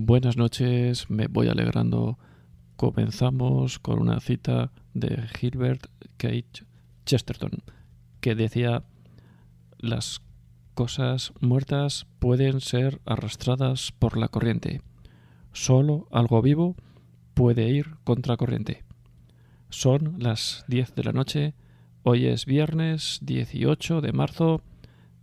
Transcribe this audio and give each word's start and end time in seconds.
Buenas 0.00 0.36
noches, 0.36 1.10
me 1.10 1.26
voy 1.26 1.48
alegrando. 1.48 2.20
Comenzamos 2.76 3.80
con 3.80 3.98
una 3.98 4.20
cita 4.20 4.70
de 4.94 5.26
Gilbert 5.36 5.88
Cage 6.16 6.64
Chesterton, 7.04 7.50
que 8.20 8.36
decía, 8.36 8.84
las 9.76 10.22
cosas 10.74 11.32
muertas 11.40 12.06
pueden 12.20 12.60
ser 12.60 13.00
arrastradas 13.06 13.90
por 13.90 14.16
la 14.16 14.28
corriente. 14.28 14.82
Solo 15.52 16.06
algo 16.12 16.42
vivo 16.42 16.76
puede 17.34 17.68
ir 17.68 17.96
contra 18.04 18.36
corriente. 18.36 18.84
Son 19.68 20.14
las 20.20 20.64
10 20.68 20.94
de 20.94 21.02
la 21.02 21.12
noche. 21.12 21.54
Hoy 22.04 22.26
es 22.26 22.46
viernes 22.46 23.18
18 23.22 24.00
de 24.00 24.12
marzo 24.12 24.62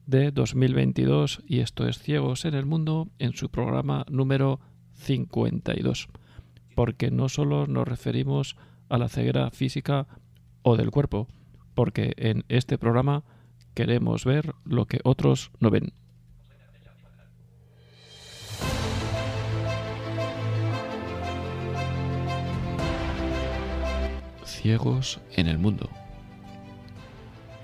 de 0.05 0.31
2022 0.31 1.43
y 1.47 1.59
esto 1.59 1.87
es 1.87 1.99
Ciegos 1.99 2.45
en 2.45 2.53
el 2.53 2.65
Mundo 2.65 3.09
en 3.19 3.33
su 3.33 3.49
programa 3.49 4.05
número 4.09 4.59
52. 4.93 6.09
Porque 6.75 7.11
no 7.11 7.29
solo 7.29 7.67
nos 7.67 7.87
referimos 7.87 8.55
a 8.89 8.97
la 8.97 9.09
ceguera 9.09 9.49
física 9.51 10.07
o 10.61 10.77
del 10.77 10.91
cuerpo, 10.91 11.27
porque 11.73 12.13
en 12.17 12.43
este 12.49 12.77
programa 12.77 13.23
queremos 13.73 14.25
ver 14.25 14.53
lo 14.63 14.85
que 14.85 14.99
otros 15.03 15.51
no 15.59 15.69
ven. 15.69 15.93
Ciegos 24.43 25.19
en 25.35 25.47
el 25.47 25.59
Mundo 25.59 25.89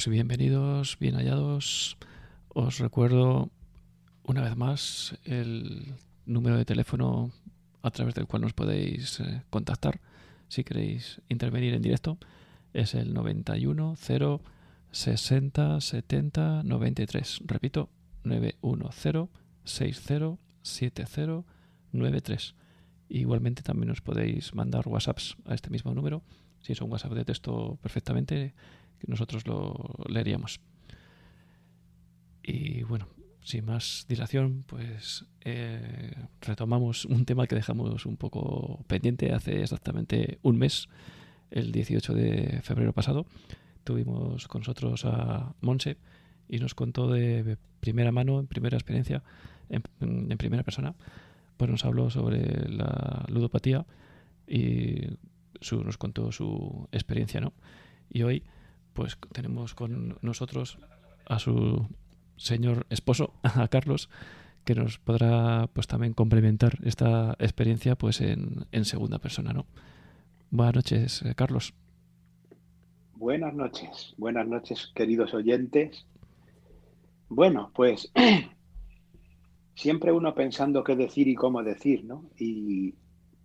Bueno, 0.00 0.06
pues 0.06 0.14
bienvenidos, 0.14 0.96
bien 0.98 1.16
hallados. 1.16 1.98
Os 2.48 2.78
recuerdo 2.78 3.50
una 4.22 4.40
vez 4.40 4.56
más 4.56 5.18
el 5.24 5.94
número 6.24 6.56
de 6.56 6.64
teléfono 6.64 7.32
a 7.82 7.90
través 7.90 8.14
del 8.14 8.26
cual 8.26 8.40
nos 8.40 8.54
podéis 8.54 9.20
eh, 9.20 9.42
contactar 9.50 10.00
si 10.48 10.64
queréis 10.64 11.20
intervenir 11.28 11.74
en 11.74 11.82
directo. 11.82 12.16
Es 12.72 12.94
el 12.94 13.12
91 13.12 13.94
0 13.98 14.40
60 14.90 15.80
70 15.82 16.62
93. 16.62 17.40
Repito, 17.44 17.90
910 18.24 19.28
60 19.64 20.38
70 20.62 21.44
93. 21.92 22.54
Igualmente 23.10 23.62
también 23.62 23.88
nos 23.88 24.00
podéis 24.00 24.54
mandar 24.54 24.88
WhatsApps 24.88 25.36
a 25.44 25.52
este 25.52 25.68
mismo 25.68 25.92
número. 25.92 26.22
Si 26.62 26.72
es 26.72 26.80
un 26.80 26.90
WhatsApp 26.90 27.12
de 27.12 27.26
texto 27.26 27.78
perfectamente, 27.82 28.54
que 29.00 29.06
nosotros 29.08 29.46
lo 29.46 29.94
leeríamos. 30.08 30.60
Y 32.42 32.82
bueno, 32.84 33.08
sin 33.42 33.64
más 33.64 34.06
dilación, 34.08 34.64
pues 34.66 35.24
eh, 35.42 36.14
retomamos 36.40 37.04
un 37.04 37.24
tema 37.24 37.46
que 37.46 37.54
dejamos 37.54 38.06
un 38.06 38.16
poco 38.16 38.84
pendiente 38.86 39.32
hace 39.32 39.62
exactamente 39.62 40.38
un 40.42 40.58
mes, 40.58 40.88
el 41.50 41.72
18 41.72 42.14
de 42.14 42.60
febrero 42.62 42.92
pasado. 42.92 43.26
Tuvimos 43.84 44.46
con 44.46 44.60
nosotros 44.60 45.04
a 45.04 45.54
Monse 45.60 45.96
y 46.48 46.58
nos 46.58 46.74
contó 46.74 47.08
de 47.08 47.56
primera 47.80 48.12
mano, 48.12 48.38
en 48.40 48.46
primera 48.46 48.76
experiencia, 48.76 49.22
en, 49.68 50.36
primera 50.36 50.62
persona, 50.62 50.94
pues 51.56 51.70
nos 51.70 51.84
habló 51.84 52.10
sobre 52.10 52.68
la 52.68 53.24
ludopatía 53.28 53.86
y 54.46 55.16
nos 55.70 55.98
contó 55.98 56.32
su 56.32 56.88
experiencia, 56.92 57.40
¿no? 57.40 57.52
Y 58.10 58.22
hoy 58.22 58.42
pues 58.92 59.18
tenemos 59.32 59.74
con 59.74 60.18
nosotros 60.22 60.78
a 61.26 61.38
su 61.38 61.86
señor 62.36 62.86
esposo, 62.90 63.34
a 63.42 63.68
Carlos, 63.68 64.08
que 64.64 64.74
nos 64.74 64.98
podrá 64.98 65.68
pues 65.72 65.86
también 65.86 66.14
complementar 66.14 66.78
esta 66.84 67.36
experiencia 67.38 67.96
pues 67.96 68.20
en, 68.20 68.66
segunda 68.84 69.18
persona, 69.18 69.52
¿no? 69.52 69.66
Buenas 70.50 70.74
noches, 70.76 71.22
eh, 71.22 71.34
Carlos. 71.34 71.74
Buenas 73.14 73.54
noches, 73.54 74.14
buenas 74.16 74.46
noches, 74.48 74.90
queridos 74.94 75.34
oyentes. 75.34 76.06
Bueno, 77.28 77.70
pues 77.74 78.10
siempre 79.74 80.12
uno 80.12 80.34
pensando 80.34 80.82
qué 80.82 80.96
decir 80.96 81.28
y 81.28 81.34
cómo 81.34 81.62
decir, 81.62 82.04
¿no? 82.04 82.30
Y 82.36 82.94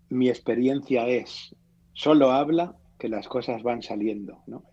mi 0.10 0.30
experiencia 0.30 1.08
es, 1.08 1.56
solo 1.94 2.32
habla 2.32 2.76
que 2.98 3.10
las 3.10 3.28
cosas 3.28 3.64
van 3.64 3.82
saliendo, 3.84 4.42
¿no? 4.48 4.64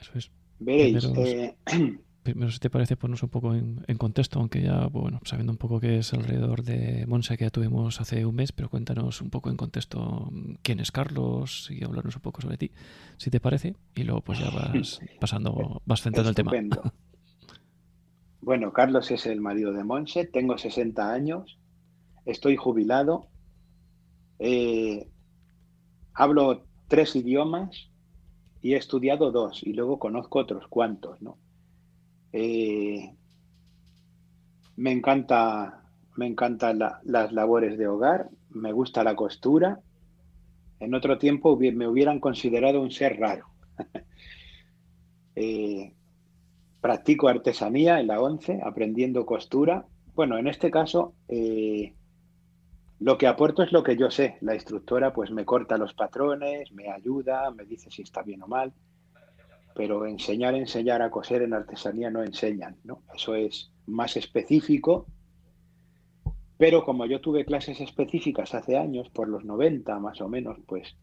Eso 0.00 0.12
es. 0.14 0.30
Veréis. 0.58 1.04
Eh, 1.16 1.56
primero, 2.22 2.50
si 2.50 2.58
te 2.58 2.70
parece, 2.70 2.96
ponernos 2.96 3.22
un 3.22 3.28
poco 3.28 3.54
en, 3.54 3.98
contexto, 3.98 4.38
aunque 4.38 4.62
ya, 4.62 4.86
bueno, 4.86 5.20
sabiendo 5.24 5.52
un 5.52 5.58
poco 5.58 5.80
qué 5.80 5.98
es 5.98 6.12
alrededor 6.12 6.62
de 6.62 7.04
Monse 7.06 7.36
que 7.36 7.44
ya 7.44 7.50
tuvimos 7.50 8.00
hace 8.00 8.24
un 8.24 8.34
mes, 8.34 8.52
pero 8.52 8.68
cuéntanos 8.68 9.20
un 9.20 9.30
poco 9.30 9.50
en 9.50 9.56
contexto 9.56 10.30
quién 10.62 10.80
es 10.80 10.92
Carlos 10.92 11.68
y 11.70 11.84
hablarnos 11.84 12.16
un 12.16 12.22
poco 12.22 12.40
sobre 12.40 12.58
ti, 12.58 12.70
si 13.16 13.30
te 13.30 13.40
parece, 13.40 13.74
y 13.94 14.04
luego 14.04 14.20
pues 14.20 14.38
ya 14.38 14.50
vas 14.50 15.00
pasando, 15.20 15.82
vas 15.84 16.02
centrando 16.02 16.30
el 16.30 16.36
tema. 16.36 16.52
Bueno, 18.44 18.72
Carlos 18.72 19.08
es 19.12 19.26
el 19.26 19.40
marido 19.40 19.72
de 19.72 19.84
Monse, 19.84 20.26
tengo 20.26 20.58
60 20.58 21.12
años, 21.12 21.60
estoy 22.26 22.56
jubilado, 22.56 23.28
eh, 24.40 25.06
hablo 26.12 26.66
tres 26.88 27.14
idiomas, 27.14 27.91
y 28.62 28.74
he 28.74 28.76
estudiado 28.76 29.32
dos 29.32 29.62
y 29.62 29.72
luego 29.72 29.98
conozco 29.98 30.38
otros 30.38 30.68
cuantos, 30.68 31.20
¿no? 31.20 31.36
Eh, 32.32 33.12
me 34.76 34.92
encanta, 34.92 35.82
me 36.16 36.26
encantan 36.26 36.78
las 37.02 37.32
labores 37.32 37.76
de 37.76 37.88
hogar, 37.88 38.30
me 38.50 38.72
gusta 38.72 39.04
la 39.04 39.16
costura. 39.16 39.80
En 40.78 40.94
otro 40.94 41.18
tiempo 41.18 41.56
me 41.56 41.88
hubieran 41.88 42.20
considerado 42.20 42.80
un 42.80 42.90
ser 42.90 43.18
raro. 43.18 43.46
Eh, 45.34 45.94
practico 46.82 47.26
artesanía 47.26 48.00
en 48.00 48.08
la 48.08 48.20
ONCE, 48.20 48.60
aprendiendo 48.62 49.24
costura. 49.24 49.86
Bueno, 50.14 50.36
en 50.36 50.46
este 50.46 50.70
caso, 50.70 51.14
eh, 51.26 51.94
lo 53.02 53.18
que 53.18 53.26
aporto 53.26 53.64
es 53.64 53.72
lo 53.72 53.82
que 53.82 53.96
yo 53.96 54.12
sé. 54.12 54.36
La 54.42 54.54
instructora 54.54 55.12
pues 55.12 55.32
me 55.32 55.44
corta 55.44 55.76
los 55.76 55.92
patrones, 55.92 56.70
me 56.70 56.88
ayuda, 56.88 57.50
me 57.50 57.64
dice 57.64 57.90
si 57.90 58.02
está 58.02 58.22
bien 58.22 58.42
o 58.42 58.46
mal. 58.46 58.72
Pero 59.74 60.06
enseñar, 60.06 60.54
enseñar 60.54 61.02
a 61.02 61.10
coser 61.10 61.42
en 61.42 61.52
artesanía 61.52 62.10
no 62.10 62.22
enseñan, 62.22 62.76
¿no? 62.84 63.02
Eso 63.12 63.34
es 63.34 63.72
más 63.86 64.16
específico. 64.16 65.06
Pero 66.58 66.84
como 66.84 67.04
yo 67.06 67.20
tuve 67.20 67.44
clases 67.44 67.80
específicas 67.80 68.54
hace 68.54 68.78
años, 68.78 69.08
por 69.08 69.28
los 69.28 69.44
90 69.44 69.98
más 69.98 70.20
o 70.20 70.28
menos, 70.28 70.58
pues 70.66 70.94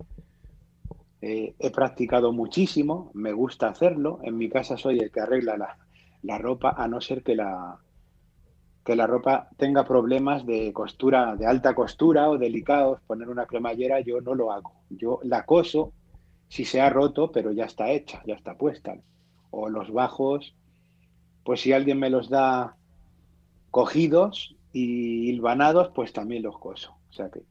eh, 1.22 1.54
he 1.60 1.70
practicado 1.70 2.32
muchísimo, 2.32 3.12
me 3.14 3.34
gusta 3.34 3.68
hacerlo. 3.68 4.20
En 4.24 4.38
mi 4.38 4.48
casa 4.48 4.78
soy 4.78 5.00
el 5.00 5.12
que 5.12 5.20
arregla 5.20 5.58
la, 5.58 5.78
la 6.22 6.38
ropa, 6.38 6.76
a 6.78 6.88
no 6.88 7.02
ser 7.02 7.24
que 7.24 7.36
la, 7.36 7.78
que 8.90 8.96
la 8.96 9.06
ropa 9.06 9.50
tenga 9.56 9.86
problemas 9.86 10.48
de 10.48 10.74
costura, 10.74 11.36
de 11.36 11.46
alta 11.46 11.76
costura 11.76 12.28
o 12.28 12.40
delicados, 12.40 13.00
poner 13.06 13.30
una 13.30 13.46
cremallera, 13.46 14.00
yo 14.00 14.20
no 14.20 14.34
lo 14.34 14.52
hago. 14.52 14.74
Yo 14.90 15.20
la 15.22 15.46
coso 15.46 15.94
si 16.48 16.66
se 16.66 16.82
ha 16.82 16.90
roto, 16.90 17.32
pero 17.32 17.52
ya 17.52 17.66
está 17.66 17.92
hecha, 17.92 18.24
ya 18.26 18.34
está 18.34 18.58
puesta. 18.58 18.96
O 19.52 19.70
los 19.70 19.94
bajos, 19.94 20.56
pues 21.44 21.62
si 21.62 21.72
alguien 21.72 22.00
me 22.00 22.10
los 22.10 22.32
da 22.32 22.78
cogidos 23.70 24.56
y 24.74 25.30
hilvanados, 25.30 25.92
pues 25.94 26.12
también 26.12 26.42
los 26.42 26.58
coso. 26.58 26.98
O 27.12 27.14
sea 27.14 27.30
que. 27.30 27.44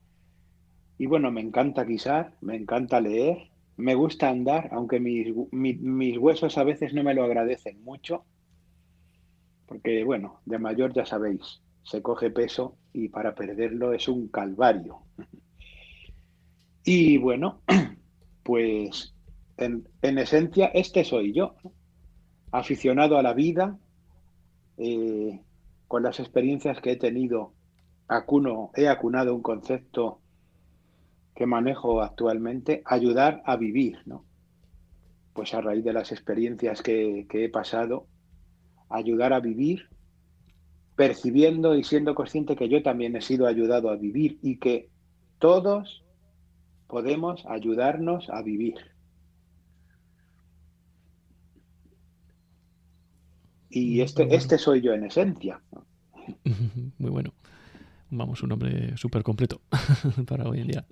Y 0.98 1.06
bueno, 1.06 1.30
me 1.30 1.40
encanta 1.40 1.84
guisar, 1.84 2.34
me 2.40 2.56
encanta 2.56 3.00
leer, 3.00 3.48
me 3.76 3.94
gusta 3.94 4.28
andar, 4.28 4.70
aunque 4.72 4.98
mis, 4.98 5.32
mis 5.52 6.18
huesos 6.18 6.58
a 6.58 6.64
veces 6.64 6.94
no 6.94 7.04
me 7.04 7.14
lo 7.14 7.22
agradecen 7.22 7.80
mucho 7.84 8.24
porque 9.68 10.02
bueno, 10.02 10.40
de 10.46 10.58
mayor 10.58 10.94
ya 10.94 11.04
sabéis, 11.04 11.60
se 11.82 12.02
coge 12.02 12.30
peso 12.30 12.76
y 12.92 13.08
para 13.08 13.34
perderlo 13.34 13.92
es 13.92 14.08
un 14.08 14.28
calvario. 14.28 15.02
Y 16.84 17.18
bueno, 17.18 17.60
pues 18.42 19.14
en, 19.58 19.86
esencia 20.02 20.66
este 20.68 21.04
soy 21.04 21.34
yo, 21.34 21.54
aficionado 22.50 23.18
a 23.18 23.22
la 23.22 23.34
vida, 23.34 23.76
eh, 24.78 25.42
con 25.86 26.02
las 26.02 26.18
experiencias 26.18 26.80
que 26.80 26.92
he 26.92 26.96
tenido, 26.96 27.52
acuno, 28.08 28.70
he 28.74 28.88
acunado 28.88 29.34
un 29.34 29.42
concepto 29.42 30.22
que 31.34 31.44
manejo 31.44 32.00
actualmente, 32.00 32.82
ayudar 32.86 33.42
a 33.44 33.56
vivir, 33.56 33.98
¿no? 34.06 34.24
Pues 35.34 35.52
a 35.54 35.60
raíz 35.60 35.84
de 35.84 35.92
las 35.92 36.10
experiencias 36.10 36.82
que, 36.82 37.26
que 37.28 37.44
he 37.44 37.48
pasado, 37.48 38.06
ayudar 38.88 39.32
a 39.32 39.40
vivir, 39.40 39.88
percibiendo 40.96 41.76
y 41.76 41.84
siendo 41.84 42.14
consciente 42.14 42.56
que 42.56 42.68
yo 42.68 42.82
también 42.82 43.16
he 43.16 43.20
sido 43.20 43.46
ayudado 43.46 43.90
a 43.90 43.96
vivir 43.96 44.38
y 44.42 44.58
que 44.58 44.88
todos 45.38 46.04
podemos 46.86 47.44
ayudarnos 47.46 48.28
a 48.30 48.42
vivir. 48.42 48.74
Y 53.70 54.00
este, 54.00 54.34
este 54.34 54.58
soy 54.58 54.80
yo 54.80 54.92
en 54.92 55.04
esencia. 55.04 55.60
Muy 56.98 57.10
bueno. 57.10 57.32
Vamos, 58.10 58.42
un 58.42 58.48
nombre 58.48 58.96
súper 58.96 59.22
completo 59.22 59.60
para 60.26 60.48
hoy 60.48 60.60
en 60.60 60.68
día. 60.68 60.86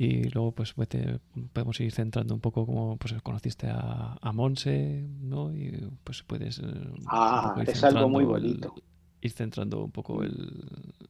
Y 0.00 0.30
luego, 0.30 0.52
pues, 0.52 0.72
podemos 0.72 1.78
ir 1.78 1.92
centrando 1.92 2.32
un 2.32 2.40
poco 2.40 2.64
como 2.64 2.96
pues, 2.96 3.20
conociste 3.20 3.66
a, 3.68 4.16
a 4.18 4.32
Monse, 4.32 5.06
¿no? 5.20 5.54
Y 5.54 5.90
pues 6.02 6.22
puedes. 6.22 6.58
Eh, 6.58 6.62
ah, 7.06 7.54
es 7.66 7.84
algo 7.84 8.08
muy 8.08 8.24
bonito. 8.24 8.74
ir 9.20 9.30
centrando 9.32 9.84
un 9.84 9.90
poco 9.90 10.22
el. 10.22 10.64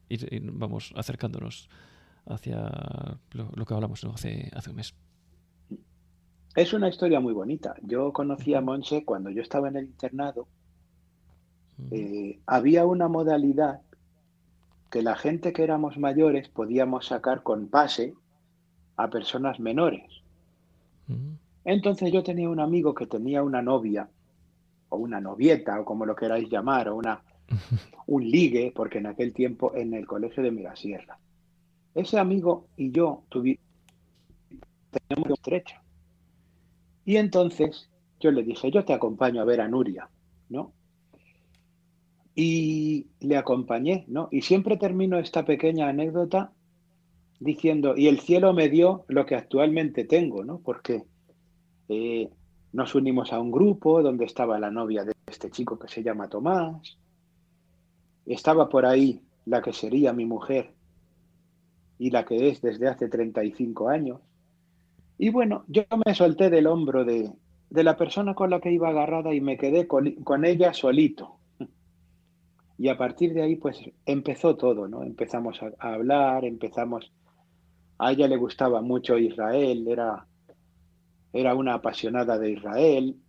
Ir, 0.08 0.42
vamos, 0.54 0.92
acercándonos 0.96 1.68
hacia 2.26 2.68
lo, 3.30 3.64
que 3.64 3.74
hablamos 3.74 4.02
hace, 4.06 4.50
hace 4.56 4.70
un 4.70 4.76
mes. 4.76 4.92
Es 6.56 6.72
una 6.72 6.88
historia 6.88 7.20
muy 7.20 7.32
bonita. 7.32 7.76
Yo 7.82 8.12
conocí 8.12 8.54
a 8.54 8.60
Monse 8.60 9.04
cuando 9.04 9.30
yo 9.30 9.40
estaba 9.40 9.68
en 9.68 9.76
el 9.76 9.84
internado. 9.84 10.48
Eh, 11.92 12.40
había 12.44 12.86
una 12.86 13.06
modalidad 13.06 13.82
que 14.90 15.02
la 15.04 15.14
gente 15.14 15.52
que 15.52 15.62
éramos 15.62 15.96
mayores 15.96 16.48
podíamos 16.48 17.06
sacar 17.06 17.44
con 17.44 17.68
pase 17.68 18.14
a 19.02 19.10
personas 19.10 19.58
menores. 19.60 20.04
Entonces 21.64 22.12
yo 22.12 22.22
tenía 22.22 22.48
un 22.48 22.60
amigo 22.60 22.94
que 22.94 23.06
tenía 23.06 23.42
una 23.42 23.62
novia, 23.62 24.08
o 24.88 24.96
una 24.96 25.20
novieta, 25.20 25.80
o 25.80 25.84
como 25.84 26.06
lo 26.06 26.16
queráis 26.16 26.48
llamar, 26.48 26.88
o 26.88 26.96
una, 26.96 27.22
un 28.06 28.28
ligue, 28.28 28.72
porque 28.74 28.98
en 28.98 29.06
aquel 29.06 29.32
tiempo 29.32 29.74
en 29.74 29.94
el 29.94 30.06
colegio 30.06 30.42
de 30.42 30.50
Mirasierra. 30.50 31.18
Ese 31.94 32.18
amigo 32.18 32.66
y 32.76 32.92
yo 32.92 33.24
tuvimos 33.28 33.60
una 35.16 35.34
estrecha. 35.34 35.82
Y 37.04 37.16
entonces 37.16 37.88
yo 38.20 38.30
le 38.30 38.42
dije, 38.42 38.70
yo 38.70 38.84
te 38.84 38.92
acompaño 38.92 39.40
a 39.40 39.44
ver 39.44 39.60
a 39.60 39.68
Nuria, 39.68 40.08
¿no? 40.48 40.72
Y 42.34 43.08
le 43.20 43.36
acompañé, 43.36 44.04
¿no? 44.08 44.28
Y 44.30 44.42
siempre 44.42 44.76
termino 44.76 45.18
esta 45.18 45.44
pequeña 45.44 45.88
anécdota 45.88 46.52
diciendo, 47.40 47.94
y 47.96 48.06
el 48.06 48.20
cielo 48.20 48.52
me 48.52 48.68
dio 48.68 49.04
lo 49.08 49.26
que 49.26 49.34
actualmente 49.34 50.04
tengo, 50.04 50.44
¿no? 50.44 50.60
Porque 50.60 51.04
eh, 51.88 52.30
nos 52.72 52.94
unimos 52.94 53.32
a 53.32 53.40
un 53.40 53.50
grupo 53.50 54.02
donde 54.02 54.26
estaba 54.26 54.58
la 54.60 54.70
novia 54.70 55.04
de 55.04 55.12
este 55.26 55.50
chico 55.50 55.78
que 55.78 55.88
se 55.88 56.02
llama 56.02 56.28
Tomás, 56.28 56.98
estaba 58.26 58.68
por 58.68 58.86
ahí 58.86 59.22
la 59.46 59.62
que 59.62 59.72
sería 59.72 60.12
mi 60.12 60.26
mujer 60.26 60.72
y 61.98 62.10
la 62.10 62.24
que 62.24 62.48
es 62.48 62.60
desde 62.60 62.88
hace 62.88 63.08
35 63.08 63.88
años. 63.88 64.20
Y 65.18 65.30
bueno, 65.30 65.64
yo 65.66 65.82
me 66.06 66.14
solté 66.14 66.50
del 66.50 66.66
hombro 66.66 67.04
de, 67.04 67.32
de 67.70 67.84
la 67.84 67.96
persona 67.96 68.34
con 68.34 68.50
la 68.50 68.60
que 68.60 68.72
iba 68.72 68.88
agarrada 68.88 69.32
y 69.34 69.40
me 69.40 69.56
quedé 69.56 69.86
con, 69.86 70.12
con 70.22 70.44
ella 70.44 70.72
solito. 70.72 71.40
Y 72.80 72.88
a 72.88 72.96
partir 72.96 73.34
de 73.34 73.42
ahí, 73.42 73.56
pues 73.56 73.78
empezó 74.06 74.56
todo, 74.56 74.88
¿no? 74.88 75.02
Empezamos 75.02 75.60
a, 75.62 75.92
hablar, 75.92 76.46
empezamos. 76.46 77.12
A 78.02 78.12
ella 78.12 78.26
le 78.28 78.38
gustaba 78.38 78.80
mucho 78.80 79.18
Israel, 79.18 79.86
era, 79.86 80.26
era 81.34 81.54
una 81.54 81.74
apasionada 81.74 82.38
de 82.38 82.52
Israel, 82.52 83.20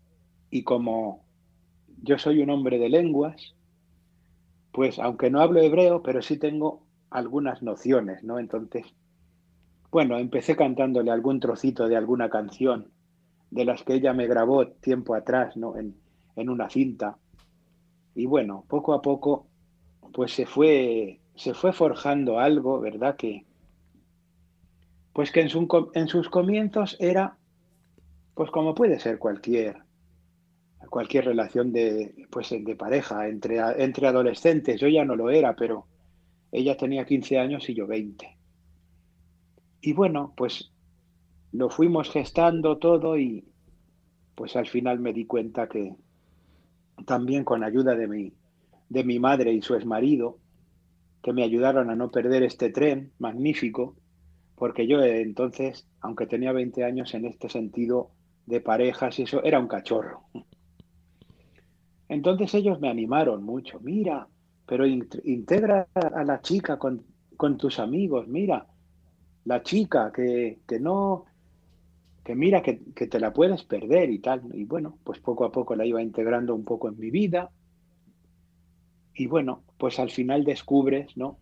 y 0.50 0.64
como 0.64 1.26
yo 2.02 2.18
soy 2.18 2.42
un 2.42 2.52
hombre 2.52 2.80
de 2.80 2.88
lenguas, 2.88 3.54
pues 4.72 4.98
aunque 4.98 5.30
no 5.30 5.42
hablo 5.42 5.60
hebreo, 5.60 6.02
pero 6.02 6.22
sí 6.22 6.38
tengo 6.38 6.88
algunas 7.10 7.62
nociones, 7.62 8.24
¿no? 8.24 8.40
Entonces, 8.40 8.86
bueno, 9.92 10.18
empecé 10.18 10.56
cantándole 10.56 11.12
algún 11.12 11.42
trocito 11.42 11.90
de 11.90 11.98
alguna 11.98 12.30
canción 12.30 12.92
de 13.50 13.66
las 13.66 13.84
que 13.84 13.96
ella 13.96 14.14
me 14.14 14.28
grabó 14.28 14.68
tiempo 14.68 15.16
atrás, 15.16 15.58
¿no? 15.58 15.76
En, 15.78 15.98
en 16.38 16.50
una 16.50 16.70
cinta. 16.70 17.18
Y 18.16 18.26
bueno, 18.26 18.64
poco 18.70 18.94
a 18.94 19.02
poco, 19.02 19.48
pues 20.14 20.32
se 20.32 20.46
fue, 20.46 21.20
se 21.36 21.54
fue 21.54 21.74
forjando 21.74 22.40
algo, 22.40 22.80
¿verdad? 22.80 23.18
Que, 23.18 23.46
pues 25.14 25.32
que 25.32 25.42
en, 25.42 25.50
sus 26.08 26.30
comienzos 26.30 26.96
era, 27.00 27.38
pues 28.34 28.50
como 28.52 28.74
puede 28.74 29.00
ser 29.00 29.20
cualquier, 29.20 29.78
cualquier 30.90 31.26
relación 31.26 31.72
de, 31.72 32.28
pues 32.30 32.50
de 32.50 32.76
pareja 32.76 33.28
entre, 33.28 33.60
entre 33.84 34.08
adolescentes. 34.08 34.80
Yo 34.80 34.88
ya 34.88 35.04
no 35.04 35.16
lo 35.16 35.30
era, 35.30 35.56
pero 35.56 35.86
ella 36.52 36.78
tenía 36.78 37.06
15 37.06 37.40
años 37.40 37.70
y 37.70 37.74
yo 37.74 37.88
20. 37.88 38.38
Y 39.82 39.94
bueno, 39.94 40.34
pues 40.38 40.72
lo 41.52 41.70
fuimos 41.70 42.10
gestando 42.10 42.78
todo 42.78 43.18
y 43.18 43.46
pues 44.36 44.56
al 44.56 44.68
final 44.68 45.00
me 45.00 45.14
di 45.14 45.26
cuenta 45.26 45.68
que, 45.68 45.96
también 47.06 47.44
con 47.44 47.64
ayuda 47.64 47.96
de 47.96 48.08
mi, 48.08 48.34
de 48.90 49.04
mi 49.04 49.20
madre 49.20 49.54
y 49.54 49.62
su 49.62 49.76
exmarido, 49.76 50.38
que 51.22 51.34
me 51.34 51.44
ayudaron 51.44 51.90
a 51.90 51.96
no 51.96 52.12
perder 52.12 52.44
este 52.44 52.70
tren 52.70 53.12
magnífico, 53.20 53.96
porque 54.62 54.86
yo 54.86 55.02
entonces, 55.02 55.88
aunque 56.02 56.28
tenía 56.28 56.52
20 56.52 56.84
años 56.84 57.16
en 57.16 57.26
este 57.26 57.50
sentido 57.50 58.12
de 58.46 58.62
parejas 58.62 59.18
y 59.18 59.24
eso, 59.24 59.44
era 59.44 59.58
un 59.58 59.68
cachorro. 59.68 60.26
Entonces 62.08 62.54
ellos 62.54 62.80
me 62.80 62.88
animaron 62.88 63.44
mucho, 63.44 63.80
mira, 63.80 64.28
pero 64.68 64.86
integra 64.86 65.88
a 65.96 66.24
la 66.24 66.42
chica 66.42 66.78
con, 66.78 67.04
con 67.38 67.58
tus 67.58 67.80
amigos, 67.80 68.28
mira, 68.28 68.68
la 69.46 69.64
chica 69.64 70.12
que, 70.14 70.60
que 70.68 70.80
no, 70.80 71.26
que 72.24 72.36
mira 72.36 72.62
que, 72.62 72.76
te 72.76 73.20
la 73.20 73.34
puedes 73.34 73.64
perder 73.64 74.12
y 74.12 74.20
tal. 74.20 74.44
Y 74.54 74.66
bueno, 74.66 75.00
pues 75.04 75.18
poco 75.18 75.44
a 75.44 75.52
poco 75.52 75.76
la 75.76 75.88
iba 75.88 76.04
integrando 76.04 76.54
un 76.54 76.66
poco 76.66 76.88
en 76.88 77.00
mi 77.00 77.10
vida. 77.10 77.50
Y 79.16 79.26
bueno, 79.26 79.64
pues 79.80 79.98
al 79.98 80.12
final 80.12 80.44
descubres, 80.44 81.18
¿no? 81.18 81.40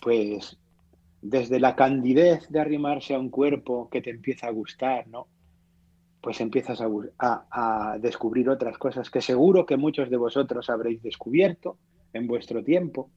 Pues 0.00 0.58
desde 1.28 1.60
la 1.60 1.74
candidez 1.74 2.48
de 2.48 2.60
arrimarse 2.60 3.14
a 3.14 3.18
un 3.18 3.30
cuerpo 3.30 3.88
que 3.90 4.00
te 4.00 4.10
empieza 4.10 4.46
a 4.46 4.50
gustar, 4.50 5.08
¿no? 5.08 5.26
Pues 6.20 6.40
empiezas 6.40 6.80
a, 6.80 7.98
descubrir 8.00 8.48
otras 8.48 8.78
cosas 8.78 9.10
que 9.10 9.20
seguro 9.20 9.66
que 9.66 9.76
muchos 9.76 10.10
de 10.10 10.16
vosotros 10.16 10.68
habréis 10.70 11.02
descubierto 11.02 11.78
en 12.12 12.26
vuestro 12.26 12.64
tiempo. 12.64 13.10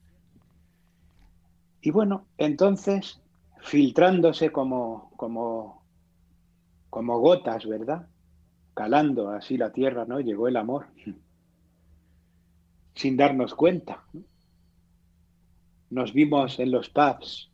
Y 1.81 1.91
bueno, 1.91 2.25
entonces, 2.37 3.21
filtrándose 3.61 4.51
como, 4.51 5.11
como 5.15 5.79
como 6.89 7.19
gotas, 7.19 7.65
¿verdad? 7.67 8.07
Calando 8.73 9.29
así 9.29 9.57
la 9.57 9.71
tierra, 9.71 10.05
¿no? 10.05 10.19
Llegó 10.19 10.47
el 10.47 10.57
amor, 10.57 10.87
sin 12.95 13.17
darnos 13.17 13.53
cuenta. 13.53 14.03
Nos 15.89 16.13
vimos 16.13 16.59
en 16.59 16.71
los 16.71 16.89
pubs 16.89 17.48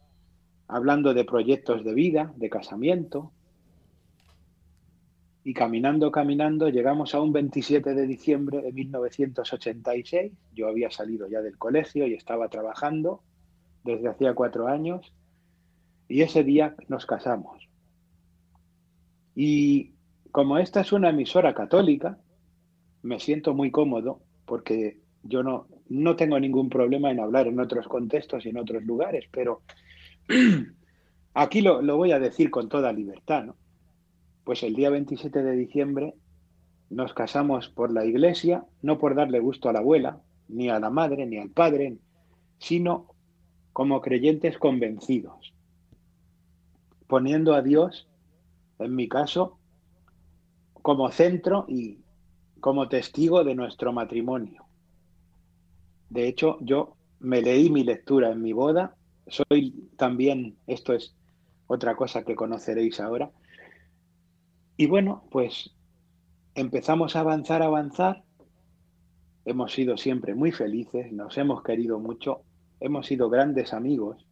hablando 0.67 1.13
de 1.13 1.25
proyectos 1.25 1.84
de 1.84 1.93
vida, 1.93 2.34
de 2.36 2.50
casamiento, 2.50 3.31
y 5.43 5.53
caminando, 5.53 6.12
caminando, 6.12 6.69
llegamos 6.69 7.13
a 7.13 7.22
un 7.22 7.31
27 7.31 7.93
de 7.93 8.07
diciembre 8.07 8.63
de 8.63 8.72
1986. 8.72 10.34
Yo 10.53 10.67
había 10.67 10.89
salido 10.89 11.27
ya 11.27 11.41
del 11.41 11.60
colegio 11.60 12.07
y 12.07 12.15
estaba 12.15 12.50
trabajando 12.50 13.22
desde 13.84 14.07
hacía 14.07 14.34
cuatro 14.34 14.67
años, 14.67 15.13
y 16.07 16.22
ese 16.22 16.43
día 16.43 16.75
nos 16.88 17.05
casamos. 17.05 17.69
Y 19.36 19.93
como 20.31 20.57
esta 20.57 20.81
es 20.81 20.91
una 20.91 21.12
emisora 21.12 21.53
católica, 21.53 22.17
me 23.03 23.19
siento 23.19 23.53
muy 23.53 23.69
cómodo 23.69 24.22
porque 24.45 24.98
yo 25.22 25.43
no, 25.43 25.67
no 25.89 26.15
tengo 26.15 26.39
ningún 26.39 26.69
problema 26.69 27.12
en 27.12 27.19
hablar 27.19 27.48
en 27.48 27.60
otros 27.60 27.88
contextos 27.88 28.45
y 28.45 28.50
en 28.50 28.57
otros 28.57 28.84
lugares, 28.84 29.25
pero 29.31 29.62
aquí 31.34 31.62
lo, 31.62 31.82
voy 31.98 32.12
a 32.12 32.20
decir 32.20 32.51
con 32.51 32.70
toda 32.70 32.91
libertad, 32.94 33.46
¿no? 33.46 33.55
Pues 34.44 34.63
el 34.63 34.75
día 34.75 34.89
27 34.89 35.41
de 35.41 35.55
diciembre 35.55 36.13
nos 36.89 37.13
casamos 37.13 37.70
por 37.70 37.91
la 37.91 38.05
iglesia, 38.05 38.65
no 38.82 39.00
por 39.00 39.15
darle 39.15 39.39
gusto 39.39 39.70
a 39.70 39.74
la 39.74 39.79
abuela, 39.79 40.22
ni 40.48 40.70
a 40.70 40.79
la 40.79 40.89
madre, 40.89 41.25
ni 41.25 41.38
al 41.38 41.50
padre, 41.50 41.98
sino 42.60 43.08
como 43.74 44.01
creyentes 44.01 44.58
convencidos, 44.58 45.53
poniendo 47.08 47.55
a 47.55 47.62
Dios, 47.62 48.08
en 48.79 48.96
mi 48.96 49.10
caso, 49.10 49.58
como 50.74 51.12
centro 51.12 51.65
y 51.67 52.00
como 52.60 52.88
testigo 52.88 53.44
de 53.44 53.55
nuestro 53.55 53.91
matrimonio. 53.91 54.65
De 56.10 56.27
hecho, 56.27 56.58
yo 56.62 56.96
me 57.20 57.41
leí 57.41 57.70
mi 57.70 57.84
lectura 57.84 58.32
en 58.32 58.41
mi 58.41 58.53
boda, 58.53 58.96
soy 59.27 59.89
también, 59.98 60.58
esto 60.67 60.94
es 60.94 61.15
otra 61.67 61.96
cosa 61.96 62.24
que 62.24 62.36
conoceréis 62.36 63.00
ahora, 63.00 63.32
y 64.77 64.88
bueno, 64.88 65.24
pues 65.32 65.72
empezamos 66.53 67.15
a 67.15 67.22
avanzar, 67.22 67.62
a 67.62 67.65
avanzar, 67.65 68.24
hemos 69.46 69.74
sido 69.74 69.98
siempre 69.98 70.36
muy 70.36 70.51
felices, 70.51 71.12
nos 71.12 71.38
hemos 71.38 71.63
querido 71.63 72.00
mucho, 72.00 72.41
hemos 72.79 73.08
sido 73.08 73.29
grandes 73.29 73.74
amigos. 73.74 74.25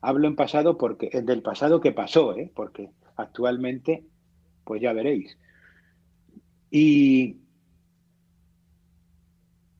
Hablo 0.00 0.28
en 0.28 0.36
pasado 0.36 0.78
porque 0.78 1.10
del 1.22 1.42
pasado 1.42 1.80
que 1.80 1.92
pasó, 1.92 2.36
¿eh? 2.36 2.52
porque 2.54 2.90
actualmente, 3.16 4.04
pues 4.64 4.80
ya 4.80 4.92
veréis. 4.92 5.36
Y 6.70 7.38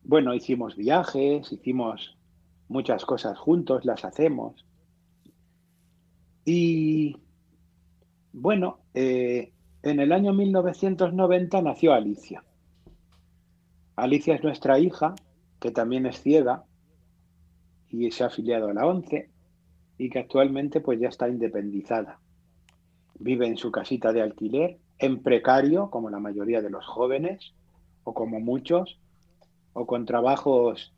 bueno, 0.02 0.35
hicimos 0.35 0.75
viajes, 0.75 1.52
hicimos 1.52 2.17
muchas 2.68 3.04
cosas 3.04 3.38
juntos, 3.38 3.84
las 3.84 4.04
hacemos. 4.04 4.64
Y 6.44 7.16
bueno, 8.32 8.78
eh, 8.94 9.52
en 9.82 10.00
el 10.00 10.12
año 10.12 10.32
1990 10.32 11.62
nació 11.62 11.92
Alicia. 11.92 12.44
Alicia 13.96 14.34
es 14.34 14.42
nuestra 14.42 14.78
hija, 14.78 15.14
que 15.60 15.70
también 15.70 16.06
es 16.06 16.22
ciega 16.22 16.64
y 17.90 18.10
se 18.10 18.22
ha 18.22 18.28
afiliado 18.28 18.68
a 18.68 18.75
la 18.75 18.87
ONCE 18.87 19.30
y 19.96 20.10
que 20.10 20.20
actualmente 20.20 20.80
pues 20.80 21.00
ya 21.00 21.08
está 21.08 21.28
independizada. 21.28 22.20
Vive 23.18 23.46
en 23.46 23.56
su 23.56 23.72
casita 23.72 24.12
de 24.12 24.22
alquiler, 24.22 24.78
en 24.98 25.22
precario, 25.22 25.90
como 25.90 26.10
la 26.10 26.20
mayoría 26.20 26.62
de 26.62 26.70
los 26.70 26.87
jóvenes, 26.87 27.52
o 28.04 28.14
como 28.14 28.38
muchos, 28.40 28.98
o 29.72 29.87
con 29.87 30.06
trabajos 30.06 30.94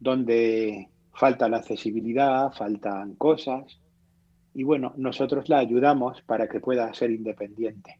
donde 0.00 0.88
falta 1.20 1.50
la 1.50 1.58
accesibilidad, 1.58 2.50
faltan 2.54 3.14
cosas, 3.16 3.78
y 4.54 4.62
bueno, 4.62 4.94
nosotros 4.96 5.50
la 5.50 5.58
ayudamos 5.58 6.22
para 6.22 6.48
que 6.48 6.60
pueda 6.60 6.94
ser 6.94 7.10
independiente. 7.10 7.98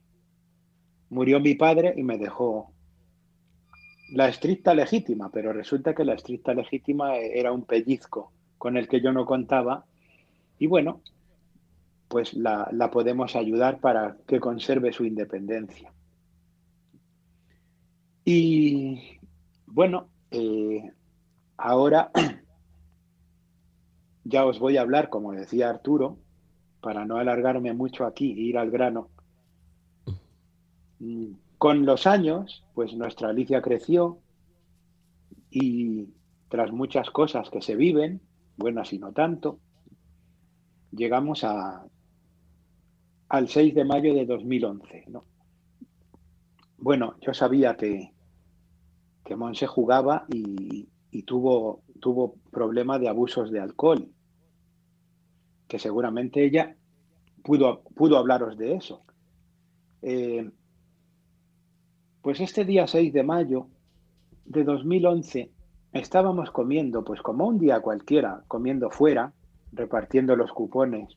Murió 1.10 1.38
mi 1.38 1.54
padre 1.54 1.92
y 1.94 2.02
me 2.02 2.16
dejó 2.16 2.72
la 4.14 4.26
estricta 4.26 4.72
legítima, 4.72 5.30
pero 5.30 5.52
resulta 5.52 5.94
que 5.94 6.06
la 6.06 6.14
estricta 6.14 6.54
legítima 6.54 7.18
era 7.18 7.52
un 7.52 7.66
pellizco 7.66 8.32
con 8.56 8.78
el 8.78 8.88
que 8.88 9.02
yo 9.02 9.12
no 9.12 9.26
contaba 9.26 9.84
y 10.58 10.66
bueno, 10.66 11.02
pues 12.08 12.32
la, 12.32 12.70
podemos 12.90 13.36
ayudar 13.36 13.80
para 13.80 14.16
que 14.26 14.40
conserve 14.40 14.94
su 14.94 15.04
independencia. 15.04 15.92
Y 18.24 19.18
bueno, 19.66 20.08
eh, 20.30 20.90
ahora 21.58 22.10
ya 24.24 24.46
os 24.46 24.58
voy 24.58 24.76
a 24.76 24.82
hablar, 24.82 25.08
como 25.08 25.32
decía 25.32 25.70
Arturo, 25.70 26.18
para 26.80 27.04
no 27.04 27.16
alargarme 27.16 27.72
mucho 27.72 28.04
aquí 28.04 28.32
e 28.32 28.42
ir 28.42 28.58
al 28.58 28.70
grano. 28.70 29.08
Mm, 30.98 31.32
con 31.58 31.84
los 31.84 32.06
años, 32.06 32.64
pues 32.74 32.94
nuestra 32.94 33.28
Alicia 33.28 33.60
creció 33.60 34.18
y 35.50 36.08
tras 36.48 36.72
muchas 36.72 37.10
cosas 37.10 37.50
que 37.50 37.62
se 37.62 37.76
viven, 37.76 38.20
buenas 38.56 38.92
y 38.92 38.98
no 38.98 39.12
tanto, 39.12 39.58
llegamos 40.90 41.44
a, 41.44 41.84
al 43.28 43.48
6 43.48 43.74
de 43.74 43.84
mayo 43.84 44.14
de 44.14 44.26
2011. 44.26 45.04
Bueno, 46.78 47.14
yo 47.20 47.32
sabía 47.34 47.76
que, 47.76 48.12
que 49.24 49.36
Monse 49.36 49.66
jugaba 49.66 50.26
y, 50.28 50.88
tuvo, 51.22 51.82
tuvo 52.00 52.34
problema 52.50 52.98
de 52.98 53.08
abusos 53.08 53.50
de 53.50 53.60
alcohol, 53.60 54.08
que 55.68 55.78
seguramente 55.78 56.44
ella 56.44 56.76
pudo, 57.42 57.82
pudo 57.94 58.18
hablaros 58.18 58.58
de 58.58 58.74
eso. 58.74 59.02
Eh, 60.02 60.50
pues 62.22 62.40
este 62.40 62.64
día 62.64 62.86
6 62.86 63.12
de 63.12 63.22
mayo 63.22 63.68
de 64.44 64.64
2011 64.64 65.50
estábamos 65.92 66.50
comiendo, 66.50 67.04
pues 67.04 67.22
como 67.22 67.46
un 67.46 67.58
día 67.58 67.80
cualquiera, 67.80 68.42
comiendo 68.48 68.90
fuera, 68.90 69.32
repartiendo 69.72 70.36
los 70.36 70.52
cupones 70.52 71.16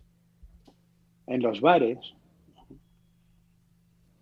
en 1.27 1.41
los 1.41 1.61
bares. 1.61 1.99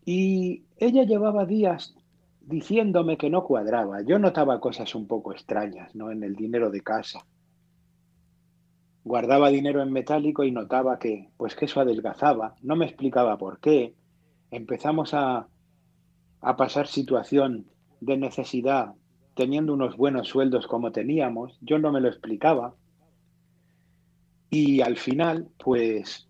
Y 0.06 0.64
ella 0.78 1.04
llevaba 1.04 1.46
días 1.46 1.96
diciéndome 2.42 3.18
que 3.18 3.30
no 3.30 3.44
cuadraba. 3.44 4.02
Yo 4.02 4.20
notaba 4.20 4.60
cosas 4.60 4.94
un 4.96 5.08
poco 5.08 5.32
extrañas, 5.32 5.96
¿no? 5.96 6.12
En 6.12 6.24
el 6.24 6.36
dinero 6.36 6.70
de 6.70 6.82
casa. 6.82 7.26
Guardaba 9.04 9.50
dinero 9.50 9.82
en 9.82 9.92
metálico 9.92 10.44
y 10.44 10.52
notaba 10.52 11.00
que, 11.00 11.30
pues 11.38 11.56
que 11.56 11.66
eso 11.66 11.80
adelgazaba. 11.80 12.56
No 12.62 12.76
me 12.76 12.86
explicaba 12.86 13.38
por 13.38 13.60
qué. 13.60 13.96
Empezamos 14.52 15.14
a 15.14 15.48
a 16.42 16.58
pasar 16.58 16.88
situación 16.88 17.68
de 18.00 18.18
necesidad 18.18 18.94
teniendo 19.36 19.74
unos 19.74 19.96
buenos 19.96 20.28
sueldos 20.28 20.68
como 20.68 20.92
teníamos, 20.92 21.58
yo 21.62 21.80
no 21.80 21.92
me 21.92 22.02
lo 22.02 22.10
explicaba. 22.10 22.76
Y 24.50 24.82
al 24.82 24.98
final, 24.98 25.48
pues, 25.58 26.28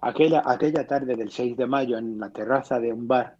aquella, 0.00 0.42
aquella 0.46 0.86
tarde 0.86 1.16
del 1.16 1.30
6 1.30 1.56
de 1.56 1.66
mayo 1.66 1.98
en 1.98 2.18
la 2.18 2.30
terraza 2.30 2.80
de 2.80 2.92
un 2.92 3.06
bar, 3.06 3.36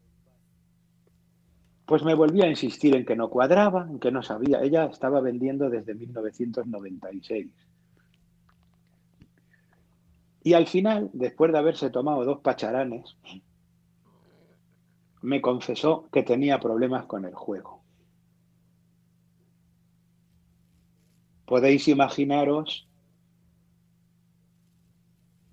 pues 1.89 2.03
me 2.03 2.13
volví 2.13 2.43
a 2.43 2.51
insistir 2.51 2.95
en 2.95 3.07
que 3.07 3.17
no 3.17 3.31
cuadraba, 3.31 3.87
en 3.89 3.99
que 3.99 4.13
no 4.13 4.23
sabía. 4.23 4.61
Ella 4.61 4.85
estaba 4.85 5.23
vendiendo 5.23 5.71
desde 5.71 5.95
1996. 5.95 7.49
Y 10.43 10.53
al 10.53 10.67
final, 10.67 11.09
después 11.15 11.51
de 11.51 11.57
haberse 11.57 11.89
tomado 11.89 12.27
dos 12.27 12.41
pacharanes, 12.41 13.17
me 15.23 15.41
confesó 15.41 16.11
que 16.13 16.23
tenía 16.23 16.61
problemas 16.61 17.07
con 17.07 17.25
el 17.25 17.35
juego. 17.35 17.83
Podéis 21.47 21.89
imaginaros 21.89 22.87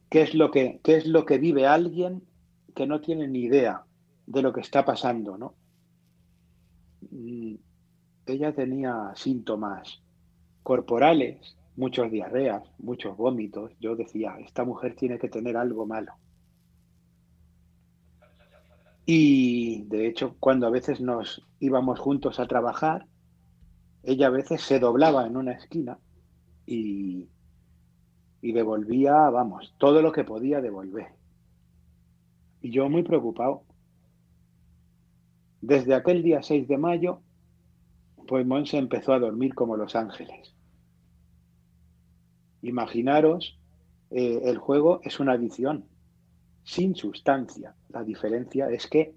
qué 0.10 0.24
es 0.24 0.36
lo 0.36 0.52
que, 0.52 0.82
qué 0.84 0.98
es 0.98 1.06
lo 1.06 1.26
que 1.26 1.38
vive 1.38 1.66
alguien 1.66 2.28
que 2.76 2.86
no 2.86 3.00
tiene 3.00 3.26
ni 3.30 3.44
idea 3.44 3.86
de 4.26 4.42
lo 4.42 4.52
que 4.52 4.60
está 4.60 4.84
pasando, 4.84 5.38
¿no? 5.38 5.56
Ella 7.12 8.54
tenía 8.54 9.12
síntomas 9.16 10.02
corporales, 10.64 11.56
muchos 11.76 12.12
diarreas, 12.12 12.64
muchos 12.80 13.16
vómitos. 13.18 13.72
Yo 13.80 13.96
decía, 13.96 14.36
esta 14.40 14.64
mujer 14.64 14.96
tiene 14.96 15.20
que 15.20 15.30
tener 15.30 15.58
algo 15.58 15.86
malo. 15.86 16.14
Y 19.06 19.84
de 19.84 20.08
hecho, 20.08 20.36
cuando 20.40 20.66
a 20.66 20.72
veces 20.72 21.00
nos 21.00 21.46
íbamos 21.60 22.00
juntos 22.00 22.40
a 22.40 22.48
trabajar, 22.48 23.06
ella 24.04 24.28
a 24.28 24.32
veces 24.32 24.62
se 24.62 24.80
doblaba 24.80 25.28
en 25.28 25.38
una 25.38 25.52
esquina 25.52 26.00
y, 26.66 27.28
y 28.42 28.52
devolvía, 28.52 29.14
vamos, 29.30 29.76
todo 29.78 30.02
lo 30.02 30.12
que 30.12 30.24
podía 30.24 30.62
devolver. 30.62 31.10
Y 32.62 32.72
yo 32.72 32.90
muy 32.90 33.04
preocupado. 33.04 33.64
Desde 35.62 35.96
aquel 35.96 36.24
día 36.24 36.44
6 36.44 36.68
de 36.68 36.78
mayo, 36.78 37.22
pues 38.28 38.46
Monse 38.46 38.78
empezó 38.78 39.14
a 39.14 39.20
dormir 39.20 39.54
como 39.54 39.78
los 39.78 39.96
ángeles. 39.96 40.56
Imaginaros, 42.62 43.60
eh, 44.12 44.42
el 44.46 44.58
juego 44.58 45.02
es 45.04 45.20
una 45.20 45.34
adicción 45.34 45.86
sin 46.64 46.96
sustancia. 46.96 47.76
La 47.90 48.04
diferencia 48.04 48.70
es 48.70 48.88
que 48.88 49.16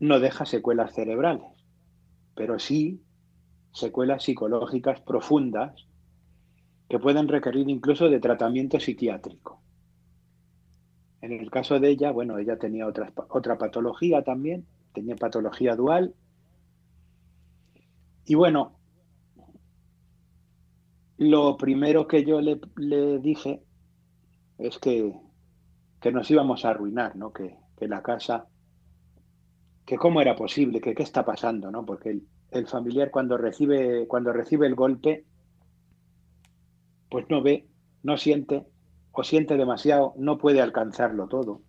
no 0.00 0.20
deja 0.20 0.44
secuelas 0.44 0.94
cerebrales, 0.94 1.46
pero 2.34 2.58
sí 2.58 3.02
secuelas 3.72 4.24
psicológicas 4.24 5.00
profundas 5.00 5.86
que 6.88 6.98
pueden 6.98 7.28
requerir 7.28 7.68
incluso 7.68 8.08
de 8.08 8.20
tratamiento 8.20 8.78
psiquiátrico. 8.78 9.62
En 11.20 11.32
el 11.32 11.50
caso 11.50 11.80
de 11.80 11.90
ella, 11.90 12.12
bueno, 12.12 12.38
ella 12.38 12.56
tenía 12.58 12.86
otra, 12.86 13.12
otra 13.28 13.58
patología 13.58 14.22
también, 14.22 14.66
tenía 14.92 15.16
patología 15.16 15.74
dual. 15.74 16.14
Y 18.26 18.34
bueno, 18.34 18.76
lo 21.18 21.56
primero 21.56 22.06
que 22.06 22.24
yo 22.24 22.40
le, 22.40 22.60
le 22.76 23.18
dije 23.18 23.62
es 24.58 24.78
que, 24.78 25.14
nos 26.12 26.30
íbamos 26.30 26.64
a 26.64 26.70
arruinar, 26.70 27.16
¿no? 27.16 27.32
Que, 27.32 27.58
la 27.80 28.02
casa 28.02 28.46
que 29.84 29.96
cómo 29.96 30.20
era 30.20 30.34
posible, 30.34 30.80
que 30.80 30.94
qué 30.94 31.02
está 31.02 31.24
pasando, 31.24 31.70
¿no? 31.70 31.84
Porque 31.84 32.10
el, 32.10 32.26
el 32.52 32.66
familiar 32.66 33.10
cuando 33.10 33.36
recibe, 33.36 34.06
cuando 34.06 34.32
recibe 34.32 34.66
el 34.66 34.74
golpe, 34.74 35.24
pues 37.10 37.26
no 37.28 37.42
ve, 37.42 37.66
no 38.02 38.16
siente, 38.16 38.66
o 39.16 39.24
siente 39.24 39.56
demasiado, 39.56 40.12
no 40.18 40.36
puede 40.36 40.60
alcanzarlo 40.60 41.26
todo. 41.26 41.62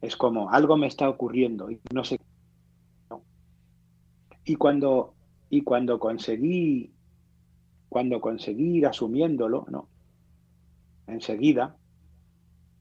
Es 0.00 0.16
como 0.16 0.50
algo 0.50 0.76
me 0.76 0.88
está 0.88 1.08
ocurriendo 1.08 1.70
y 1.70 1.80
no 1.94 2.04
sé. 2.04 2.20
Y 4.44 4.56
cuando 4.56 5.14
y 5.50 5.62
cuando 5.62 6.00
conseguí 6.00 6.92
cuando 7.88 8.20
conseguí 8.20 8.78
ir 8.78 8.86
asumiéndolo, 8.86 9.66
¿no? 9.70 9.88
Enseguida, 11.06 11.76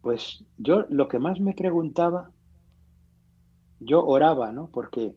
pues 0.02 0.44
yo 0.58 0.86
lo 0.90 1.08
que 1.08 1.20
más 1.20 1.40
me 1.40 1.54
preguntaba, 1.54 2.32
yo 3.80 4.06
oraba, 4.06 4.52
¿no? 4.52 4.70
Porque 4.72 5.16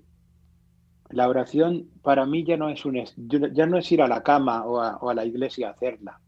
la 1.09 1.29
oración 1.29 1.89
para 2.03 2.27
mí 2.27 2.45
ya 2.45 2.57
no 2.59 2.69
es 2.69 2.85
un 2.85 3.03
ya 3.17 3.67
no 3.67 3.79
es 3.79 3.91
ir 3.91 4.03
a 4.03 4.09
la 4.09 4.23
cama 4.23 4.65
o 4.67 4.81
a, 4.81 4.97
o 4.99 5.09
a 5.09 5.15
la 5.15 5.25
iglesia 5.25 5.69
a 5.69 5.73
hacerla. 5.73 6.21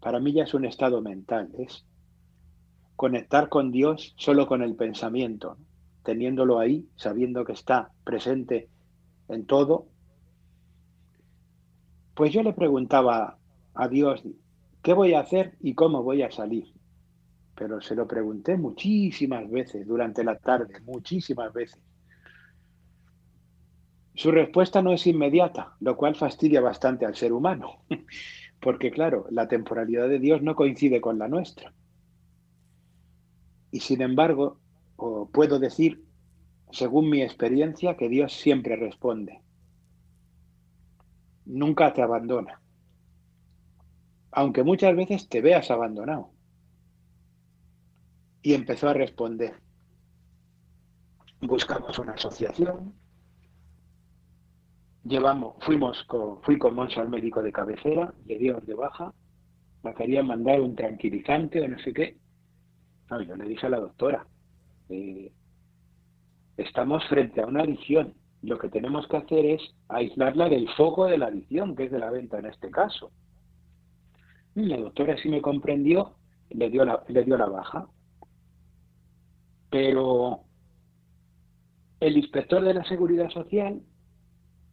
Para 0.00 0.20
mí 0.20 0.32
ya 0.32 0.44
es 0.44 0.54
un 0.54 0.64
estado 0.64 1.02
mental, 1.02 1.50
es 1.58 1.84
conectar 2.96 3.48
con 3.48 3.70
Dios 3.70 4.14
solo 4.16 4.46
con 4.46 4.62
el 4.62 4.74
pensamiento, 4.74 5.56
teniéndolo 6.02 6.58
ahí, 6.58 6.88
sabiendo 6.96 7.44
que 7.44 7.52
está 7.52 7.90
presente 8.04 8.68
en 9.28 9.46
todo. 9.46 9.86
Pues 12.14 12.32
yo 12.32 12.42
le 12.42 12.52
preguntaba 12.52 13.38
a 13.74 13.88
Dios, 13.88 14.22
¿qué 14.82 14.92
voy 14.92 15.14
a 15.14 15.20
hacer 15.20 15.56
y 15.60 15.74
cómo 15.74 16.02
voy 16.02 16.22
a 16.22 16.30
salir? 16.30 16.72
Pero 17.54 17.80
se 17.80 17.94
lo 17.94 18.06
pregunté 18.06 18.56
muchísimas 18.56 19.50
veces 19.50 19.86
durante 19.86 20.24
la 20.24 20.38
tarde, 20.38 20.80
muchísimas 20.84 21.52
veces. 21.52 21.80
Su 24.14 24.32
respuesta 24.32 24.82
no 24.82 24.92
es 24.92 25.06
inmediata, 25.06 25.76
lo 25.78 25.96
cual 25.96 26.16
fastidia 26.16 26.60
bastante 26.60 27.06
al 27.06 27.14
ser 27.14 27.32
humano, 27.32 27.84
porque 28.60 28.90
claro, 28.90 29.26
la 29.30 29.48
temporalidad 29.48 30.08
de 30.08 30.18
Dios 30.18 30.42
no 30.42 30.56
coincide 30.56 31.00
con 31.00 31.18
la 31.18 31.28
nuestra. 31.28 31.72
Y 33.70 33.80
sin 33.80 34.02
embargo, 34.02 34.58
puedo 35.32 35.58
decir, 35.58 36.04
según 36.70 37.10
mi 37.10 37.22
experiencia, 37.22 37.96
que 37.96 38.08
Dios 38.08 38.32
siempre 38.32 38.76
responde. 38.76 39.40
Nunca 41.44 41.92
te 41.94 42.02
abandona. 42.02 42.60
Aunque 44.30 44.62
muchas 44.62 44.94
veces 44.94 45.28
te 45.28 45.40
veas 45.40 45.70
abandonado. 45.70 46.30
Y 48.42 48.54
empezó 48.54 48.88
a 48.88 48.94
responder. 48.94 49.54
Buscamos 51.40 51.98
una 51.98 52.12
asociación, 52.12 52.94
llevamos, 55.08 55.54
fuimos 55.64 56.02
con, 56.04 56.42
fui 56.42 56.58
con 56.58 56.74
Moncho 56.74 57.00
al 57.00 57.08
médico 57.08 57.42
de 57.42 57.52
cabecera, 57.52 58.12
le 58.26 58.38
dio 58.38 58.60
de 58.60 58.74
baja, 58.74 59.12
me 59.82 59.94
quería 59.94 60.22
mandar 60.22 60.60
un 60.60 60.74
tranquilizante 60.76 61.60
o 61.60 61.68
no 61.68 61.78
sé 61.78 61.92
qué. 61.92 62.16
Yo 63.10 63.36
le 63.36 63.44
dije 63.46 63.66
a 63.66 63.70
la 63.70 63.80
doctora, 63.80 64.26
eh, 64.90 65.32
estamos 66.56 67.04
frente 67.08 67.40
a 67.40 67.46
una 67.46 67.62
adicción. 67.62 68.14
Lo 68.42 68.58
que 68.58 68.68
tenemos 68.68 69.06
que 69.08 69.16
hacer 69.16 69.46
es 69.46 69.62
aislarla 69.88 70.48
del 70.48 70.68
foco 70.76 71.06
de 71.06 71.18
la 71.18 71.26
adicción, 71.26 71.74
que 71.74 71.84
es 71.84 71.90
de 71.90 71.98
la 71.98 72.10
venta 72.10 72.38
en 72.38 72.46
este 72.46 72.70
caso. 72.70 73.10
Y 74.54 74.66
la 74.66 74.76
doctora 74.76 75.16
sí 75.22 75.28
me 75.28 75.40
comprendió, 75.40 76.16
le 76.50 76.68
dio 76.68 76.84
la, 76.84 77.02
le 77.08 77.24
dio 77.24 77.36
la 77.38 77.46
baja. 77.46 77.88
Pero 79.70 80.44
el 82.00 82.16
inspector 82.16 82.62
de 82.62 82.74
la 82.74 82.84
Seguridad 82.84 83.30
Social 83.30 83.80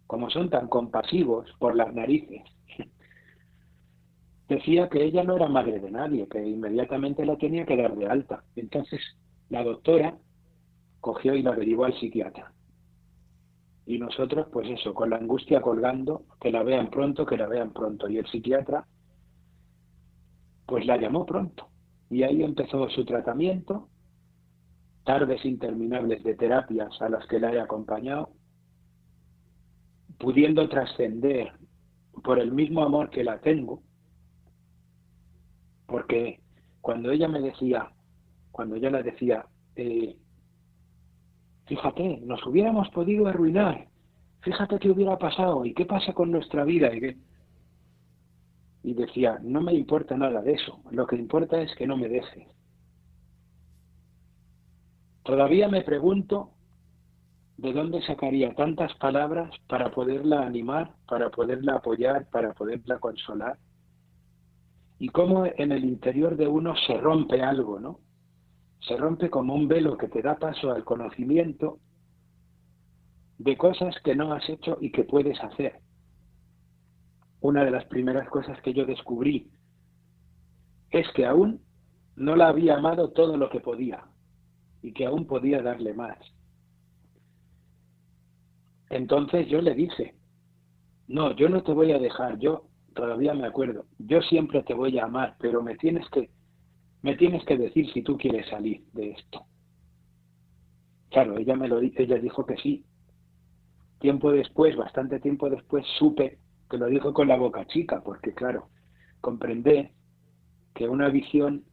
como 0.08 0.30
son 0.30 0.50
tan 0.50 0.68
compasivos 0.68 1.52
por 1.60 1.76
las 1.76 1.94
narices, 1.94 2.44
decía 4.48 4.90
que 4.90 5.04
ella 5.04 5.24
no 5.24 5.36
era 5.36 5.48
madre 5.48 5.80
de 5.80 5.92
nadie, 5.92 6.28
que 6.28 6.44
inmediatamente 6.44 7.26
la 7.26 7.38
tenía 7.38 7.66
que 7.66 7.78
dar 7.78 7.96
de 7.96 8.08
alta. 8.08 8.44
Entonces 8.56 9.02
la 9.50 9.64
doctora 9.64 10.18
cogió 11.00 11.36
y 11.36 11.44
la 11.44 11.56
derivó 11.56 11.86
al 11.86 11.98
psiquiatra. 12.00 12.52
Y 13.86 14.00
nosotros, 14.00 14.48
pues 14.52 14.68
eso, 14.70 14.94
con 14.94 15.12
la 15.12 15.18
angustia 15.18 15.62
colgando, 15.62 16.24
que 16.42 16.52
la 16.52 16.64
vean 16.64 16.90
pronto, 16.90 17.26
que 17.26 17.38
la 17.38 17.48
vean 17.48 17.72
pronto. 17.72 18.10
Y 18.10 18.18
el 18.18 18.26
psiquiatra, 18.26 18.88
pues 20.66 20.86
la 20.88 20.98
llamó 20.98 21.26
pronto. 21.26 21.68
Y 22.10 22.24
ahí 22.24 22.44
empezó 22.44 22.90
su 22.90 23.06
tratamiento, 23.06 23.90
tardes 25.04 25.46
interminables 25.46 26.24
de 26.24 26.36
terapias 26.36 27.00
a 27.02 27.10
las 27.10 27.28
que 27.28 27.40
la 27.40 27.54
he 27.54 27.60
acompañado, 27.60 28.32
pudiendo 30.18 30.68
trascender 30.70 31.52
por 32.24 32.40
el 32.40 32.52
mismo 32.52 32.84
amor 32.84 33.10
que 33.10 33.24
la 33.24 33.40
tengo, 33.40 33.82
porque 35.86 36.40
cuando 36.82 37.12
ella 37.12 37.28
me 37.28 37.42
decía, 37.42 37.92
cuando 38.52 38.76
ella 38.76 38.90
la 38.90 39.04
decía, 39.04 39.46
eh, 39.76 40.16
fíjate, 41.66 42.20
nos 42.22 42.46
hubiéramos 42.46 42.90
podido 42.90 43.28
arruinar, 43.28 43.88
fíjate 44.42 44.80
qué 44.80 44.92
hubiera 44.92 45.18
pasado 45.18 45.66
y 45.66 45.74
qué 45.74 45.86
pasa 45.86 46.14
con 46.14 46.32
nuestra 46.32 46.64
vida 46.64 46.94
y 46.96 47.18
y 48.86 48.94
decía, 48.94 49.40
no 49.42 49.62
me 49.62 49.74
importa 49.74 50.16
nada 50.16 50.44
de 50.44 50.54
eso, 50.54 50.80
lo 50.92 51.08
que 51.08 51.16
importa 51.16 51.60
es 51.60 51.74
que 51.76 51.88
no 51.88 51.98
me 51.98 52.08
dejes. 52.08 52.48
Todavía 55.24 55.68
me 55.68 55.82
pregunto 55.82 56.52
¿de 57.58 57.72
dónde 57.72 58.02
sacaría 58.02 58.54
tantas 58.54 58.94
palabras 58.96 59.50
para 59.68 59.92
poderla 59.92 60.46
animar, 60.46 60.94
para 61.08 61.30
poderla 61.30 61.76
apoyar, 61.76 62.30
para 62.30 62.54
poderla 62.54 63.00
consolar? 63.00 63.58
Y 65.00 65.10
cómo 65.10 65.46
en 65.46 65.72
el 65.72 65.86
interior 65.86 66.36
de 66.36 66.48
uno 66.48 66.76
se 66.88 66.98
rompe 66.98 67.42
algo, 67.42 67.80
¿no? 67.80 68.00
Se 68.82 68.98
rompe 68.98 69.30
como 69.30 69.56
un 69.56 69.68
velo 69.68 69.98
que 69.98 70.08
te 70.08 70.22
da 70.22 70.38
paso 70.38 70.72
al 70.72 70.84
conocimiento 70.84 71.80
de 73.38 73.58
cosas 73.58 73.96
que 74.04 74.16
no 74.16 74.34
has 74.34 74.48
hecho 74.50 74.78
y 74.82 74.92
que 74.92 75.04
puedes 75.04 75.42
hacer. 75.42 75.80
Una 77.42 77.64
de 77.64 77.72
las 77.72 77.86
primeras 77.86 78.30
cosas 78.30 78.62
que 78.62 78.74
yo 78.74 78.86
descubrí 78.86 79.52
es 80.92 81.08
que 81.14 81.26
aún 81.26 81.62
no 82.16 82.36
la 82.36 82.48
había 82.48 82.78
amado 82.78 83.12
todo 83.12 83.38
lo 83.38 83.50
que 83.50 83.60
podía 83.60 84.06
y 84.82 84.94
que 84.94 85.06
aún 85.06 85.26
podía 85.26 85.62
darle 85.62 85.94
más 85.94 86.18
entonces 88.96 89.48
yo 89.48 89.62
le 89.62 89.76
dije, 89.76 90.16
no, 91.08 91.36
yo 91.36 91.50
no 91.50 91.64
te 91.64 91.74
voy 91.74 91.92
a 91.92 92.00
dejar, 92.00 92.40
yo 92.40 92.68
todavía 92.94 93.34
me 93.34 93.46
acuerdo, 93.46 93.86
yo 94.00 94.22
siempre 94.22 94.64
te 94.64 94.74
voy 94.74 94.98
a 94.98 95.06
amar, 95.06 95.36
pero 95.40 95.62
me 95.62 95.76
tienes 95.76 96.08
que, 96.10 96.30
me 97.02 97.16
tienes 97.16 97.44
que 97.46 97.58
decir 97.58 97.92
si 97.92 98.02
tú 98.02 98.18
quieres 98.18 98.48
salir 98.50 98.86
de 98.94 99.12
esto. 99.12 99.46
Claro, 101.10 101.38
ella 101.38 101.56
me 101.56 101.68
lo 101.68 101.80
ella 101.80 102.18
dijo 102.18 102.46
que 102.46 102.58
sí. 102.58 102.86
Tiempo 104.00 104.32
después, 104.32 104.76
bastante 104.76 105.20
tiempo 105.20 105.50
después, 105.50 105.86
supe 106.00 106.40
que 106.70 106.78
lo 106.78 106.88
dijo 106.88 107.14
con 107.14 107.28
la 107.28 107.38
boca 107.38 107.66
chica, 107.68 108.02
porque 108.02 108.34
claro, 108.34 108.70
comprendé 109.22 109.94
que 110.74 110.88
una 110.88 111.10
visión, 111.10 111.64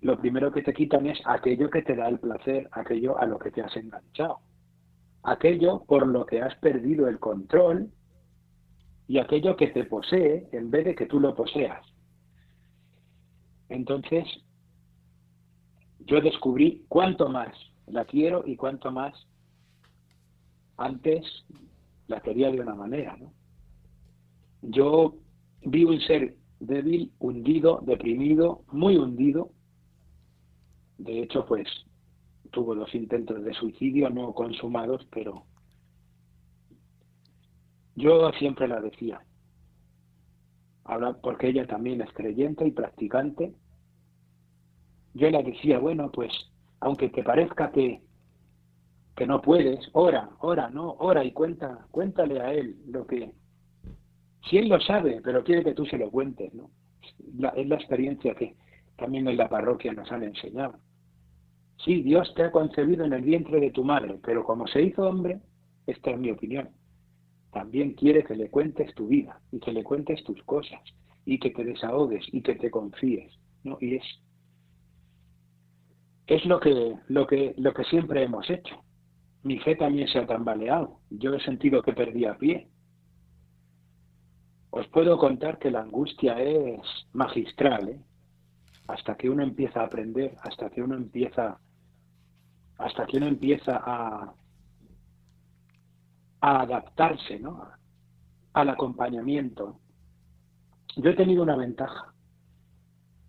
lo 0.00 0.18
primero 0.18 0.52
que 0.52 0.62
te 0.62 0.72
quitan 0.72 1.06
es 1.06 1.18
aquello 1.24 1.70
que 1.70 1.82
te 1.82 1.96
da 1.96 2.08
el 2.08 2.18
placer, 2.18 2.68
aquello 2.72 3.18
a 3.18 3.26
lo 3.26 3.38
que 3.38 3.50
te 3.50 3.62
has 3.62 3.76
enganchado 3.76 4.40
aquello 5.22 5.84
por 5.84 6.06
lo 6.06 6.26
que 6.26 6.42
has 6.42 6.54
perdido 6.56 7.08
el 7.08 7.18
control 7.18 7.90
y 9.06 9.18
aquello 9.18 9.56
que 9.56 9.68
te 9.68 9.84
posee 9.84 10.48
en 10.52 10.70
vez 10.70 10.84
de 10.84 10.94
que 10.94 11.06
tú 11.06 11.20
lo 11.20 11.34
poseas. 11.34 11.84
Entonces, 13.68 14.26
yo 16.00 16.20
descubrí 16.20 16.84
cuánto 16.88 17.28
más 17.28 17.54
la 17.86 18.04
quiero 18.04 18.42
y 18.46 18.56
cuánto 18.56 18.90
más 18.90 19.14
antes 20.76 21.24
la 22.06 22.20
quería 22.20 22.50
de 22.50 22.60
una 22.60 22.74
manera. 22.74 23.16
Yo 24.62 25.14
vi 25.64 25.84
un 25.84 26.00
ser 26.00 26.36
débil, 26.60 27.12
hundido, 27.18 27.80
deprimido, 27.84 28.62
muy 28.70 28.96
hundido. 28.96 29.50
De 30.98 31.22
hecho, 31.22 31.44
pues 31.46 31.66
tuvo 32.52 32.74
dos 32.74 32.94
intentos 32.94 33.42
de 33.42 33.52
suicidio 33.54 34.08
no 34.10 34.32
consumados, 34.32 35.04
pero 35.10 35.44
yo 37.96 38.30
siempre 38.38 38.68
la 38.68 38.80
decía, 38.80 39.20
ahora 40.84 41.14
porque 41.14 41.48
ella 41.48 41.66
también 41.66 42.00
es 42.00 42.12
creyente 42.12 42.66
y 42.66 42.70
practicante, 42.70 43.52
yo 45.14 45.30
la 45.30 45.42
decía, 45.42 45.78
bueno, 45.78 46.12
pues 46.12 46.30
aunque 46.80 47.08
te 47.08 47.22
parezca 47.22 47.72
que, 47.72 48.02
que 49.16 49.26
no 49.26 49.40
puedes, 49.40 49.88
ora, 49.92 50.30
ora, 50.40 50.68
no, 50.70 50.92
ora 50.98 51.24
y 51.24 51.32
cuenta, 51.32 51.86
cuéntale 51.90 52.40
a 52.40 52.52
él 52.52 52.76
lo 52.86 53.06
que, 53.06 53.32
si 54.48 54.58
él 54.58 54.68
lo 54.68 54.80
sabe, 54.80 55.20
pero 55.22 55.42
quiere 55.42 55.64
que 55.64 55.74
tú 55.74 55.86
se 55.86 55.98
lo 55.98 56.10
cuentes, 56.10 56.52
¿no? 56.54 56.70
es 57.56 57.66
la 57.66 57.76
experiencia 57.76 58.34
que 58.34 58.56
también 58.96 59.26
en 59.26 59.36
la 59.36 59.48
parroquia 59.48 59.92
nos 59.92 60.10
han 60.12 60.22
enseñado 60.22 60.78
Sí, 61.84 62.02
Dios 62.02 62.32
te 62.34 62.44
ha 62.44 62.52
concebido 62.52 63.04
en 63.04 63.12
el 63.12 63.22
vientre 63.22 63.60
de 63.60 63.70
tu 63.70 63.84
madre, 63.84 64.18
pero 64.24 64.44
como 64.44 64.66
se 64.66 64.82
hizo 64.82 65.02
hombre, 65.02 65.40
esta 65.86 66.10
es 66.10 66.18
mi 66.18 66.30
opinión, 66.30 66.70
también 67.52 67.94
quiere 67.94 68.24
que 68.24 68.36
le 68.36 68.50
cuentes 68.50 68.94
tu 68.94 69.08
vida 69.08 69.40
y 69.50 69.58
que 69.58 69.72
le 69.72 69.82
cuentes 69.82 70.22
tus 70.24 70.42
cosas 70.44 70.80
y 71.24 71.38
que 71.38 71.50
te 71.50 71.64
desahogues 71.64 72.24
y 72.32 72.42
que 72.42 72.54
te 72.54 72.70
confíes, 72.70 73.32
¿no? 73.64 73.78
Y 73.80 73.96
es 73.96 74.04
es 76.26 76.44
lo 76.46 76.60
que 76.60 76.96
lo 77.08 77.26
que 77.26 77.54
lo 77.58 77.74
que 77.74 77.84
siempre 77.84 78.22
hemos 78.22 78.48
hecho. 78.48 78.82
Mi 79.42 79.58
fe 79.58 79.74
también 79.74 80.08
se 80.08 80.20
ha 80.20 80.26
tambaleado. 80.26 81.00
Yo 81.10 81.34
he 81.34 81.40
sentido 81.40 81.82
que 81.82 81.92
perdía 81.92 82.38
pie. 82.38 82.68
Os 84.70 84.86
puedo 84.88 85.18
contar 85.18 85.58
que 85.58 85.70
la 85.70 85.80
angustia 85.80 86.40
es 86.40 86.80
magistral, 87.12 87.88
¿eh? 87.88 88.00
hasta 88.88 89.16
que 89.16 89.28
uno 89.28 89.42
empieza 89.42 89.80
a 89.80 89.86
aprender, 89.86 90.34
hasta 90.42 90.70
que 90.70 90.82
uno 90.82 90.94
empieza, 90.94 91.58
hasta 92.78 93.06
que 93.06 93.16
uno 93.16 93.26
empieza 93.26 93.80
a, 93.84 94.34
adaptarse 96.40 97.38
¿no? 97.38 97.68
al 98.52 98.68
acompañamiento. 98.68 99.78
Yo 100.96 101.10
he 101.10 101.14
tenido 101.14 101.42
una 101.42 101.56
ventaja. 101.56 102.12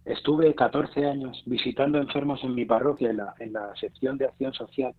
Estuve 0.03 0.53
14 0.55 1.05
años 1.05 1.41
visitando 1.45 1.99
enfermos 1.99 2.43
en 2.43 2.55
mi 2.55 2.65
parroquia, 2.65 3.11
en 3.11 3.17
la, 3.17 3.35
en 3.39 3.53
la 3.53 3.75
sección 3.75 4.17
de 4.17 4.25
acción 4.25 4.53
social. 4.53 4.93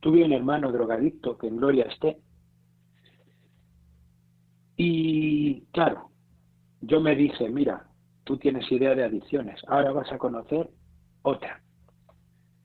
Tuve 0.00 0.24
un 0.24 0.32
hermano 0.32 0.72
drogadicto 0.72 1.36
que 1.36 1.48
en 1.48 1.58
gloria 1.58 1.84
esté. 1.84 2.18
Y 4.76 5.60
claro, 5.72 6.10
yo 6.80 7.00
me 7.00 7.14
dije, 7.14 7.48
mira, 7.48 7.86
tú 8.24 8.36
tienes 8.36 8.70
idea 8.70 8.94
de 8.94 9.04
adicciones, 9.04 9.60
ahora 9.66 9.92
vas 9.92 10.12
a 10.12 10.18
conocer 10.18 10.70
otra. 11.22 11.62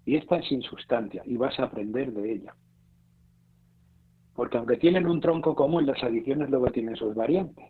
Y 0.05 0.15
esta 0.15 0.37
es 0.37 0.47
sin 0.47 0.61
sustancia 0.61 1.23
y 1.25 1.37
vas 1.37 1.57
a 1.59 1.63
aprender 1.63 2.11
de 2.11 2.33
ella. 2.33 2.55
Porque 4.35 4.57
aunque 4.57 4.77
tienen 4.77 5.07
un 5.07 5.21
tronco 5.21 5.55
común, 5.55 5.85
las 5.85 6.03
adicciones 6.03 6.49
luego 6.49 6.71
tienen 6.71 6.95
sus 6.95 7.15
variantes. 7.15 7.65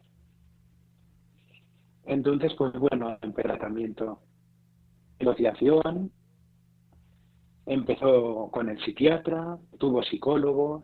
Entonces, 2.05 2.53
pues 2.57 2.73
bueno, 2.73 3.17
el 3.21 3.33
tratamiento, 3.33 4.19
negociación, 5.19 6.11
empezó 7.65 8.49
con 8.51 8.69
el 8.69 8.83
psiquiatra, 8.83 9.57
tuvo 9.77 10.03
psicólogos, 10.03 10.83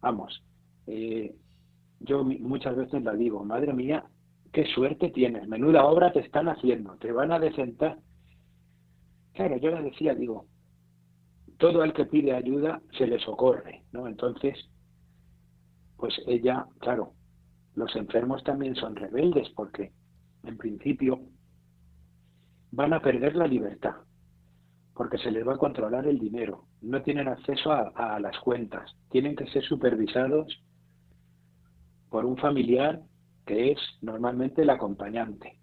vamos, 0.00 0.42
eh, 0.86 1.34
yo 2.00 2.24
muchas 2.24 2.76
veces 2.76 3.02
la 3.02 3.14
digo, 3.14 3.44
madre 3.44 3.72
mía, 3.72 4.04
qué 4.52 4.66
suerte 4.66 5.10
tienes, 5.10 5.48
menuda 5.48 5.84
obra 5.84 6.12
te 6.12 6.20
están 6.20 6.48
haciendo, 6.48 6.96
te 6.96 7.12
van 7.12 7.32
a 7.32 7.38
desentar. 7.38 7.98
Claro, 9.34 9.56
yo 9.56 9.70
le 9.72 9.82
decía, 9.82 10.14
digo, 10.14 10.46
todo 11.58 11.82
el 11.82 11.92
que 11.92 12.06
pide 12.06 12.32
ayuda 12.32 12.80
se 12.96 13.06
le 13.06 13.18
socorre, 13.18 13.82
¿no? 13.92 14.06
Entonces, 14.06 14.56
pues 15.96 16.14
ella, 16.26 16.66
claro, 16.78 17.12
los 17.74 17.94
enfermos 17.96 18.44
también 18.44 18.76
son 18.76 18.94
rebeldes 18.94 19.48
porque, 19.56 19.92
en 20.44 20.56
principio, 20.56 21.20
van 22.70 22.92
a 22.92 23.00
perder 23.00 23.34
la 23.34 23.48
libertad, 23.48 23.96
porque 24.94 25.18
se 25.18 25.32
les 25.32 25.46
va 25.46 25.54
a 25.54 25.58
controlar 25.58 26.06
el 26.06 26.20
dinero, 26.20 26.66
no 26.80 27.02
tienen 27.02 27.26
acceso 27.26 27.72
a, 27.72 27.88
a 27.96 28.20
las 28.20 28.38
cuentas, 28.38 28.96
tienen 29.10 29.34
que 29.34 29.46
ser 29.48 29.64
supervisados 29.64 30.62
por 32.08 32.24
un 32.24 32.36
familiar 32.36 33.02
que 33.46 33.72
es 33.72 33.78
normalmente 34.00 34.62
el 34.62 34.70
acompañante. 34.70 35.58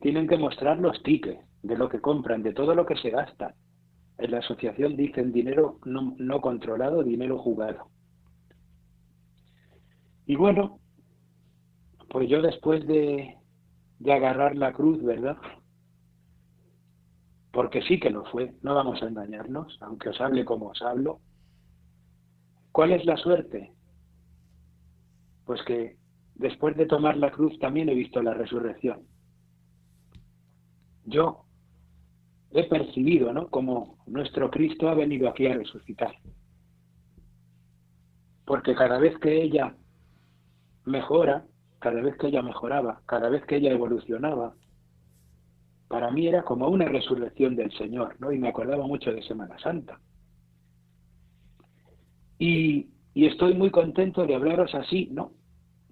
Tienen 0.00 0.26
que 0.26 0.38
mostrar 0.38 0.78
los 0.78 1.00
tickets 1.02 1.51
de 1.62 1.76
lo 1.76 1.88
que 1.88 2.00
compran, 2.00 2.42
de 2.42 2.52
todo 2.52 2.74
lo 2.74 2.86
que 2.86 2.96
se 2.96 3.10
gasta. 3.10 3.54
En 4.18 4.30
la 4.30 4.38
asociación 4.38 4.96
dicen 4.96 5.32
dinero 5.32 5.78
no, 5.84 6.40
controlado, 6.40 7.02
dinero 7.02 7.38
jugado. 7.38 7.88
Y 10.26 10.36
bueno, 10.36 10.78
pues 12.10 12.28
yo 12.28 12.42
después 12.42 12.86
de, 12.86 13.36
de 13.98 14.12
agarrar 14.12 14.56
la 14.56 14.72
cruz, 14.72 15.02
¿verdad? 15.02 15.36
Porque 17.52 17.82
sí 17.82 17.98
que 18.00 18.10
lo 18.10 18.24
fue, 18.26 18.54
no 18.62 18.74
vamos 18.74 19.02
a 19.02 19.08
engañarnos, 19.08 19.78
aunque 19.82 20.10
os 20.10 20.20
hable 20.20 20.44
como 20.44 20.68
os 20.68 20.82
hablo. 20.82 21.20
¿Cuál 22.70 22.92
es 22.92 23.04
la 23.04 23.16
suerte? 23.16 23.72
Pues 25.44 25.62
que 25.62 25.96
después 26.34 26.76
de 26.76 26.86
tomar 26.86 27.16
la 27.16 27.30
cruz 27.30 27.58
también 27.58 27.88
he 27.88 27.94
visto 27.94 28.22
la 28.22 28.34
resurrección. 28.34 29.02
Yo 31.04 31.41
he 32.52 32.64
percibido, 32.64 33.32
¿no? 33.32 33.48
Como 33.48 33.98
nuestro 34.06 34.50
Cristo 34.50 34.88
ha 34.88 34.94
venido 34.94 35.28
aquí 35.28 35.46
a 35.46 35.54
resucitar. 35.54 36.14
Porque 38.44 38.74
cada 38.74 38.98
vez 38.98 39.18
que 39.18 39.42
ella 39.42 39.74
mejora, 40.84 41.44
cada 41.78 42.00
vez 42.00 42.16
que 42.16 42.28
ella 42.28 42.42
mejoraba, 42.42 43.02
cada 43.06 43.28
vez 43.28 43.44
que 43.46 43.56
ella 43.56 43.72
evolucionaba, 43.72 44.54
para 45.88 46.10
mí 46.10 46.26
era 46.26 46.42
como 46.42 46.68
una 46.68 46.86
resurrección 46.86 47.54
del 47.54 47.72
Señor, 47.76 48.16
¿no? 48.18 48.32
Y 48.32 48.38
me 48.38 48.48
acordaba 48.48 48.86
mucho 48.86 49.12
de 49.12 49.22
Semana 49.22 49.58
Santa. 49.58 50.00
Y, 52.38 52.88
y 53.14 53.26
estoy 53.26 53.54
muy 53.54 53.70
contento 53.70 54.26
de 54.26 54.34
hablaros 54.34 54.74
así, 54.74 55.08
¿no? 55.12 55.32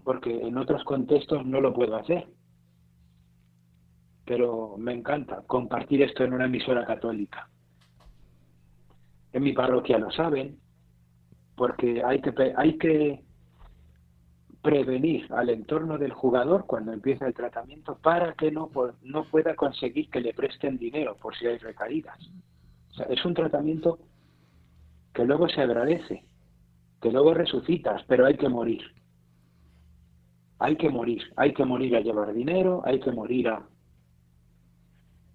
porque 0.04 0.30
en 0.30 0.56
otros 0.56 0.82
contextos 0.84 1.46
no 1.46 1.60
lo 1.60 1.72
puedo 1.72 1.96
hacer. 1.96 2.26
Pero 4.30 4.76
me 4.78 4.92
encanta 4.92 5.42
compartir 5.44 6.02
esto 6.02 6.22
en 6.22 6.32
una 6.32 6.44
emisora 6.44 6.86
católica. 6.86 7.48
En 9.32 9.42
mi 9.42 9.52
parroquia 9.52 9.98
lo 9.98 10.08
saben, 10.12 10.56
porque 11.56 12.00
hay 12.04 12.20
que, 12.20 12.54
hay 12.56 12.78
que 12.78 13.24
prevenir 14.62 15.26
al 15.32 15.50
entorno 15.50 15.98
del 15.98 16.12
jugador 16.12 16.66
cuando 16.66 16.92
empieza 16.92 17.26
el 17.26 17.34
tratamiento 17.34 17.98
para 17.98 18.34
que 18.34 18.52
no, 18.52 18.70
no 19.02 19.24
pueda 19.24 19.56
conseguir 19.56 20.08
que 20.10 20.20
le 20.20 20.32
presten 20.32 20.78
dinero 20.78 21.16
por 21.16 21.34
si 21.34 21.48
hay 21.48 21.58
recaídas. 21.58 22.20
es 23.08 23.24
un 23.24 23.34
tratamiento 23.34 23.98
que 25.12 25.24
luego 25.24 25.48
se 25.48 25.60
agradece, 25.60 26.24
que 27.02 27.10
luego 27.10 27.34
resucitas, 27.34 28.04
pero 28.06 28.26
hay 28.26 28.36
que 28.36 28.48
morir 28.48 28.84
hay 30.60 30.76
que 30.76 30.90
morir, 30.90 31.22
hay 31.36 31.54
que 31.54 31.64
morir 31.64 31.96
a 31.96 32.00
llevar 32.00 32.34
dinero, 32.34 32.82
hay 32.84 33.00
que 33.00 33.10
morir 33.10 33.48
a 33.48 33.66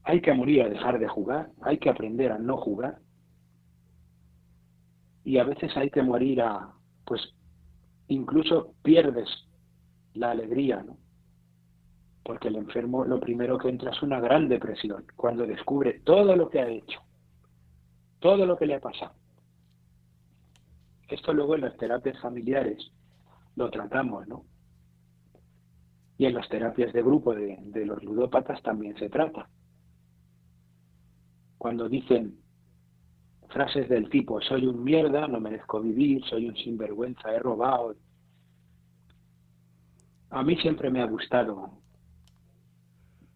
hay 0.06 0.22
que 0.22 0.34
morir 0.34 0.62
a 0.62 0.70
dejar 0.70 1.00
de 1.00 1.08
jugar, 1.08 1.50
hay 1.62 1.78
que 1.80 1.90
aprender 1.90 2.32
a 2.32 2.38
no 2.38 2.58
jugar. 2.58 3.00
Y 5.24 5.40
a 5.40 5.44
veces 5.44 5.76
hay 5.76 5.90
que 5.90 6.04
morir 6.04 6.42
a 6.42 6.72
pues 7.06 7.22
incluso 8.08 8.74
pierdes 8.84 9.28
la 10.14 10.32
alegría, 10.32 10.84
¿no? 10.84 10.98
Porque 12.24 12.48
el 12.48 12.56
enfermo 12.56 13.06
lo 13.06 13.20
primero 13.20 13.58
que 13.58 13.70
entra 13.70 13.92
es 13.92 14.02
una 14.02 14.20
gran 14.20 14.48
depresión 14.48 15.06
cuando 15.16 15.46
descubre 15.46 16.02
todo 16.04 16.36
lo 16.36 16.50
que 16.50 16.60
ha 16.60 16.68
hecho, 16.68 17.02
todo 18.20 18.46
lo 18.46 18.58
que 18.58 18.66
le 18.66 18.76
ha 18.76 18.80
pasado. 18.80 19.14
Esto 21.08 21.34
luego 21.34 21.56
en 21.56 21.62
las 21.62 21.78
terapias 21.78 22.20
familiares 22.20 22.92
lo 23.56 23.70
tratamos, 23.70 24.28
¿no? 24.28 24.44
Y 26.18 26.26
en 26.26 26.34
las 26.34 26.48
terapias 26.50 26.94
de 26.94 27.02
grupo 27.02 27.34
de, 27.36 27.86
los 27.86 28.04
ludópatas 28.04 28.62
también 28.64 28.98
se 28.98 29.10
trata. 29.10 29.50
Cuando 31.58 31.90
dicen 31.90 32.40
frases 33.50 33.88
del 33.88 34.10
tipo 34.10 34.42
soy 34.42 34.66
un 34.66 34.84
mierda, 34.84 35.28
no 35.28 35.40
merezco 35.40 35.82
vivir, 35.82 36.24
soy 36.26 36.50
un 36.50 36.56
sinvergüenza, 36.56 37.34
he 37.34 37.40
robado. 37.40 37.96
A 40.30 40.44
mí 40.44 40.58
siempre 40.58 40.90
me 40.90 41.02
ha 41.02 41.06
gustado. 41.06 41.70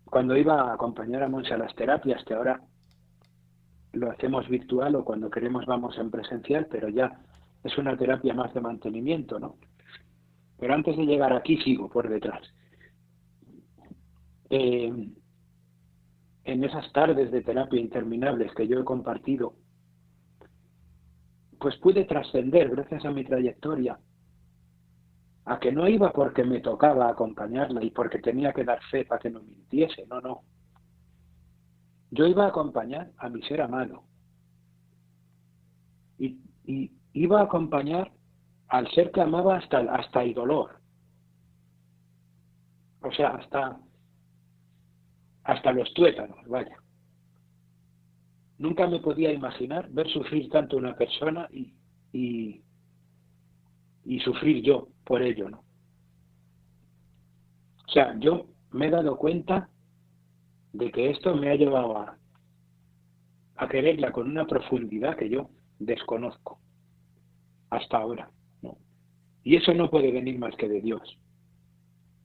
Cuando 0.05 0.35
iba 0.35 0.61
a 0.61 0.73
acompañar 0.73 1.23
a 1.23 1.29
Monse 1.29 1.53
a 1.53 1.57
las 1.57 1.73
terapias, 1.75 2.23
que 2.25 2.33
ahora 2.33 2.61
lo 3.93 4.11
hacemos 4.11 4.47
virtual 4.49 4.95
o 4.95 5.05
cuando 5.05 5.29
queremos 5.29 5.65
vamos 5.65 5.97
en 5.97 6.11
presencial, 6.11 6.67
pero 6.69 6.89
ya 6.89 7.21
es 7.63 7.77
una 7.77 7.95
terapia 7.95 8.33
más 8.33 8.53
de 8.53 8.61
mantenimiento, 8.61 9.39
¿no? 9.39 9.55
Pero 10.59 10.73
antes 10.73 10.97
de 10.97 11.05
llegar 11.05 11.33
aquí 11.33 11.57
sigo 11.57 11.89
por 11.89 12.09
detrás. 12.09 12.41
Eh, 14.49 15.09
en 16.51 16.63
esas 16.63 16.91
tardes 16.93 17.31
de 17.31 17.41
terapia 17.41 17.79
interminables 17.79 18.53
que 18.55 18.67
yo 18.67 18.79
he 18.79 18.83
compartido, 18.83 19.53
pues 21.59 21.75
pude 21.77 22.05
trascender, 22.05 22.69
gracias 22.69 23.05
a 23.05 23.11
mi 23.11 23.23
trayectoria, 23.23 23.99
a 25.45 25.59
que 25.59 25.71
no 25.71 25.87
iba 25.87 26.11
porque 26.11 26.43
me 26.43 26.61
tocaba 26.61 27.09
acompañarla 27.09 27.83
y 27.83 27.91
porque 27.91 28.19
tenía 28.19 28.53
que 28.53 28.63
dar 28.63 28.81
fe 28.89 29.05
para 29.05 29.19
que 29.19 29.29
no 29.29 29.41
mintiese, 29.41 30.05
no, 30.07 30.21
no. 30.21 30.41
Yo 32.11 32.25
iba 32.25 32.45
a 32.45 32.49
acompañar 32.49 33.11
a 33.17 33.29
mi 33.29 33.41
ser 33.43 33.61
amado. 33.61 34.03
Y, 36.17 36.39
iba 37.13 37.41
a 37.41 37.43
acompañar 37.45 38.11
al 38.67 38.89
ser 38.91 39.11
que 39.11 39.21
amaba 39.21 39.57
hasta, 39.57 39.79
hasta 39.79 40.23
el 40.23 40.33
dolor. 40.33 40.79
O 43.01 43.11
sea, 43.11 43.29
hasta 43.29 43.79
hasta 45.49 45.71
los 45.71 45.91
tuétanos, 45.93 46.37
vaya. 46.47 46.77
nunca 48.59 48.87
me 48.87 48.99
podía 48.99 49.31
imaginar 49.31 49.89
ver 49.89 50.07
sufrir 50.09 50.49
tanto 50.49 50.77
una 50.77 50.95
persona 50.95 51.47
y, 51.51 51.73
y, 52.13 52.61
y 54.05 54.19
sufrir 54.19 54.61
yo 54.63 54.89
por 55.05 55.21
ello, 55.23 55.49
¿no? 55.49 55.63
O 57.87 57.91
sea, 57.91 58.15
yo 58.19 58.45
me 58.71 58.87
he 58.87 58.89
dado 58.91 59.17
cuenta 59.17 59.69
de 60.73 60.91
que 60.91 61.09
esto 61.09 61.35
me 61.35 61.49
ha 61.49 61.55
llevado 61.55 61.97
a, 61.97 62.17
a 63.55 63.67
quererla 63.67 64.11
con 64.11 64.29
una 64.29 64.45
profundidad 64.45 65.17
que 65.17 65.29
yo 65.29 65.49
desconozco 65.79 66.59
hasta 67.71 67.97
ahora. 67.97 68.29
¿no? 68.61 68.77
Y 69.43 69.55
eso 69.55 69.73
no 69.73 69.89
puede 69.89 70.11
venir 70.11 70.37
más 70.37 70.55
que 70.57 70.69
de 70.69 70.81
Dios. 70.81 71.01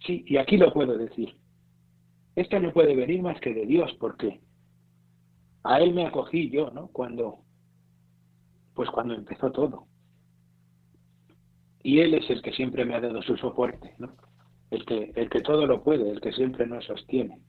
Sí, 0.05 0.25
y 0.27 0.37
aquí 0.37 0.59
lo 0.59 0.73
puedo 0.75 0.99
decir. 0.99 1.35
Esto 2.37 2.59
no 2.61 2.73
puede 2.73 2.97
venir 2.97 3.23
más 3.23 3.41
que 3.41 3.55
de 3.55 3.67
Dios, 3.67 3.95
porque 4.01 4.41
a 5.63 5.81
Él 5.81 5.95
me 5.95 6.07
acogí 6.07 6.51
yo, 6.51 6.71
¿no? 6.71 6.89
Cuando, 6.89 7.39
pues 8.75 8.91
cuando 8.91 9.15
empezó 9.15 9.53
todo. 9.53 9.87
Y 11.83 12.01
Él 12.01 12.15
es 12.15 12.29
el 12.31 12.43
que 12.43 12.53
siempre 12.53 12.85
me 12.85 12.95
ha 12.95 13.01
dado 13.01 13.23
su 13.23 13.37
soporte, 13.37 13.95
¿no? 13.99 14.17
el 14.75 14.85
que, 14.85 15.13
el 15.15 15.31
que 15.31 15.41
todo 15.41 15.67
lo 15.67 15.83
puede, 15.83 16.11
el 16.11 16.21
que 16.21 16.33
siempre 16.33 16.67
nos 16.67 16.85
sostiene. 16.85 17.41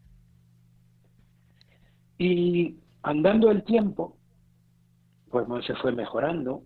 Y 2.18 2.78
andando 3.02 3.52
el 3.52 3.64
tiempo, 3.64 4.18
pues 5.30 5.46
se 5.66 5.76
fue 5.76 5.92
mejorando, 5.92 6.64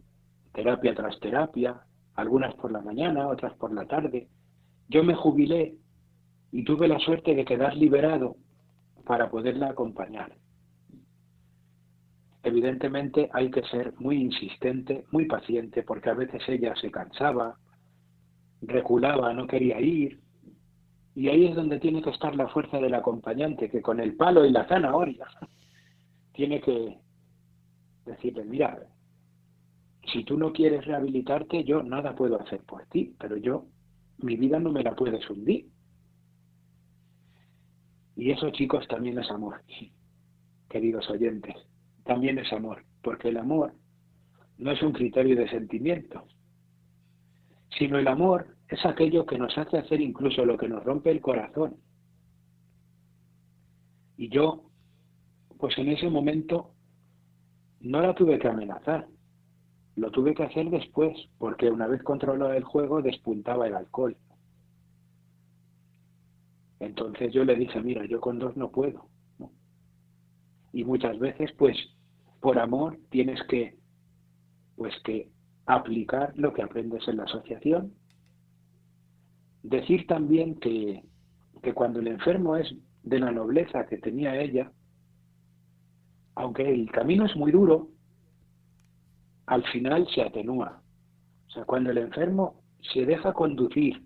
terapia 0.54 0.94
tras 0.94 1.20
terapia, 1.20 1.82
algunas 2.16 2.54
por 2.56 2.72
la 2.72 2.82
mañana, 2.82 3.28
otras 3.28 3.54
por 3.56 3.74
la 3.74 3.86
tarde. 3.88 4.28
Yo 4.90 5.04
me 5.04 5.16
jubilé 5.16 5.76
y 6.52 6.64
tuve 6.64 6.88
la 6.88 7.00
suerte 7.00 7.36
de 7.36 7.46
quedar 7.46 7.76
liberado 7.76 8.36
para 9.06 9.30
poderla 9.30 9.70
acompañar. 9.70 10.34
Evidentemente 12.44 13.30
hay 13.34 13.52
que 13.52 13.64
ser 13.64 13.94
muy 14.00 14.18
insistente, 14.18 15.06
muy 15.12 15.26
paciente, 15.26 15.84
porque 15.84 16.10
a 16.10 16.14
veces 16.14 16.42
ella 16.48 16.74
se 16.76 16.90
cansaba, 16.90 17.58
reculaba, 18.62 19.34
no 19.34 19.46
quería 19.46 19.80
ir, 19.82 20.20
y 21.16 21.28
ahí 21.28 21.48
es 21.48 21.56
donde 21.56 21.80
tiene 21.80 22.02
que 22.02 22.12
estar 22.12 22.36
la 22.36 22.48
fuerza 22.48 22.80
del 22.80 22.94
acompañante, 22.94 23.70
que 23.70 23.82
con 23.82 24.00
el 24.00 24.16
palo 24.16 24.46
y 24.46 24.52
la 24.52 24.66
zanahoria 24.68 25.28
tiene 26.34 26.62
que 26.62 26.98
decirle, 28.06 28.46
mira, 28.46 28.80
si 30.12 30.24
tú 30.24 30.38
no 30.38 30.54
quieres 30.54 30.86
rehabilitarte, 30.86 31.64
yo 31.64 31.84
nada 31.84 32.16
puedo 32.16 32.40
hacer 32.42 32.62
por 32.62 32.86
ti, 32.86 33.16
pero 33.20 33.36
yo, 33.36 33.66
mi 34.20 34.38
vida 34.38 34.60
no 34.60 34.72
me 34.72 34.82
la 34.82 34.96
puedes 34.96 35.30
hundir. 35.30 35.68
Y 38.20 38.32
eso, 38.32 38.50
chicos, 38.50 38.86
también 38.90 39.18
es 39.18 39.32
amor, 39.32 39.62
queridos 40.70 41.10
oyentes, 41.10 41.56
también 42.04 42.38
es 42.38 42.52
amor, 42.52 42.84
porque 43.02 43.30
el 43.30 43.38
amor 43.38 43.72
no 44.58 44.72
es 44.72 44.82
un 44.84 44.92
criterio 44.92 45.38
de 45.38 45.48
sentimiento, 45.48 46.26
sino 47.78 47.98
el 47.98 48.10
amor 48.10 48.58
es 48.68 48.86
aquello 48.86 49.26
que 49.26 49.38
nos 49.38 49.58
hace 49.58 49.78
hacer 49.78 50.02
incluso 50.02 50.44
lo 50.44 50.58
que 50.58 50.68
nos 50.68 50.84
rompe 50.84 51.12
el 51.12 51.22
corazón. 51.22 51.78
Y 54.18 54.28
yo, 54.28 54.70
pues 55.58 55.78
en 55.78 55.88
ese 55.88 56.10
momento, 56.10 56.74
no 57.80 58.02
la 58.02 58.14
tuve 58.16 58.38
que 58.38 58.50
amenazar, 58.50 59.08
lo 59.96 60.12
tuve 60.12 60.34
que 60.34 60.44
hacer 60.44 60.70
después, 60.70 61.18
porque 61.38 61.72
una 61.72 61.88
vez 61.88 62.04
controlado 62.04 62.52
el 62.52 62.66
juego 62.66 63.02
despuntaba 63.02 63.68
el 63.68 63.76
alcohol. 63.76 64.18
Entonces 66.80 67.34
yo 67.34 67.44
le 67.44 67.56
dije, 67.56 67.82
mira, 67.82 68.06
yo 68.06 68.22
con 68.22 68.40
dos 68.40 68.56
no 68.56 68.72
puedo. 68.72 69.08
Y 70.72 70.84
muchas 70.84 71.18
veces, 71.20 71.52
pues, 71.58 71.76
por 72.40 72.60
amor 72.60 72.98
tienes 73.10 73.42
que, 73.48 73.76
pues, 74.76 74.94
que 75.04 75.30
aplicar 75.66 76.32
lo 76.36 76.54
que 76.54 76.62
aprendes 76.62 77.08
en 77.08 77.18
la 77.18 77.24
asociación 77.24 77.94
Decir 79.64 80.08
también 80.08 80.56
que, 80.56 81.04
que 81.62 81.74
cuando 81.74 82.00
el 82.00 82.08
enfermo 82.08 82.56
es 82.56 82.74
de 83.04 83.20
la 83.20 83.32
nobleza 83.32 83.86
que 83.88 83.98
tenía 83.98 84.40
ella, 84.40 84.72
aunque 86.36 86.72
el 86.72 86.90
camino 86.92 87.26
es 87.26 87.36
muy 87.36 87.52
duro, 87.52 87.90
al 89.48 89.64
final 89.66 90.08
se 90.14 90.22
atenúa. 90.22 90.82
O 91.48 91.52
sea, 91.52 91.66
cuando 91.66 91.92
el 91.92 91.98
enfermo 91.98 92.62
se 92.94 93.06
deja 93.06 93.34
conducir, 93.34 94.02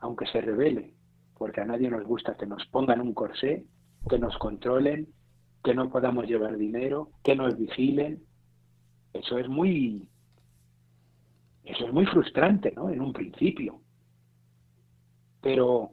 aunque 0.00 0.26
se 0.26 0.40
revele, 0.42 0.94
porque 1.38 1.60
a 1.60 1.64
nadie 1.64 1.88
nos 1.88 2.04
gusta 2.04 2.36
que 2.36 2.46
nos 2.46 2.66
pongan 2.66 3.00
un 3.00 3.14
corsé, 3.14 3.64
que 4.08 4.18
nos 4.18 4.36
controlen, 4.38 5.08
que 5.62 5.74
no 5.74 5.90
podamos 5.90 6.26
llevar 6.26 6.56
dinero, 6.56 7.10
que 7.22 7.36
nos 7.36 7.56
vigilen, 7.56 8.22
eso 9.12 9.38
es 9.38 9.48
muy 9.48 10.08
eso 11.64 11.86
es 11.86 11.92
muy 11.92 12.06
frustrante, 12.06 12.72
¿no? 12.74 12.88
En 12.88 13.02
un 13.02 13.12
principio. 13.12 13.82
Pero 15.42 15.92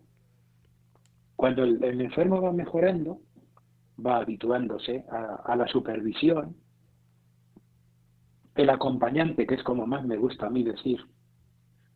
cuando 1.35 1.63
el, 1.63 2.01
enfermo 2.01 2.41
va 2.41 2.53
mejorando, 2.53 3.19
va 4.03 4.17
habituándose 4.17 5.03
a, 5.09 5.55
la 5.55 5.67
supervisión, 5.67 6.55
el 8.55 8.69
acompañante, 8.69 9.45
que 9.45 9.55
es 9.55 9.63
como 9.63 9.85
más 9.85 10.05
me 10.05 10.15
gusta 10.15 10.47
a 10.47 10.49
mí 10.49 10.63
decir, 10.63 11.01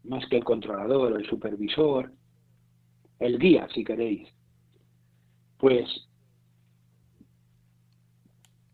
más 0.03 0.25
que 0.27 0.37
el 0.37 0.43
controlador 0.43 1.13
o 1.13 1.15
el 1.15 1.25
supervisor, 1.25 2.11
el 3.19 3.37
guía, 3.37 3.67
si 3.73 3.83
queréis, 3.83 4.27
pues 5.57 5.87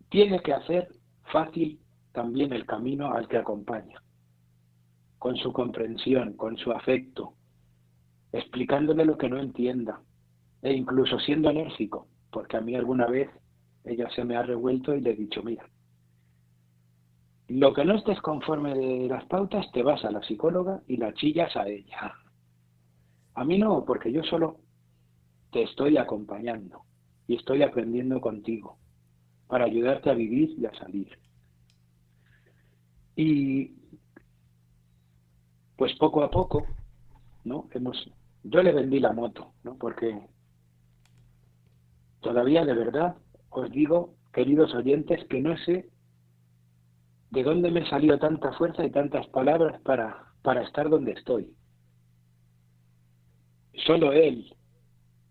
tiene 0.10 0.40
que 0.42 0.54
hacer 0.54 0.90
fácil 1.32 1.80
también 2.14 2.54
el 2.54 2.66
camino 2.66 3.14
al 3.14 3.28
que 3.28 3.38
acompaña, 3.38 4.02
con 5.20 5.36
su 5.36 5.52
comprensión, 5.52 6.34
con 6.38 6.58
su 6.58 6.72
afecto, 6.72 7.34
explicándole 8.32 9.06
lo 9.06 9.18
que 9.18 9.30
no 9.30 9.40
entienda 9.40 10.02
e 10.62 10.74
incluso 10.74 11.20
siendo 11.20 11.50
enérgico, 11.50 12.08
porque 12.32 12.58
a 12.58 12.62
mí 12.62 12.76
alguna 12.76 13.08
vez 13.08 13.30
ella 13.84 14.10
se 14.12 14.24
me 14.24 14.36
ha 14.36 14.44
revuelto 14.44 14.96
y 14.96 15.02
le 15.02 15.12
he 15.12 15.16
dicho, 15.16 15.44
mira, 15.44 15.68
lo 17.48 17.74
que 17.74 17.86
no 17.86 17.96
estés 17.96 18.20
conforme 18.22 18.74
de 18.74 19.08
las 19.08 19.26
pautas, 19.26 19.72
te 19.72 19.84
vas 19.84 20.04
a 20.04 20.12
la 20.12 20.24
psicóloga 20.24 20.82
y 20.88 20.98
la 20.98 21.14
chillas 21.14 21.56
a 21.56 21.68
ella. 21.68 22.14
A 23.36 23.43
mí 23.43 23.58
no, 23.58 23.84
porque 23.86 24.12
yo 24.12 24.24
solo 24.24 24.60
te 25.52 25.63
estoy 25.63 25.98
acompañando 25.98 26.82
y 27.28 27.36
estoy 27.36 27.63
aprendiendo 27.63 28.21
contigo 28.21 28.78
para 29.48 29.65
ayudarte 29.65 30.10
a 30.10 30.13
vivir 30.13 30.56
y 30.58 30.65
a 30.65 30.74
salir. 30.74 31.17
Y 33.15 33.76
pues 35.78 35.93
poco 35.98 36.24
a 36.24 36.32
poco, 36.32 36.65
¿no? 37.43 37.67
Hemos 37.71 38.10
yo 38.43 38.62
le 38.62 38.71
vendí 38.71 39.00
la 39.00 39.12
moto, 39.12 39.54
¿no? 39.63 39.76
Porque 39.76 40.28
todavía 42.21 42.63
de 42.63 42.74
verdad 42.74 43.15
os 43.50 43.71
digo, 43.71 44.15
queridos 44.34 44.74
oyentes, 44.76 45.26
que 45.28 45.41
no 45.41 45.58
sé 45.58 45.89
de 47.32 47.43
dónde 47.43 47.71
me 47.71 47.89
salió 47.89 48.19
tanta 48.19 48.54
fuerza 48.54 48.86
y 48.86 48.91
tantas 48.91 49.28
palabras 49.28 49.82
para, 49.82 50.32
para 50.41 50.62
estar 50.63 50.89
donde 50.89 51.13
estoy. 51.13 51.54
Solo 53.78 54.12
Él 54.14 54.54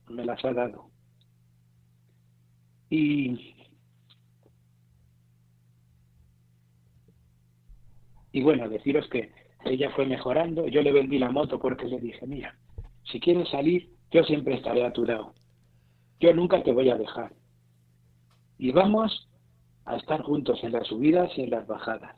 me 0.09 0.25
las 0.25 0.45
ha 0.45 0.53
dado. 0.53 0.91
Y, 2.91 3.55
y 8.33 8.43
bueno, 8.43 8.69
deciros 8.69 9.09
que 9.09 9.33
ella 9.65 9.91
fue 9.91 10.07
mejorando, 10.07 10.69
yo 10.69 10.83
le 10.83 10.93
vendí 10.93 11.19
la 11.19 11.31
moto 11.31 11.59
porque 11.59 11.87
le 11.87 11.99
dije, 11.99 12.27
mira, 12.27 12.57
si 13.05 13.19
quieres 13.19 13.49
salir, 13.49 13.91
yo 14.11 14.23
siempre 14.25 14.55
estaré 14.55 14.85
a 14.85 14.93
tu 14.93 15.05
lado. 15.05 15.35
Yo 16.21 16.33
nunca 16.35 16.63
te 16.63 16.73
voy 16.73 16.91
a 16.91 16.97
dejar. 16.97 17.33
Y 18.59 18.73
vamos 18.73 19.29
a 19.85 19.97
estar 19.97 20.23
juntos 20.23 20.63
en 20.63 20.73
las 20.73 20.87
subidas 20.87 21.31
y 21.37 21.43
en 21.43 21.51
las 21.51 21.67
bajadas. 21.67 22.17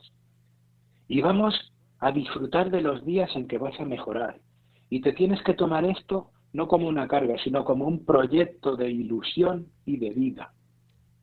Y 1.07 1.21
vamos 1.21 1.55
a 1.99 2.11
disfrutar 2.11 2.69
de 2.69 2.81
los 2.81 3.03
días 3.05 3.33
en 3.35 3.47
que 3.47 3.57
vas 3.57 3.79
a 3.79 3.85
mejorar. 3.85 4.39
Y 4.89 5.01
te 5.01 5.13
tienes 5.13 5.41
que 5.43 5.53
tomar 5.53 5.85
esto 5.85 6.31
no 6.53 6.67
como 6.67 6.87
una 6.87 7.07
carga, 7.07 7.35
sino 7.43 7.65
como 7.65 7.85
un 7.85 8.05
proyecto 8.05 8.75
de 8.75 8.89
ilusión 8.89 9.67
y 9.85 9.97
de 9.97 10.11
vida. 10.11 10.53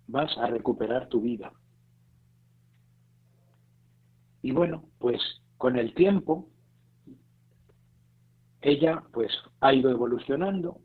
Vas 0.07 0.37
a 0.39 0.47
recuperar 0.47 1.09
tu 1.09 1.21
vida. 1.21 1.53
Y 4.43 4.53
bueno, 4.53 4.85
pues 4.99 5.21
con 5.57 5.77
el 5.77 5.95
tiempo 5.95 6.49
ella 8.61 9.03
pues 9.13 9.33
ha 9.61 9.73
ido 9.73 9.91
evolucionando, 9.91 10.79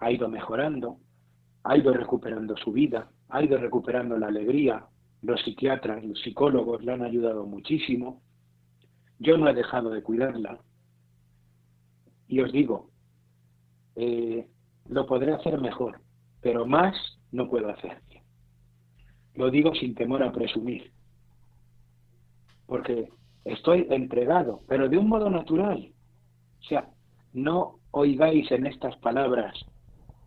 ha 0.00 0.10
ido 0.10 0.28
mejorando, 0.28 0.98
ha 1.64 1.76
ido 1.76 1.92
recuperando 1.92 2.56
su 2.56 2.72
vida, 2.72 3.10
ha 3.28 3.42
ido 3.42 3.58
recuperando 3.58 4.16
la 4.18 4.28
alegría, 4.28 4.86
los 5.22 5.40
psiquiatras, 5.42 6.04
los 6.04 6.20
psicólogos 6.20 6.84
le 6.84 6.92
han 6.92 7.02
ayudado 7.02 7.46
muchísimo, 7.46 8.22
yo 9.18 9.36
no 9.36 9.48
he 9.48 9.54
dejado 9.54 9.90
de 9.90 10.02
cuidarla 10.02 10.60
y 12.28 12.40
os 12.40 12.52
digo, 12.52 12.90
eh, 13.96 14.46
lo 14.88 15.06
podré 15.06 15.32
hacer 15.32 15.60
mejor, 15.60 16.00
pero 16.40 16.66
más 16.66 16.94
no 17.32 17.48
puedo 17.48 17.68
hacer. 17.68 18.00
Lo 19.34 19.50
digo 19.50 19.74
sin 19.74 19.94
temor 19.94 20.22
a 20.22 20.32
presumir, 20.32 20.92
porque 22.66 23.08
estoy 23.44 23.86
entregado, 23.90 24.60
pero 24.68 24.88
de 24.88 24.98
un 24.98 25.08
modo 25.08 25.30
natural. 25.30 25.92
O 26.60 26.62
sea, 26.64 26.90
no 27.32 27.78
oigáis 27.90 28.50
en 28.50 28.66
estas 28.66 28.96
palabras 28.96 29.54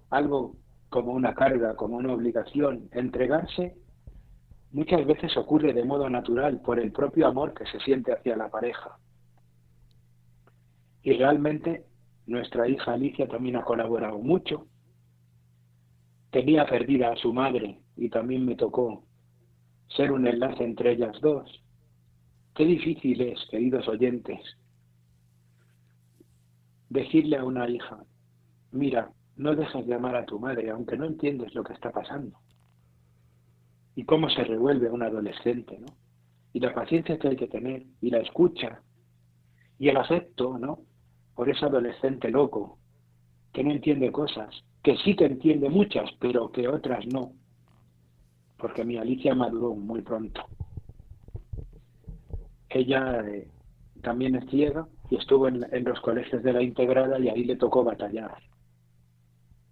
algo 0.10 0.56
como 0.90 1.14
una 1.14 1.34
carga, 1.34 1.76
como 1.76 1.98
una 1.98 2.14
obligación. 2.14 2.90
Entregarse 2.92 3.76
muchas 4.72 5.06
veces 5.06 5.36
ocurre 5.38 5.74
de 5.74 5.84
modo 5.84 6.10
natural 6.10 6.62
por 6.62 6.80
el 6.80 6.92
propio 6.92 7.28
amor 7.28 7.54
que 7.54 7.66
se 7.66 7.80
siente 7.80 8.12
hacia 8.14 8.36
la 8.36 8.50
pareja. 8.50 8.98
Y 11.04 11.14
realmente 11.14 11.86
nuestra 12.32 12.68
hija 12.68 12.94
Alicia 12.94 13.28
también 13.28 13.58
ha 13.58 13.64
colaborado 13.64 14.18
mucho. 14.20 14.68
Tenía 16.32 16.66
perdida 16.66 17.12
a 17.12 17.18
su 17.18 17.34
madre 17.34 17.80
y 17.98 18.10
también 18.10 18.46
me 18.46 18.56
tocó 18.56 19.04
ser 19.96 20.12
un 20.12 20.26
enlace 20.26 20.64
entre 20.64 20.94
ellas 20.94 21.20
dos. 21.22 21.64
Qué 22.56 22.66
difícil 22.66 23.22
es, 23.22 23.40
queridos 23.50 23.88
oyentes, 23.88 24.40
decirle 26.90 27.38
a 27.38 27.46
una 27.46 27.70
hija, 27.70 28.04
mira, 28.72 29.12
no 29.38 29.56
dejes 29.56 29.86
de 29.88 29.94
amar 29.94 30.16
a 30.16 30.26
tu 30.26 30.40
madre, 30.40 30.70
aunque 30.70 30.98
no 30.98 31.06
entiendes 31.06 31.54
lo 31.56 31.64
que 31.64 31.74
está 31.74 31.92
pasando. 31.92 32.38
Y 33.96 34.04
cómo 34.04 34.30
se 34.30 34.44
revuelve 34.44 34.90
un 34.90 35.04
adolescente, 35.04 35.78
¿no? 35.80 35.88
Y 36.54 36.60
la 36.60 36.74
paciencia 36.74 37.18
que 37.18 37.30
hay 37.30 37.36
que 37.38 37.48
tener, 37.48 37.86
y 38.02 38.10
la 38.10 38.20
escucha, 38.20 38.82
y 39.80 39.90
el 39.90 39.98
afecto, 39.98 40.58
¿no? 40.58 40.82
Por 41.42 41.50
ese 41.50 41.66
adolescente 41.66 42.30
loco, 42.30 42.78
que 43.52 43.64
no 43.64 43.72
entiende 43.72 44.12
cosas, 44.12 44.64
que 44.84 44.96
sí 44.98 45.16
que 45.16 45.26
entiende 45.26 45.72
muchas, 45.72 46.08
pero 46.20 46.52
que 46.52 46.68
otras 46.68 47.04
no. 47.08 47.32
Porque 48.60 48.86
mi 48.86 48.98
Alicia 48.98 49.34
maduró 49.34 49.74
muy 49.74 50.04
pronto. 50.04 50.46
Ella 52.70 53.28
eh, 53.28 53.48
también 54.04 54.36
es 54.36 54.52
ciega 54.52 54.88
y 55.10 55.16
estuvo 55.16 55.48
en, 55.48 55.66
los 55.84 56.00
colegios 56.02 56.44
de 56.44 56.54
la 56.54 56.62
integrada 56.62 57.20
y 57.20 57.30
ahí 57.30 57.44
le 57.44 57.56
tocó 57.56 57.84
batallar 57.84 58.38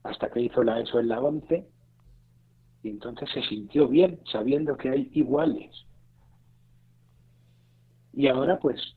hasta 0.02 0.32
que 0.32 0.42
hizo 0.42 0.64
la 0.64 0.80
ESO 0.80 1.00
en 1.00 1.08
la 1.08 1.22
11 1.22 1.68
y 2.82 2.90
entonces 2.90 3.30
se 3.32 3.44
sintió 3.44 3.88
bien 3.88 4.20
sabiendo 4.32 4.76
que 4.76 4.90
hay 4.90 5.12
iguales. 5.14 5.86
Y 8.12 8.28
ahora 8.28 8.58
pues 8.58 8.96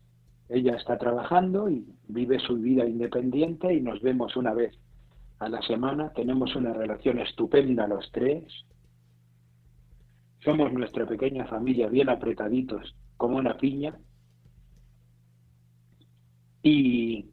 ella 0.52 0.76
está 0.76 0.98
trabajando 0.98 1.70
y 1.70 1.86
vive 2.08 2.38
su 2.38 2.56
vida 2.56 2.84
independiente 2.86 3.72
y 3.72 3.80
nos 3.80 4.02
vemos 4.02 4.36
una 4.36 4.52
vez 4.52 4.78
a 5.38 5.48
la 5.48 5.62
semana, 5.62 6.12
tenemos 6.12 6.54
una 6.54 6.74
relación 6.74 7.18
estupenda 7.18 7.88
los 7.88 8.12
tres. 8.12 8.44
Somos 10.40 10.70
nuestra 10.72 11.06
pequeña 11.06 11.46
familia 11.46 11.88
bien 11.88 12.10
apretaditos 12.10 12.94
como 13.16 13.38
una 13.38 13.56
piña. 13.56 13.98
Y 16.62 17.30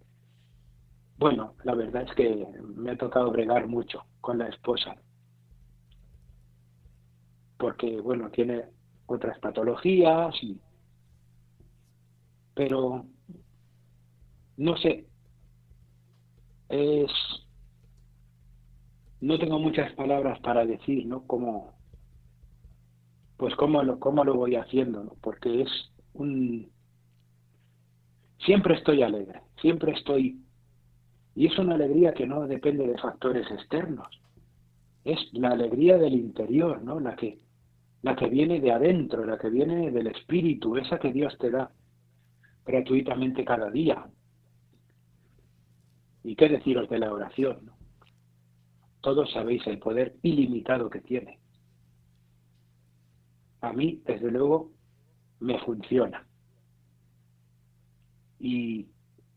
bueno, 1.18 1.56
la 1.66 1.76
verdad 1.76 2.04
es 2.04 2.16
que 2.16 2.48
me 2.78 2.92
ha 2.92 2.98
tocado 2.98 3.32
bregar 3.32 3.68
mucho 3.68 4.06
con 4.22 4.38
la 4.38 4.48
esposa. 4.48 4.96
Porque, 7.58 8.00
bueno, 8.00 8.30
tiene 8.30 8.64
otras 9.08 9.38
patologías, 9.40 10.34
pero 12.60 13.06
no 14.58 14.76
sé, 14.76 15.06
es 16.68 17.10
no 19.22 19.40
tengo 19.40 19.60
muchas 19.60 19.94
palabras 19.94 20.42
para 20.42 20.66
decir, 20.66 21.06
¿no? 21.06 21.26
Cómo, 21.26 21.72
pues 23.38 23.56
cómo 23.56 23.82
lo, 23.82 23.98
cómo 24.02 24.26
lo 24.26 24.34
voy 24.34 24.58
haciendo, 24.58 25.06
¿no? 25.06 25.14
Porque 25.22 25.62
es 25.62 25.70
un... 26.12 26.70
Siempre 28.40 28.76
estoy 28.76 29.04
alegre, 29.04 29.40
siempre 29.62 29.94
estoy 29.94 30.42
y 31.36 31.46
es 31.46 31.58
una 31.60 31.76
alegría 31.76 32.14
que 32.14 32.28
no 32.28 32.46
depende 32.46 32.86
de 32.86 32.98
factores 32.98 33.50
externos. 33.50 34.20
Es 35.06 35.18
la 35.32 35.52
alegría 35.52 35.98
del 35.98 36.14
interior, 36.14 36.82
¿no? 36.82 37.00
La 37.00 37.16
que, 37.16 37.40
la 38.02 38.18
que 38.18 38.28
viene 38.28 38.60
de 38.60 38.74
adentro, 38.74 39.24
la 39.24 39.38
que 39.38 39.50
viene 39.50 39.92
del 39.92 40.08
espíritu, 40.08 40.76
esa 40.76 41.00
que 41.00 41.14
Dios 41.14 41.38
te 41.38 41.52
da 41.52 41.72
gratuitamente 42.66 43.46
cada 43.46 43.70
día. 43.70 44.06
¿Y 46.24 46.36
qué 46.36 46.50
deciros 46.50 46.90
de 46.90 47.00
la 47.00 47.12
oración? 47.12 47.72
Todos 49.02 49.32
sabéis 49.32 49.66
el 49.68 49.80
poder 49.80 50.18
ilimitado 50.22 50.90
que 50.90 51.02
tiene. 51.02 51.40
A 53.62 53.74
mí, 53.74 54.02
desde 54.06 54.32
luego, 54.32 54.72
me 55.40 55.60
funciona. 55.60 56.26
Y 58.40 58.88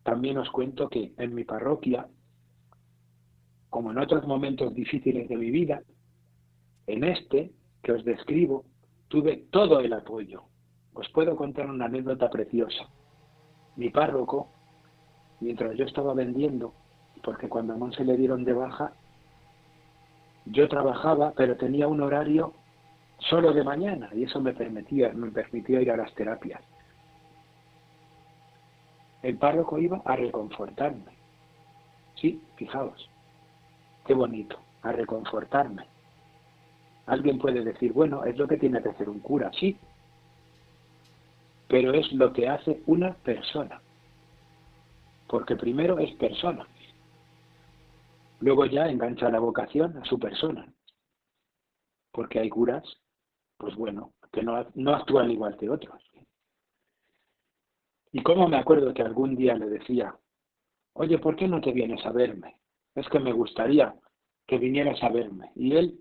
también 0.02 0.38
os 0.38 0.50
cuento 0.50 0.88
que 0.88 1.12
en 1.16 1.34
mi 1.34 1.44
parroquia, 1.44 2.08
como 3.70 3.90
en 3.90 3.98
otros 3.98 4.26
momentos 4.26 4.74
difíciles 4.74 5.28
de 5.28 5.36
mi 5.36 5.50
vida, 5.50 5.82
en 6.86 7.04
este 7.04 7.52
que 7.82 7.92
os 7.92 8.04
describo, 8.04 8.64
tuve 9.08 9.46
todo 9.50 9.80
el 9.80 9.92
apoyo. 9.92 10.44
Os 10.94 11.08
puedo 11.10 11.36
contar 11.36 11.70
una 11.70 11.86
anécdota 11.86 12.28
preciosa. 12.30 12.88
Mi 13.76 13.90
párroco, 13.90 14.48
mientras 15.40 15.74
yo 15.76 15.84
estaba 15.84 16.14
vendiendo, 16.14 16.72
porque 17.22 17.48
cuando 17.48 17.76
no 17.76 17.92
se 17.92 18.04
le 18.04 18.16
dieron 18.16 18.44
de 18.44 18.52
baja, 18.52 18.92
yo 20.46 20.68
trabajaba, 20.68 21.32
pero 21.36 21.56
tenía 21.56 21.86
un 21.86 22.00
horario 22.00 22.52
solo 23.18 23.52
de 23.52 23.62
mañana 23.62 24.10
y 24.12 24.24
eso 24.24 24.40
me 24.40 24.52
permitía, 24.52 25.12
me 25.12 25.30
permitía 25.30 25.80
ir 25.80 25.90
a 25.90 25.96
las 25.96 26.12
terapias. 26.14 26.60
El 29.22 29.36
párroco 29.36 29.78
iba 29.78 30.02
a 30.04 30.16
reconfortarme. 30.16 31.12
Sí, 32.16 32.42
fijaos, 32.56 33.08
qué 34.04 34.14
bonito, 34.14 34.58
a 34.82 34.92
reconfortarme. 34.92 35.86
Alguien 37.06 37.38
puede 37.38 37.62
decir, 37.64 37.92
bueno, 37.92 38.24
es 38.24 38.36
lo 38.36 38.46
que 38.48 38.56
tiene 38.56 38.82
que 38.82 38.90
hacer 38.90 39.08
un 39.08 39.20
cura, 39.20 39.50
sí, 39.58 39.76
pero 41.72 41.94
es 41.94 42.12
lo 42.12 42.34
que 42.34 42.46
hace 42.46 42.82
una 42.84 43.14
persona. 43.14 43.80
Porque 45.26 45.56
primero 45.56 45.98
es 45.98 46.14
persona. 46.16 46.68
Luego 48.40 48.66
ya 48.66 48.90
engancha 48.90 49.30
la 49.30 49.38
vocación 49.38 49.96
a 49.96 50.04
su 50.04 50.18
persona. 50.18 50.70
Porque 52.12 52.40
hay 52.40 52.50
curas, 52.50 52.84
pues 53.56 53.74
bueno, 53.74 54.12
que 54.30 54.42
no, 54.42 54.66
no 54.74 54.94
actúan 54.94 55.30
igual 55.30 55.56
que 55.56 55.70
otros. 55.70 55.98
Y 58.12 58.22
cómo 58.22 58.48
me 58.48 58.58
acuerdo 58.58 58.92
que 58.92 59.00
algún 59.00 59.34
día 59.34 59.54
le 59.54 59.70
decía, 59.70 60.14
oye, 60.92 61.18
¿por 61.20 61.36
qué 61.36 61.48
no 61.48 61.62
te 61.62 61.72
vienes 61.72 62.04
a 62.04 62.12
verme? 62.12 62.56
Es 62.94 63.08
que 63.08 63.18
me 63.18 63.32
gustaría 63.32 63.94
que 64.46 64.58
vinieras 64.58 65.02
a 65.02 65.08
verme. 65.08 65.52
Y 65.56 65.74
él 65.74 65.98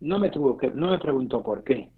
no 0.00 0.18
me 0.18 0.30
tuvo 0.30 0.56
que, 0.56 0.70
no 0.70 0.90
me 0.90 0.98
preguntó 0.98 1.42
por 1.42 1.64
qué. 1.64 1.92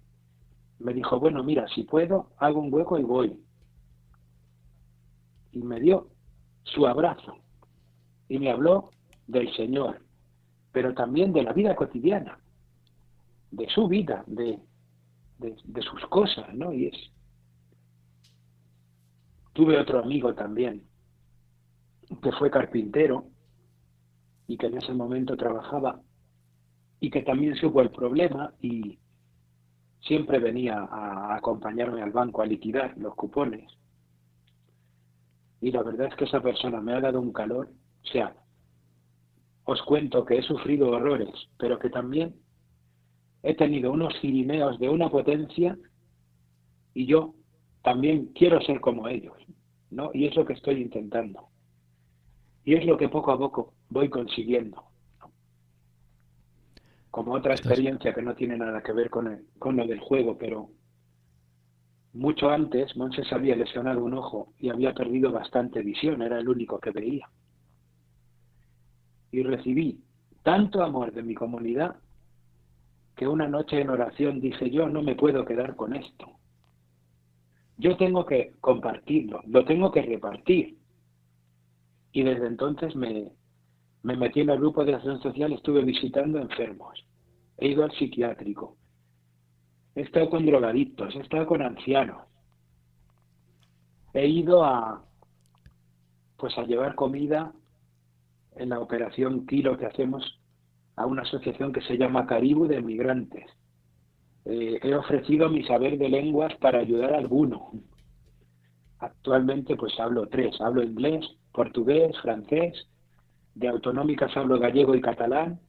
Me 0.79 0.93
dijo, 0.93 1.19
bueno, 1.19 1.43
mira, 1.43 1.67
si 1.69 1.83
puedo, 1.83 2.31
hago 2.37 2.59
un 2.59 2.73
hueco 2.73 2.99
y 2.99 3.03
voy. 3.03 3.39
Y 5.51 5.63
me 5.63 5.79
dio 5.79 6.09
su 6.63 6.85
abrazo. 6.85 7.37
Y 8.27 8.39
me 8.39 8.51
habló 8.51 8.91
del 9.27 9.53
Señor, 9.55 10.01
pero 10.71 10.93
también 10.93 11.31
de 11.31 11.43
la 11.43 11.53
vida 11.53 11.75
cotidiana, 11.75 12.39
de 13.51 13.69
su 13.69 13.87
vida, 13.87 14.23
de, 14.27 14.59
de, 15.37 15.81
sus 15.81 16.05
cosas, 16.07 16.53
¿no? 16.53 16.73
Y 16.73 16.87
es, 16.87 17.11
Tuve 19.55 19.79
otro 19.79 19.99
amigo 19.99 20.35
también, 20.35 20.83
que 22.21 22.31
fue 22.33 22.51
carpintero 22.51 23.29
y 24.47 24.57
que 24.57 24.67
en 24.67 24.77
ese 24.77 24.93
momento 24.93 25.37
trabajaba 25.37 26.01
y 26.99 27.09
que 27.09 27.21
también 27.21 27.55
supo 27.55 27.81
el 27.81 27.89
problema 27.89 28.53
y 28.59 28.99
siempre 30.05 30.39
venía 30.39 30.79
a 30.79 31.35
acompañarme 31.35 32.01
al 32.01 32.11
banco 32.11 32.41
a 32.41 32.45
liquidar 32.45 32.97
los 32.97 33.15
cupones. 33.15 33.71
Y 35.61 35.71
la 35.71 35.83
verdad 35.83 36.07
es 36.07 36.15
que 36.15 36.25
esa 36.25 36.41
persona 36.41 36.79
me 36.79 36.93
ha 36.93 37.01
dado 37.01 37.19
un 37.19 37.33
calor, 37.33 37.69
o 38.03 38.07
sea, 38.07 38.35
os 39.63 39.81
cuento 39.81 40.25
que 40.25 40.37
he 40.37 40.41
sufrido 40.43 40.89
horrores, 40.89 41.33
pero 41.57 41.79
que 41.79 41.89
también 41.89 42.35
he 43.41 43.55
tenido 43.55 43.91
unos 43.91 44.13
girimeos 44.19 44.79
de 44.79 44.89
una 44.89 45.09
potencia 45.09 45.77
y 46.93 47.07
yo 47.07 47.33
también 47.83 48.27
quiero 48.33 48.61
ser 48.61 48.79
como 48.79 49.07
ellos, 49.07 49.35
¿no? 49.89 50.11
Y 50.13 50.25
es 50.25 50.35
lo 50.35 50.45
que 50.45 50.53
estoy 50.53 50.81
intentando. 50.81 51.47
Y 52.63 52.75
es 52.75 52.85
lo 52.85 52.97
que 52.97 53.09
poco 53.09 53.31
a 53.31 53.37
poco 53.37 53.73
voy 53.89 54.09
consiguiendo. 54.09 54.83
Como 57.15 57.31
otra 57.31 57.53
experiencia 57.53 58.13
que 58.13 58.21
no 58.21 58.35
tiene 58.35 58.57
nada 58.57 58.83
que 58.83 58.91
ver 58.91 59.09
con, 59.09 59.45
con 59.57 59.77
lo 59.77 59.87
del 59.87 60.01
juego, 60.01 60.37
pero 60.37 60.67
mucho 62.11 62.49
antes 62.49 62.93
Monse 62.97 63.23
se 63.23 63.33
había 63.33 63.55
lesionado 63.55 64.03
un 64.03 64.15
ojo 64.15 64.51
y 64.59 64.67
había 64.67 64.93
perdido 64.93 65.31
bastante 65.31 65.81
visión, 65.81 66.21
era 66.21 66.37
el 66.39 66.49
único 66.49 66.77
que 66.77 66.91
veía. 66.91 67.29
Y 69.31 69.43
recibí 69.43 70.03
tanto 70.43 70.83
amor 70.83 71.13
de 71.13 71.23
mi 71.23 71.35
comunidad 71.35 71.95
que 73.15 73.29
una 73.29 73.47
noche 73.47 73.79
en 73.79 73.91
oración 73.91 74.41
dije, 74.41 74.69
yo 74.69 74.89
no 74.89 75.01
me 75.01 75.15
puedo 75.15 75.45
quedar 75.45 75.77
con 75.77 75.95
esto. 75.95 76.31
Yo 77.77 77.95
tengo 77.95 78.25
que 78.25 78.51
compartirlo, 78.59 79.39
lo 79.47 79.63
tengo 79.63 79.89
que 79.89 80.01
repartir. 80.01 80.77
Y 82.11 82.23
desde 82.23 82.47
entonces 82.47 82.93
me, 82.93 83.31
me 84.05 84.15
metí 84.15 84.41
en 84.41 84.51
el 84.51 84.59
grupo 84.59 84.85
de 84.85 84.93
acción 84.93 85.19
social, 85.19 85.51
estuve 85.51 85.83
visitando 85.83 86.37
enfermos, 86.37 87.03
he 87.57 87.69
ido 87.69 87.83
al 87.83 87.91
psiquiátrico, 87.91 88.77
he 89.95 90.01
estado 90.01 90.29
con 90.29 90.45
drogadictos, 90.45 91.15
he 91.15 91.21
estado 91.21 91.47
con 91.47 91.63
ancianos, 91.63 92.21
he 94.13 94.27
ido 94.27 94.63
a 94.63 95.03
pues 96.37 96.55
a 96.59 96.65
llevar 96.65 96.93
comida 96.93 97.51
en 98.55 98.69
la 98.69 98.79
operación 98.79 99.47
Kilo 99.47 99.75
que 99.75 99.87
hacemos 99.87 100.39
a 100.95 101.07
una 101.07 101.23
asociación 101.23 101.73
que 101.73 101.81
se 101.81 101.97
llama 101.97 102.27
Caribu 102.27 102.67
de 102.67 102.83
Migrantes. 102.83 103.49
Eh, 104.45 104.79
he 104.83 104.93
ofrecido 104.93 105.49
mi 105.49 105.63
saber 105.63 105.97
de 105.97 106.09
lenguas 106.09 106.53
para 106.57 106.77
ayudar 106.77 107.13
a 107.13 107.17
alguno. 107.17 107.71
Actualmente 108.99 109.75
pues 109.75 109.99
hablo 109.99 110.27
tres, 110.27 110.61
hablo 110.61 110.83
inglés, 110.83 111.25
portugués, 111.51 112.15
francés, 112.21 112.87
de 113.55 113.67
autonómicas 113.67 114.35
hablo 114.37 114.59
gallego 114.59 114.95
y 114.95 115.01
catalán 115.01 115.59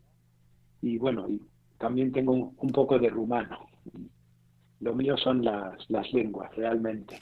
y 0.82 0.98
bueno, 0.98 1.28
y 1.28 1.40
también 1.78 2.12
tengo 2.12 2.32
un, 2.32 2.70
poco 2.72 2.98
de 2.98 3.08
rumano. 3.08 3.66
Lo 4.80 4.94
mío 4.94 5.16
son 5.16 5.44
las, 5.44 5.88
las 5.88 6.12
lenguas 6.12 6.54
realmente. 6.54 7.18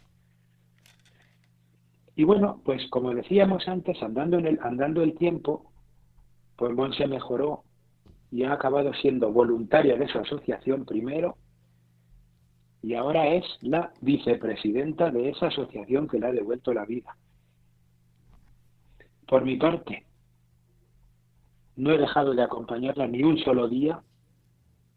Y 2.17 2.25
bueno, 2.25 2.61
pues 2.65 2.87
como 2.91 3.15
decíamos 3.15 3.67
antes, 3.69 4.03
andando, 4.03 4.39
el, 4.39 4.59
andando 4.63 5.03
el 5.03 5.15
tiempo, 5.15 5.73
pues 6.57 6.73
Monse 6.75 7.07
mejoró 7.07 7.65
y 8.31 8.45
ha 8.45 8.53
acabado 8.53 8.93
siendo 8.95 9.33
voluntaria 9.33 9.97
de 9.97 10.09
su 10.09 10.19
asociación 10.19 10.85
primero 10.85 11.37
y 12.83 12.95
ahora 12.95 13.29
es 13.29 13.45
la 13.63 13.93
vicepresidenta 14.03 15.11
de 15.11 15.31
esa 15.31 15.47
asociación 15.47 16.07
que 16.07 16.19
le 16.19 16.27
ha 16.27 16.33
devuelto 16.33 16.75
la 16.75 16.85
vida. 16.85 17.17
Por 19.27 19.45
mi 19.45 19.57
parte, 19.57 20.05
no 21.77 21.93
he 21.93 21.99
dejado 21.99 22.35
de 22.35 22.43
acompañarla 22.43 23.07
ni 23.07 23.23
un 23.23 23.39
solo 23.39 23.69
día, 23.69 24.03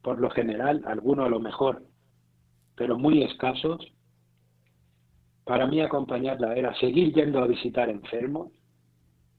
por 0.02 0.20
lo 0.20 0.30
general, 0.30 0.84
alguno 0.86 1.26
a 1.26 1.30
lo 1.30 1.40
mejor, 1.40 1.84
pero 2.76 2.98
muy 2.98 3.24
escasos, 3.24 3.92
para 5.44 5.66
mí 5.66 5.82
acompañarla 5.82 6.56
era 6.56 6.76
seguir 6.76 7.14
yendo 7.14 7.40
a 7.40 7.48
visitar 7.48 7.90
enfermos, 7.90 8.52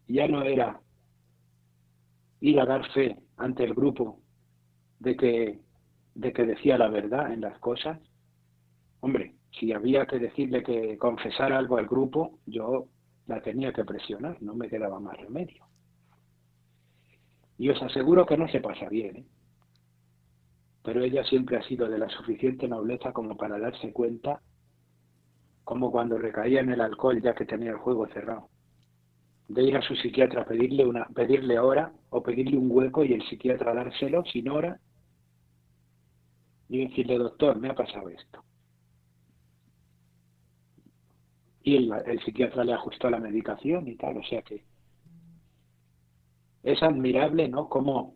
ya 0.07 0.27
no 0.27 0.43
era 0.43 0.81
ir 2.41 2.61
a 2.61 2.67
dar 2.67 2.91
fe 2.93 3.17
ante 3.37 3.65
el 3.65 3.75
grupo 3.75 4.21
de 4.99 5.17
que, 5.17 5.61
de 6.15 6.33
que 6.33 6.45
decía 6.45 6.79
la 6.79 6.89
verdad 6.89 7.33
en 7.33 7.43
las 7.43 7.59
cosas. 7.59 8.01
Hombre, 9.01 9.35
si 9.59 9.73
había 9.73 10.07
que 10.07 10.19
decirle 10.19 10.63
que 10.63 10.99
confesar 10.99 11.53
algo 11.53 11.77
al 11.77 11.87
grupo, 11.87 12.39
yo 12.47 12.87
la 13.27 13.41
tenía 13.43 13.73
que 13.73 13.85
presionar, 13.85 14.41
no 14.43 14.55
me 14.55 14.69
quedaba 14.69 14.99
más 14.99 15.17
remedio. 15.19 15.68
Y 17.59 17.69
os 17.71 17.83
aseguro 17.83 18.25
que 18.25 18.37
no 18.37 18.49
se 18.49 18.61
pasa 18.61 18.89
bien, 18.89 19.17
¿eh? 19.17 19.25
pero 20.85 21.03
ella 21.03 21.23
siempre 21.25 21.59
ha 21.59 21.63
sido 21.65 21.89
de 21.89 21.99
la 21.99 22.09
suficiente 22.09 22.67
nobleza 22.67 23.13
como 23.13 23.37
para 23.37 23.59
darse 23.59 23.93
cuenta 23.93 24.41
como 25.65 25.91
cuando 25.91 26.17
recaía 26.17 26.61
en 26.61 26.71
el 26.71 26.81
alcohol 26.81 27.21
ya 27.21 27.35
que 27.35 27.45
tenía 27.45 27.73
el 27.73 27.77
juego 27.77 28.07
cerrado. 28.07 28.49
De 29.49 29.63
ir 29.63 29.77
a 29.77 29.83
su 29.83 29.95
psiquiatra 29.97 30.43
a 30.43 30.45
pedirle, 30.47 30.87
una, 30.87 31.05
pedirle 31.07 31.59
hora 31.59 31.93
o 32.09 32.23
pedirle 32.23 32.57
un 32.57 32.71
hueco 32.71 33.05
y 33.05 33.13
el 33.13 33.23
psiquiatra 33.29 33.75
dárselo 33.75 34.25
sin 34.25 34.49
hora 34.49 34.81
y 36.71 36.87
decirle, 36.87 37.19
doctor, 37.19 37.59
me 37.59 37.69
ha 37.69 37.75
pasado 37.75 38.09
esto. 38.09 38.43
Y 41.63 41.77
el, 41.77 41.93
el 42.07 42.21
psiquiatra 42.21 42.65
le 42.65 42.73
ajustó 42.73 43.11
la 43.11 43.21
medicación 43.21 43.89
y 43.89 43.97
tal, 43.97 44.17
o 44.17 44.23
sea 44.23 44.41
que 44.41 44.65
es 46.73 46.83
admirable, 46.83 47.49
¿no? 47.49 47.69
Como, 47.69 48.15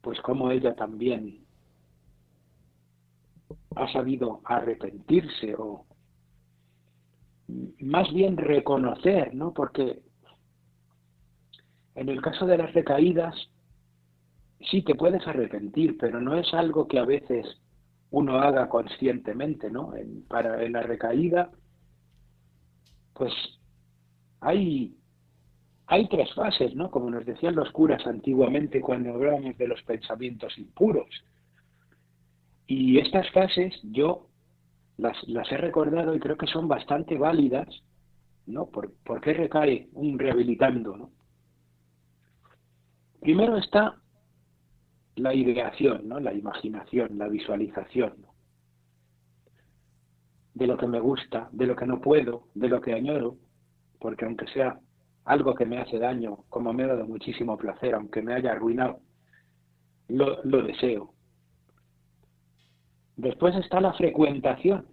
pues 0.00 0.20
como 0.20 0.50
ella 0.50 0.74
también 0.74 1.44
ha 3.76 3.90
sabido 3.92 4.40
arrepentirse 4.44 5.54
o 5.56 5.86
más 7.80 8.12
bien 8.12 8.36
reconocer, 8.36 9.34
¿no? 9.34 9.52
Porque 9.52 10.02
en 11.94 12.08
el 12.08 12.20
caso 12.20 12.46
de 12.46 12.58
las 12.58 12.72
recaídas, 12.74 13.34
sí 14.70 14.82
te 14.82 14.94
puedes 14.94 15.26
arrepentir, 15.26 15.96
pero 15.98 16.20
no 16.20 16.34
es 16.36 16.52
algo 16.54 16.86
que 16.88 16.98
a 16.98 17.04
veces 17.04 17.46
uno 18.10 18.38
haga 18.38 18.68
conscientemente, 18.68 19.70
¿no? 19.70 19.94
En, 19.94 20.24
para 20.26 20.64
en 20.64 20.72
la 20.72 20.82
recaída, 20.82 21.50
pues 23.14 23.32
hay, 24.40 24.97
hay 25.90 26.06
tres 26.06 26.32
fases, 26.34 26.74
¿no? 26.74 26.90
Como 26.90 27.10
nos 27.10 27.24
decían 27.24 27.54
los 27.54 27.70
curas 27.72 28.06
antiguamente 28.06 28.82
cuando 28.82 29.14
hablábamos 29.14 29.56
de 29.56 29.68
los 29.68 29.82
pensamientos 29.84 30.56
impuros. 30.58 31.08
Y 32.66 32.98
estas 32.98 33.30
fases 33.32 33.74
yo 33.82 34.28
las, 34.98 35.16
las 35.26 35.50
he 35.50 35.56
recordado 35.56 36.14
y 36.14 36.20
creo 36.20 36.36
que 36.36 36.46
son 36.46 36.68
bastante 36.68 37.16
válidas, 37.16 37.68
¿no? 38.44 38.66
¿Por, 38.66 38.92
qué 39.22 39.32
recae 39.32 39.88
un 39.94 40.18
rehabilitando, 40.18 40.94
¿no? 40.94 41.10
Primero 43.20 43.56
está 43.56 43.96
la 45.16 45.32
ideación, 45.32 46.06
¿no? 46.06 46.20
La 46.20 46.34
imaginación, 46.34 47.16
la 47.16 47.28
visualización, 47.28 48.26
De 50.52 50.66
lo 50.66 50.76
que 50.76 50.86
me 50.86 51.00
gusta, 51.00 51.48
de 51.52 51.66
lo 51.66 51.74
que 51.74 51.86
no 51.86 51.98
puedo, 52.02 52.48
de 52.54 52.68
lo 52.68 52.82
que 52.82 52.92
añoro, 52.92 53.36
porque 53.98 54.26
aunque 54.26 54.46
sea 54.48 54.78
algo 55.28 55.54
que 55.54 55.66
me 55.66 55.76
hace 55.76 55.98
daño, 55.98 56.44
como 56.48 56.72
me 56.72 56.84
ha 56.84 56.88
dado 56.88 57.06
muchísimo 57.06 57.58
placer, 57.58 57.94
aunque 57.94 58.22
me 58.22 58.32
haya 58.32 58.52
arruinado, 58.52 59.00
lo, 60.08 60.42
lo 60.42 60.62
deseo. 60.62 61.12
Después 63.14 63.54
está 63.56 63.78
la 63.78 63.92
frecuentación, 63.92 64.86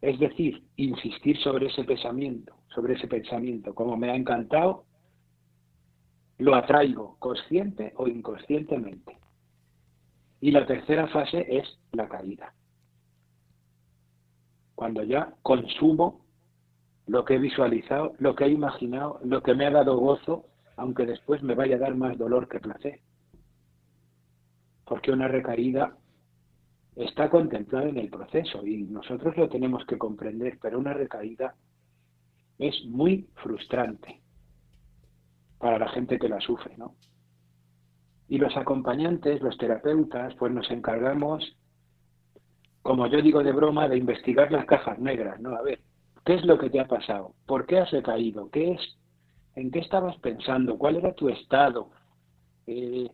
es 0.00 0.20
decir, 0.20 0.62
insistir 0.76 1.36
sobre 1.38 1.66
ese 1.66 1.82
pensamiento, 1.82 2.54
sobre 2.68 2.94
ese 2.94 3.08
pensamiento. 3.08 3.74
Como 3.74 3.96
me 3.96 4.08
ha 4.10 4.14
encantado, 4.14 4.84
lo 6.38 6.54
atraigo 6.54 7.16
consciente 7.18 7.92
o 7.96 8.06
inconscientemente. 8.06 9.18
Y 10.40 10.52
la 10.52 10.64
tercera 10.64 11.08
fase 11.08 11.44
es 11.48 11.80
la 11.90 12.08
caída. 12.08 12.54
Cuando 14.76 15.02
ya 15.02 15.34
consumo 15.42 16.25
lo 17.06 17.24
que 17.24 17.34
he 17.34 17.38
visualizado, 17.38 18.14
lo 18.18 18.34
que 18.34 18.44
he 18.44 18.50
imaginado, 18.50 19.20
lo 19.24 19.42
que 19.42 19.54
me 19.54 19.66
ha 19.66 19.70
dado 19.70 19.96
gozo, 19.96 20.46
aunque 20.76 21.06
después 21.06 21.42
me 21.42 21.54
vaya 21.54 21.76
a 21.76 21.80
dar 21.80 21.94
más 21.94 22.18
dolor 22.18 22.48
que 22.48 22.60
placer. 22.60 23.00
Porque 24.84 25.12
una 25.12 25.28
recaída 25.28 25.96
está 26.96 27.30
contemplado 27.30 27.88
en 27.88 27.98
el 27.98 28.08
proceso 28.08 28.66
y 28.66 28.84
nosotros 28.84 29.36
lo 29.36 29.48
tenemos 29.48 29.84
que 29.86 29.98
comprender, 29.98 30.58
pero 30.60 30.78
una 30.78 30.94
recaída 30.94 31.54
es 32.58 32.74
muy 32.86 33.28
frustrante 33.34 34.20
para 35.58 35.78
la 35.78 35.88
gente 35.88 36.18
que 36.18 36.28
la 36.28 36.40
sufre, 36.40 36.76
¿no? 36.76 36.94
Y 38.28 38.38
los 38.38 38.56
acompañantes, 38.56 39.40
los 39.40 39.56
terapeutas, 39.56 40.34
pues 40.34 40.52
nos 40.52 40.68
encargamos, 40.70 41.56
como 42.82 43.06
yo 43.06 43.22
digo 43.22 43.42
de 43.42 43.52
broma, 43.52 43.88
de 43.88 43.98
investigar 43.98 44.50
las 44.50 44.64
cajas 44.64 44.98
negras, 44.98 45.40
¿no? 45.40 45.54
A 45.54 45.62
ver, 45.62 45.80
¿qué 46.26 46.34
es 46.34 46.44
lo 46.44 46.58
que 46.58 46.68
te 46.68 46.80
ha 46.80 46.88
pasado? 46.88 47.34
¿Por 47.46 47.66
qué 47.66 47.78
has 47.78 47.90
recaído? 47.92 48.50
¿Qué 48.50 48.72
es? 48.72 48.80
¿En 49.54 49.70
qué 49.70 49.78
estabas 49.78 50.16
pensando? 50.18 50.76
¿Cuál 50.76 50.96
era 50.96 51.14
tu 51.14 51.28
estado? 51.28 51.88
Eh, 52.66 53.08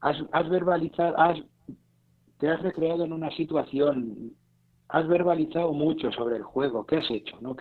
has, 0.00 0.48
verbalizado, 0.48 1.16
te 2.38 2.48
has 2.48 2.62
recreado 2.62 3.04
en 3.04 3.14
una 3.14 3.30
situación, 3.30 4.34
has 4.88 5.08
verbalizado 5.08 5.72
mucho 5.72 6.12
sobre 6.12 6.36
el 6.36 6.42
juego, 6.42 6.84
¿qué 6.84 6.98
has 6.98 7.10
hecho? 7.10 7.38
¿No? 7.40 7.56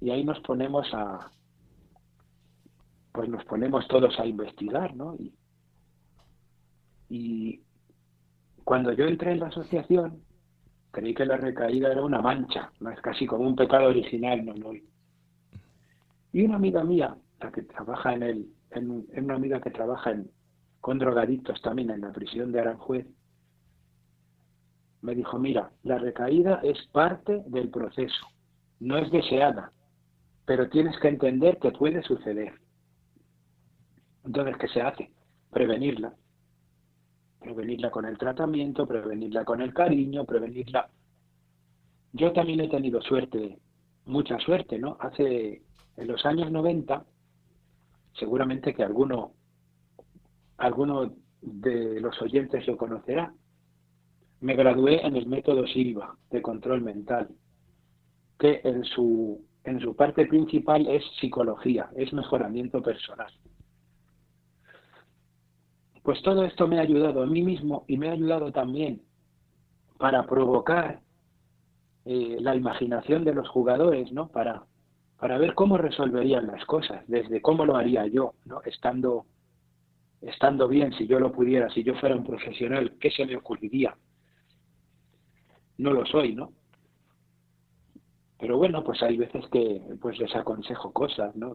Y 0.00 0.10
ahí 0.10 0.24
nos 0.24 0.40
ponemos 0.40 0.88
a, 0.94 1.30
pues 3.12 3.28
nos 3.28 3.44
ponemos 3.44 3.86
todos 3.86 4.18
a 4.18 4.26
investigar, 4.26 4.96
¿no? 4.96 5.16
Y 7.08 7.60
cuando 8.64 8.92
yo 8.92 9.04
entré 9.04 9.32
en 9.32 9.40
la 9.40 9.48
asociación, 9.48 10.22
creí 10.92 11.14
que 11.14 11.24
la 11.24 11.38
recaída 11.38 11.90
era 11.90 12.02
una 12.02 12.20
mancha, 12.20 12.70
es 12.92 13.00
casi 13.00 13.26
como 13.26 13.44
un 13.48 13.56
pecado 13.56 13.88
original, 13.88 14.44
no, 14.44 14.54
no. 14.54 14.72
Y 16.32 16.42
una 16.42 16.56
amiga 16.56 16.84
mía, 16.84 17.16
la 17.40 17.50
que 17.50 17.62
trabaja 17.62 18.12
en 18.12 18.22
el, 18.22 18.46
en, 18.70 19.06
una 19.24 19.34
amiga 19.34 19.60
que 19.60 19.70
trabaja 19.70 20.12
en, 20.12 20.30
con 20.80 20.98
drogadictos 20.98 21.60
también 21.62 21.90
en 21.90 22.02
la 22.02 22.12
prisión 22.12 22.52
de 22.52 22.60
Aranjuez, 22.60 23.06
me 25.00 25.14
dijo, 25.14 25.38
mira, 25.38 25.72
la 25.82 25.98
recaída 25.98 26.60
es 26.62 26.78
parte 26.92 27.42
del 27.46 27.70
proceso, 27.70 28.26
no 28.78 28.98
es 28.98 29.10
deseada, 29.10 29.72
pero 30.44 30.68
tienes 30.68 30.98
que 31.00 31.08
entender 31.08 31.58
que 31.58 31.72
puede 31.72 32.02
suceder. 32.02 32.52
Entonces, 34.24 34.56
¿qué 34.58 34.68
se 34.68 34.82
hace? 34.82 35.10
Prevenirla. 35.50 36.14
Prevenirla 37.42 37.90
con 37.90 38.04
el 38.04 38.16
tratamiento, 38.18 38.86
prevenirla 38.86 39.44
con 39.44 39.60
el 39.60 39.74
cariño, 39.74 40.24
prevenirla... 40.24 40.88
Yo 42.12 42.32
también 42.32 42.60
he 42.60 42.68
tenido 42.68 43.00
suerte, 43.00 43.58
mucha 44.04 44.38
suerte, 44.38 44.78
¿no? 44.78 44.96
Hace, 45.00 45.62
en 45.96 46.06
los 46.06 46.24
años 46.26 46.50
90, 46.50 47.04
seguramente 48.18 48.74
que 48.74 48.84
alguno, 48.84 49.32
alguno 50.58 51.14
de 51.40 52.00
los 52.00 52.20
oyentes 52.20 52.66
lo 52.66 52.76
conocerá. 52.76 53.32
Me 54.40 54.54
gradué 54.54 55.04
en 55.06 55.16
el 55.16 55.26
método 55.26 55.66
Silva 55.66 56.16
de 56.30 56.42
control 56.42 56.82
mental, 56.82 57.28
que 58.38 58.60
en 58.64 58.84
su, 58.84 59.44
en 59.64 59.80
su 59.80 59.94
parte 59.96 60.26
principal 60.26 60.86
es 60.88 61.04
psicología, 61.20 61.90
es 61.96 62.12
mejoramiento 62.12 62.82
personal. 62.82 63.32
Pues 66.02 66.20
todo 66.22 66.44
esto 66.44 66.66
me 66.66 66.78
ha 66.78 66.82
ayudado 66.82 67.22
a 67.22 67.26
mí 67.26 67.42
mismo 67.42 67.84
y 67.86 67.96
me 67.96 68.08
ha 68.08 68.12
ayudado 68.12 68.50
también 68.50 69.02
para 69.98 70.26
provocar 70.26 71.00
eh, 72.04 72.38
la 72.40 72.56
imaginación 72.56 73.24
de 73.24 73.34
los 73.34 73.48
jugadores, 73.48 74.10
¿no? 74.10 74.28
Para, 74.28 74.64
para 75.16 75.38
ver 75.38 75.54
cómo 75.54 75.78
resolverían 75.78 76.48
las 76.48 76.64
cosas, 76.64 77.04
desde 77.06 77.40
cómo 77.40 77.64
lo 77.64 77.76
haría 77.76 78.06
yo, 78.08 78.34
¿no? 78.44 78.60
Estando, 78.64 79.26
estando 80.20 80.66
bien, 80.66 80.92
si 80.94 81.06
yo 81.06 81.20
lo 81.20 81.30
pudiera, 81.30 81.70
si 81.70 81.84
yo 81.84 81.94
fuera 81.94 82.16
un 82.16 82.24
profesional, 82.24 82.96
¿qué 82.98 83.12
se 83.12 83.24
me 83.24 83.36
ocurriría? 83.36 83.96
No 85.78 85.92
lo 85.92 86.04
soy, 86.06 86.34
¿no? 86.34 86.52
Pero 88.40 88.58
bueno, 88.58 88.82
pues 88.82 89.00
hay 89.04 89.16
veces 89.16 89.46
que 89.52 89.80
pues 90.00 90.18
les 90.18 90.34
aconsejo 90.34 90.92
cosas, 90.92 91.36
¿no? 91.36 91.54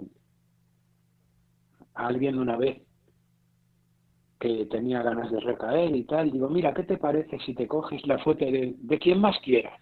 A 1.95 2.07
alguien 2.07 2.39
una 2.39 2.55
vez 2.55 2.86
que 4.39 4.65
tenía 4.67 5.01
ganas 5.01 5.31
de 5.31 5.39
recaer 5.39 5.95
y 5.95 6.03
tal, 6.03 6.31
digo, 6.31 6.49
mira, 6.49 6.73
¿qué 6.73 6.83
te 6.83 6.97
parece 6.97 7.39
si 7.39 7.53
te 7.55 7.67
coges 7.67 8.05
la 8.05 8.19
foto 8.19 8.45
de, 8.45 8.75
de 8.77 8.99
quien 8.99 9.19
más 9.19 9.37
quieras? 9.39 9.79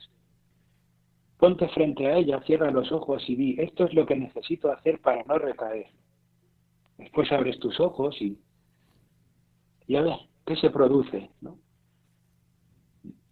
Ponte 1.37 1.67
frente 1.69 2.07
a 2.07 2.17
ella, 2.17 2.41
cierra 2.41 2.71
los 2.71 2.91
ojos 2.91 3.23
y 3.27 3.35
di, 3.35 3.55
esto 3.59 3.85
es 3.85 3.93
lo 3.93 4.05
que 4.05 4.15
necesito 4.15 4.71
hacer 4.71 5.01
para 5.01 5.23
no 5.23 5.37
recaer. 5.37 5.87
Después 6.97 7.31
abres 7.31 7.59
tus 7.59 7.79
ojos 7.79 8.15
y, 8.21 8.39
y 9.87 9.95
a 9.97 10.01
ver, 10.01 10.17
¿qué 10.45 10.55
se 10.55 10.69
produce? 10.69 11.29
¿no? 11.41 11.59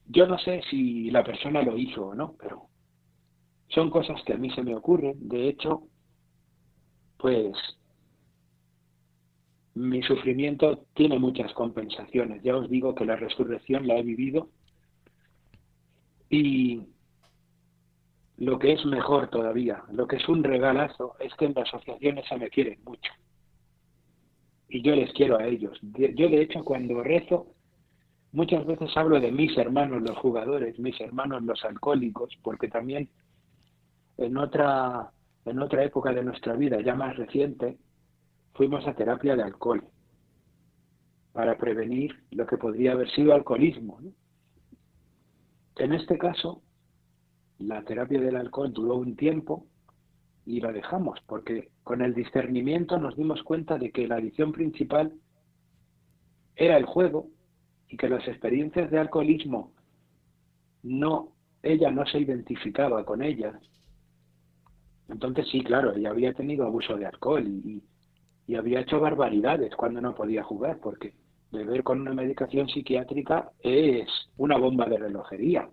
Yo 0.08 0.28
no 0.28 0.38
sé 0.38 0.62
si 0.70 1.10
la 1.12 1.24
persona 1.24 1.62
lo 1.62 1.78
hizo 1.78 2.08
o 2.08 2.16
no, 2.16 2.36
pero 2.38 2.68
son 3.70 3.90
cosas 3.90 4.22
que 4.24 4.34
a 4.34 4.38
mí 4.38 4.50
se 4.52 4.62
me 4.62 4.76
ocurren. 4.76 5.28
De 5.28 5.48
hecho, 5.48 5.84
pues 7.18 7.54
mi 9.76 10.04
sufrimiento 10.04 10.86
tiene 10.94 11.18
muchas 11.20 11.52
compensaciones. 11.54 12.44
Ya 12.44 12.56
os 12.56 12.70
digo 12.70 12.94
que 12.94 13.06
la 13.06 13.16
resurrección 13.16 13.88
la 13.88 13.98
he 13.98 14.04
vivido 14.04 14.50
y 16.30 16.82
lo 18.38 18.60
que 18.60 18.74
es 18.74 18.86
mejor 18.86 19.30
todavía, 19.30 19.84
lo 19.92 20.08
que 20.08 20.18
es 20.18 20.28
un 20.28 20.44
regalazo, 20.44 21.16
es 21.20 21.34
que 21.36 21.46
en 21.46 21.54
las 21.54 21.68
asociaciones 21.68 22.26
se 22.28 22.38
me 22.38 22.50
quieren 22.50 22.80
mucho. 22.84 23.12
Y 24.70 24.82
yo 24.82 24.96
les 24.96 25.12
quiero 25.14 25.38
a 25.38 25.46
ellos. 25.46 25.80
Yo 25.82 26.30
de 26.30 26.42
hecho 26.42 26.64
cuando 26.64 27.04
rezo, 27.04 27.48
muchas 28.32 28.66
veces 28.66 28.96
hablo 28.98 29.20
de 29.20 29.32
mis 29.32 29.56
hermanos 29.58 30.02
los 30.02 30.18
jugadores, 30.18 30.78
mis 30.80 31.00
hermanos 31.00 31.44
los 31.44 31.64
alcohólicos, 31.64 32.36
porque 32.42 32.68
también 32.68 33.10
en 34.18 34.38
otra, 34.38 35.12
en 35.46 35.60
otra 35.60 35.84
época 35.84 36.12
de 36.12 36.24
nuestra 36.24 36.54
vida, 36.54 36.82
ya 36.82 36.96
más 36.96 37.16
reciente, 37.16 37.78
fuimos 38.54 38.88
a 38.88 38.94
terapia 38.94 39.36
de 39.36 39.44
alcohol 39.44 39.84
para 41.32 41.58
prevenir 41.58 42.24
lo 42.32 42.46
que 42.46 42.58
podría 42.58 42.92
haber 42.94 43.10
sido 43.12 43.34
alcoholismo. 43.34 44.00
En 45.78 45.94
este 45.94 46.18
caso, 46.18 46.62
la 47.58 47.84
terapia 47.84 48.22
del 48.22 48.36
alcohol 48.36 48.72
duró 48.72 48.96
un 48.96 49.16
tiempo 49.16 49.66
y 50.46 50.60
la 50.60 50.72
dejamos, 50.72 51.20
porque 51.26 51.70
con 51.84 52.02
el 52.02 52.14
discernimiento 52.14 53.00
nos 53.00 53.16
dimos 53.16 53.42
cuenta 53.44 53.78
de 53.78 53.92
que 53.92 54.08
la 54.08 54.16
adicción 54.16 54.52
principal 54.52 55.14
era 56.56 56.78
el 56.78 56.86
juego 56.86 57.28
y 57.88 57.98
que 57.98 58.10
las 58.10 58.28
experiencias 58.28 58.92
de 58.92 59.00
alcoholismo 59.00 59.72
no, 60.84 61.32
ella 61.64 61.90
no 61.92 62.06
se 62.06 62.20
identificaba 62.20 63.06
con 63.06 63.24
ellas. 63.24 63.56
Entonces 65.10 65.48
sí, 65.50 65.64
claro, 65.64 65.96
ella 65.96 66.10
había 66.10 66.34
tenido 66.34 66.66
abuso 66.66 66.96
de 66.98 67.06
alcohol 67.06 67.48
y, 67.48 67.82
y 68.48 68.56
había 68.56 68.82
hecho 68.82 69.00
barbaridades 69.00 69.76
cuando 69.76 70.02
no 70.02 70.16
podía 70.16 70.44
jugar, 70.44 70.80
porque 70.80 71.14
beber 71.52 71.84
con 71.84 72.02
una 72.02 72.14
medicación 72.14 72.68
psiquiátrica 72.68 73.52
es 73.60 74.08
una 74.38 74.58
bomba 74.58 74.86
de 74.86 74.98
relojería. 74.98 75.70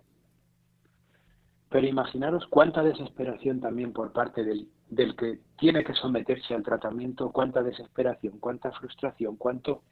Pero 1.69 1.87
imaginaros 1.87 2.45
cuánta 2.47 2.83
desesperación 2.83 3.59
también 3.59 3.93
por 3.93 4.11
parte 4.11 4.43
del, 4.43 4.67
del 4.89 5.15
que 5.15 5.39
tiene 5.57 5.83
que 5.83 5.93
someterse 5.93 6.53
al 6.53 6.63
tratamiento, 6.63 7.31
cuánta 7.31 7.63
desesperación, 7.63 8.39
cuánta 8.39 8.71
frustración, 8.71 9.37
cuánto, 9.37 9.83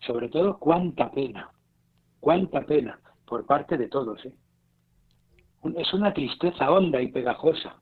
sobre 0.00 0.28
todo 0.28 0.58
cuánta 0.58 1.10
pena, 1.10 1.50
cuánta 2.20 2.62
pena 2.62 3.00
por 3.24 3.46
parte 3.46 3.78
de 3.78 3.88
todos. 3.88 4.24
¿eh? 4.24 4.34
Es 5.76 5.94
una 5.94 6.12
tristeza 6.12 6.70
honda 6.70 7.00
y 7.00 7.10
pegajosa 7.12 7.81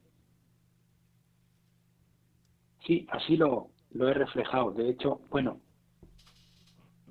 Sí, 2.87 3.07
así 3.11 3.37
lo, 3.37 3.68
lo 3.93 4.09
he 4.09 4.14
reflejado. 4.14 4.72
De 4.72 4.89
hecho, 4.89 5.20
bueno, 5.31 5.61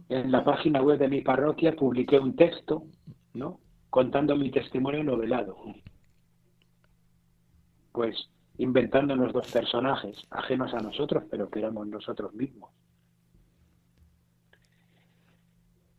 en 0.10 0.32
la 0.32 0.44
página 0.44 0.82
web 0.82 0.98
de 1.00 1.08
mi 1.08 1.22
parroquia 1.22 1.76
publiqué 1.76 2.20
un 2.20 2.36
texto, 2.36 2.84
¿no? 3.34 3.60
Contando 3.90 4.36
mi 4.36 4.52
testimonio 4.52 5.04
novelado. 5.04 5.56
Pues 7.92 8.30
inventándonos 8.58 9.32
dos 9.34 9.52
personajes 9.52 10.18
ajenos 10.32 10.74
a 10.74 10.80
nosotros, 10.80 11.24
pero 11.30 11.50
que 11.50 11.60
éramos 11.60 11.88
nosotros 11.88 12.34
mismos. 12.34 12.72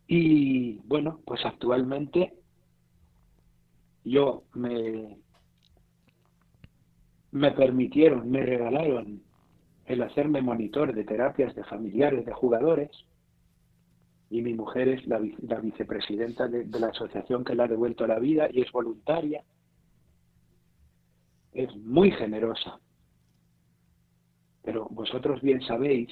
Y 0.06 0.78
bueno, 0.86 1.20
pues 1.24 1.44
actualmente 1.44 2.34
yo 4.04 4.42
me, 4.54 5.18
me 7.30 7.52
permitieron, 7.52 8.28
me 8.28 8.44
regalaron 8.44 9.22
el 9.90 10.02
hacerme 10.02 10.40
monitor 10.40 10.94
de 10.94 11.02
terapias 11.02 11.52
de 11.56 11.64
familiares 11.64 12.24
de 12.24 12.32
jugadores 12.32 12.90
y 14.30 14.40
mi 14.40 14.54
mujer 14.54 14.86
es 14.86 15.04
la, 15.08 15.18
vicepresidenta 15.18 16.46
de, 16.46 16.64
la 16.78 16.90
asociación 16.90 17.42
que 17.44 17.56
le 17.56 17.64
ha 17.64 17.66
devuelto 17.66 18.06
la 18.06 18.20
vida 18.20 18.46
y 18.52 18.60
es 18.60 18.70
voluntaria. 18.70 19.42
Es 21.52 21.74
muy 21.78 22.12
generosa. 22.12 22.78
Pero 24.62 24.86
vosotros 24.92 25.42
bien 25.42 25.60
sabéis 25.62 26.08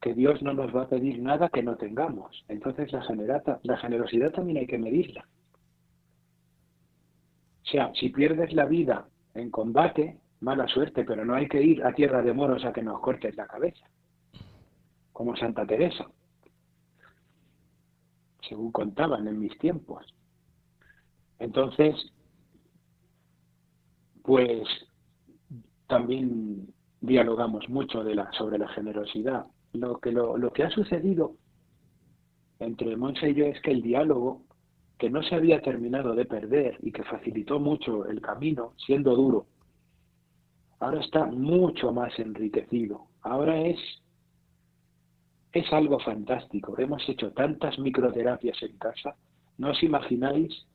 que 0.00 0.12
Dios 0.12 0.42
no 0.42 0.54
nos 0.54 0.74
va 0.74 0.82
a 0.82 0.88
pedir 0.88 1.20
nada 1.20 1.50
que 1.50 1.62
no 1.62 1.76
tengamos. 1.76 2.44
Entonces 2.48 2.90
la, 2.90 3.02
generata, 3.02 3.60
la 3.62 3.76
generosidad 3.76 4.32
también 4.32 4.58
hay 4.58 4.66
que 4.66 4.78
medirla. 4.78 5.24
O 7.62 7.66
sea, 7.66 7.92
si 7.94 8.08
pierdes 8.08 8.52
la 8.52 8.64
vida 8.64 9.06
en 9.34 9.50
combate, 9.50 10.18
mala 10.44 10.68
suerte, 10.68 11.04
pero 11.04 11.24
no 11.24 11.34
hay 11.34 11.48
que 11.48 11.62
ir 11.62 11.84
a 11.84 11.94
tierra 11.94 12.22
de 12.22 12.34
moros 12.34 12.64
a 12.64 12.72
que 12.72 12.82
nos 12.82 13.00
cortes 13.00 13.34
la 13.34 13.46
cabeza, 13.46 13.86
como 15.12 15.34
Santa 15.36 15.66
Teresa, 15.66 16.06
según 18.46 18.70
contaban 18.70 19.26
en 19.26 19.40
mis 19.40 19.58
tiempos. 19.58 20.04
Entonces, 21.38 21.94
pues 24.22 24.68
también 25.86 26.68
dialogamos 27.00 27.68
mucho 27.68 28.04
de 28.04 28.14
la, 28.14 28.30
sobre 28.32 28.58
la 28.58 28.68
generosidad. 28.68 29.46
Lo 29.72 29.98
que, 29.98 30.12
lo, 30.12 30.36
lo 30.36 30.52
que 30.52 30.64
ha 30.64 30.70
sucedido 30.70 31.36
entre 32.58 32.96
Monse 32.96 33.30
y 33.30 33.34
yo 33.34 33.46
es 33.46 33.60
que 33.62 33.70
el 33.70 33.82
diálogo, 33.82 34.42
que 34.98 35.10
no 35.10 35.22
se 35.22 35.34
había 35.34 35.60
terminado 35.60 36.14
de 36.14 36.24
perder 36.26 36.78
y 36.82 36.92
que 36.92 37.02
facilitó 37.02 37.58
mucho 37.58 38.06
el 38.06 38.20
camino, 38.20 38.74
siendo 38.76 39.16
duro, 39.16 39.46
ahora 40.84 41.00
está 41.00 41.24
mucho 41.26 41.92
más 41.92 42.18
enriquecido. 42.18 43.06
Ahora 43.22 43.58
es, 43.60 43.78
es 45.52 45.72
algo 45.72 45.98
fantástico. 45.98 46.78
Hemos 46.78 47.08
hecho 47.08 47.32
tantas 47.32 47.78
microterapias 47.78 48.62
en 48.62 48.76
casa. 48.76 49.16
No 49.56 49.70
os 49.70 49.82
imagináis 49.82 50.66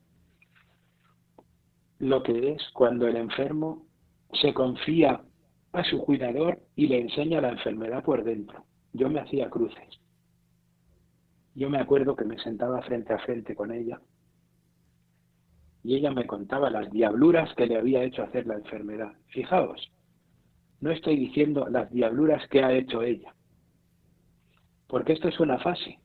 lo 1.99 2.23
que 2.23 2.53
es 2.53 2.61
cuando 2.73 3.07
el 3.07 3.17
enfermo 3.17 3.85
se 4.33 4.53
confía 4.53 5.21
a 5.73 5.83
su 5.83 5.99
cuidador 5.99 6.59
y 6.75 6.87
le 6.87 7.01
enseña 7.01 7.41
la 7.41 7.49
enfermedad 7.49 8.03
por 8.03 8.23
dentro. 8.23 8.65
Yo 8.93 9.09
me 9.09 9.19
hacía 9.19 9.49
cruces. 9.49 9.99
Yo 11.53 11.69
me 11.69 11.79
acuerdo 11.79 12.15
que 12.15 12.25
me 12.25 12.39
sentaba 12.39 12.81
frente 12.81 13.13
a 13.13 13.19
frente 13.19 13.53
con 13.53 13.71
ella 13.71 13.99
y 15.83 15.95
ella 15.95 16.11
me 16.11 16.27
contaba 16.27 16.69
las 16.69 16.91
diabluras 16.91 17.53
que 17.55 17.65
le 17.65 17.77
había 17.77 18.03
hecho 18.03 18.23
hacer 18.23 18.45
la 18.47 18.55
enfermedad. 18.55 19.13
Fijaos, 19.27 19.91
no 20.81 20.91
estoy 20.91 21.17
diciendo 21.17 21.67
las 21.69 21.91
diabluras 21.91 22.47
que 22.49 22.63
ha 22.63 22.71
hecho 22.73 23.01
ella, 23.01 23.33
porque 24.87 25.13
esto 25.13 25.27
es 25.27 25.39
una 25.39 25.59
fase. 25.59 25.99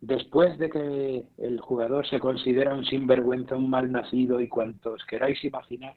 después 0.00 0.58
de 0.58 0.70
que 0.70 1.24
el 1.38 1.60
jugador 1.60 2.06
se 2.06 2.18
considera 2.20 2.74
un 2.74 2.84
sinvergüenza, 2.86 3.56
un 3.56 3.68
mal 3.68 3.92
nacido 3.92 4.40
y 4.40 4.48
cuantos 4.48 5.04
queráis 5.04 5.44
imaginar, 5.44 5.94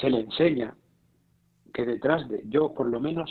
se 0.00 0.10
le 0.10 0.20
enseña 0.20 0.74
que 1.72 1.84
detrás 1.86 2.28
de, 2.28 2.42
yo 2.46 2.74
por 2.74 2.88
lo 2.88 3.00
menos 3.00 3.30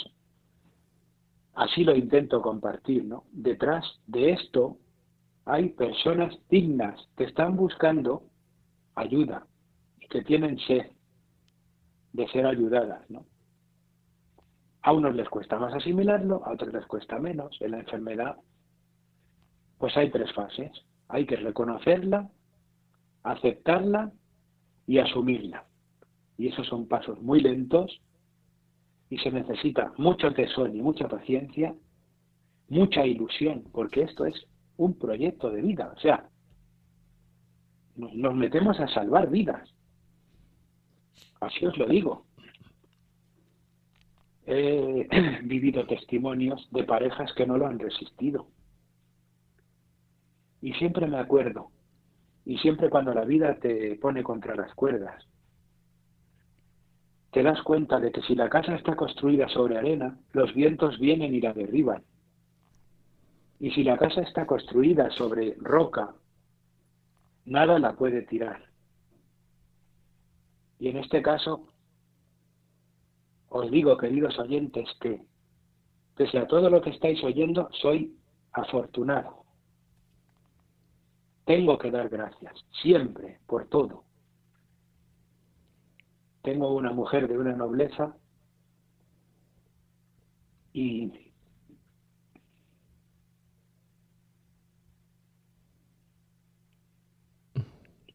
así 1.53 1.83
lo 1.83 1.95
intento 1.95 2.41
compartir, 2.41 3.03
¿no? 3.03 3.25
Detrás 3.31 3.83
de 4.07 4.31
esto 4.31 4.77
hay 5.45 5.69
personas 5.69 6.33
dignas 6.49 7.09
que 7.17 7.25
están 7.25 7.57
buscando 7.57 8.23
ayuda 8.95 9.45
y 9.99 10.07
que 10.07 10.21
tienen 10.21 10.57
sed 10.59 10.91
de 12.13 12.27
ser 12.29 12.45
ayudadas, 12.45 13.09
¿no? 13.09 13.25
A 14.83 14.93
unos 14.93 15.15
les 15.15 15.29
cuesta 15.29 15.59
más 15.59 15.73
asimilarlo, 15.73 16.43
a 16.45 16.53
otros 16.53 16.73
les 16.73 16.85
cuesta 16.87 17.19
menos. 17.19 17.55
En 17.61 17.71
la 17.71 17.79
enfermedad, 17.79 18.37
pues 19.77 19.95
hay 19.95 20.09
tres 20.09 20.33
fases. 20.33 20.71
Hay 21.07 21.25
que 21.25 21.35
reconocerla, 21.35 22.29
aceptarla 23.23 24.11
y 24.87 24.97
asumirla. 24.97 25.65
Y 26.37 26.47
esos 26.47 26.67
son 26.67 26.87
pasos 26.87 27.21
muy 27.21 27.41
lentos 27.41 28.01
y 29.09 29.17
se 29.17 29.31
necesita 29.31 29.93
mucho 29.97 30.33
tesón 30.33 30.75
y 30.75 30.81
mucha 30.81 31.07
paciencia, 31.07 31.75
mucha 32.69 33.05
ilusión, 33.05 33.65
porque 33.71 34.03
esto 34.03 34.25
es 34.25 34.47
un 34.77 34.97
proyecto 34.97 35.51
de 35.51 35.61
vida. 35.61 35.93
O 35.95 35.99
sea, 35.99 36.29
nos 37.95 38.33
metemos 38.33 38.79
a 38.79 38.87
salvar 38.87 39.29
vidas. 39.29 39.69
Así 41.41 41.65
os 41.65 41.77
lo 41.77 41.87
digo. 41.87 42.25
He 44.45 45.07
vivido 45.43 45.85
testimonios 45.85 46.67
de 46.71 46.83
parejas 46.83 47.33
que 47.33 47.45
no 47.45 47.57
lo 47.57 47.67
han 47.67 47.79
resistido. 47.79 48.47
Y 50.61 50.73
siempre 50.73 51.07
me 51.07 51.17
acuerdo, 51.17 51.71
y 52.45 52.59
siempre 52.59 52.89
cuando 52.89 53.13
la 53.13 53.25
vida 53.25 53.55
te 53.55 53.95
pone 53.95 54.21
contra 54.21 54.55
las 54.55 54.73
cuerdas, 54.75 55.27
te 57.31 57.41
das 57.41 57.61
cuenta 57.63 57.99
de 57.99 58.11
que 58.11 58.21
si 58.21 58.35
la 58.35 58.49
casa 58.49 58.75
está 58.75 58.95
construida 58.95 59.47
sobre 59.49 59.77
arena, 59.77 60.19
los 60.33 60.53
vientos 60.53 60.99
vienen 60.99 61.33
y 61.33 61.41
la 61.41 61.53
derriban. 61.53 62.03
Y 63.59 63.71
si 63.71 63.83
la 63.83 63.97
casa 63.97 64.21
está 64.21 64.45
construida 64.45 65.09
sobre 65.11 65.55
roca, 65.59 66.13
nada 67.45 67.79
la 67.79 67.93
puede 67.93 68.21
tirar. 68.23 68.70
Y 70.81 70.87
en 70.87 70.97
este 70.97 71.21
caso, 71.21 71.67
os 73.49 73.69
digo, 73.69 73.95
queridos 73.97 74.39
oyentes, 74.39 74.89
que 74.99 75.21
pese 76.15 76.39
a 76.39 76.47
todo 76.47 76.71
lo 76.71 76.81
que 76.81 76.89
estáis 76.89 77.23
oyendo, 77.23 77.69
soy 77.71 78.17
afortunado. 78.51 79.45
Tengo 81.45 81.77
que 81.77 81.91
dar 81.91 82.09
gracias, 82.09 82.65
siempre, 82.81 83.41
por 83.45 83.67
todo. 83.69 84.05
Tengo 86.41 86.73
una 86.73 86.91
mujer 86.91 87.27
de 87.27 87.37
una 87.37 87.53
nobleza 87.53 88.17
y 90.73 91.11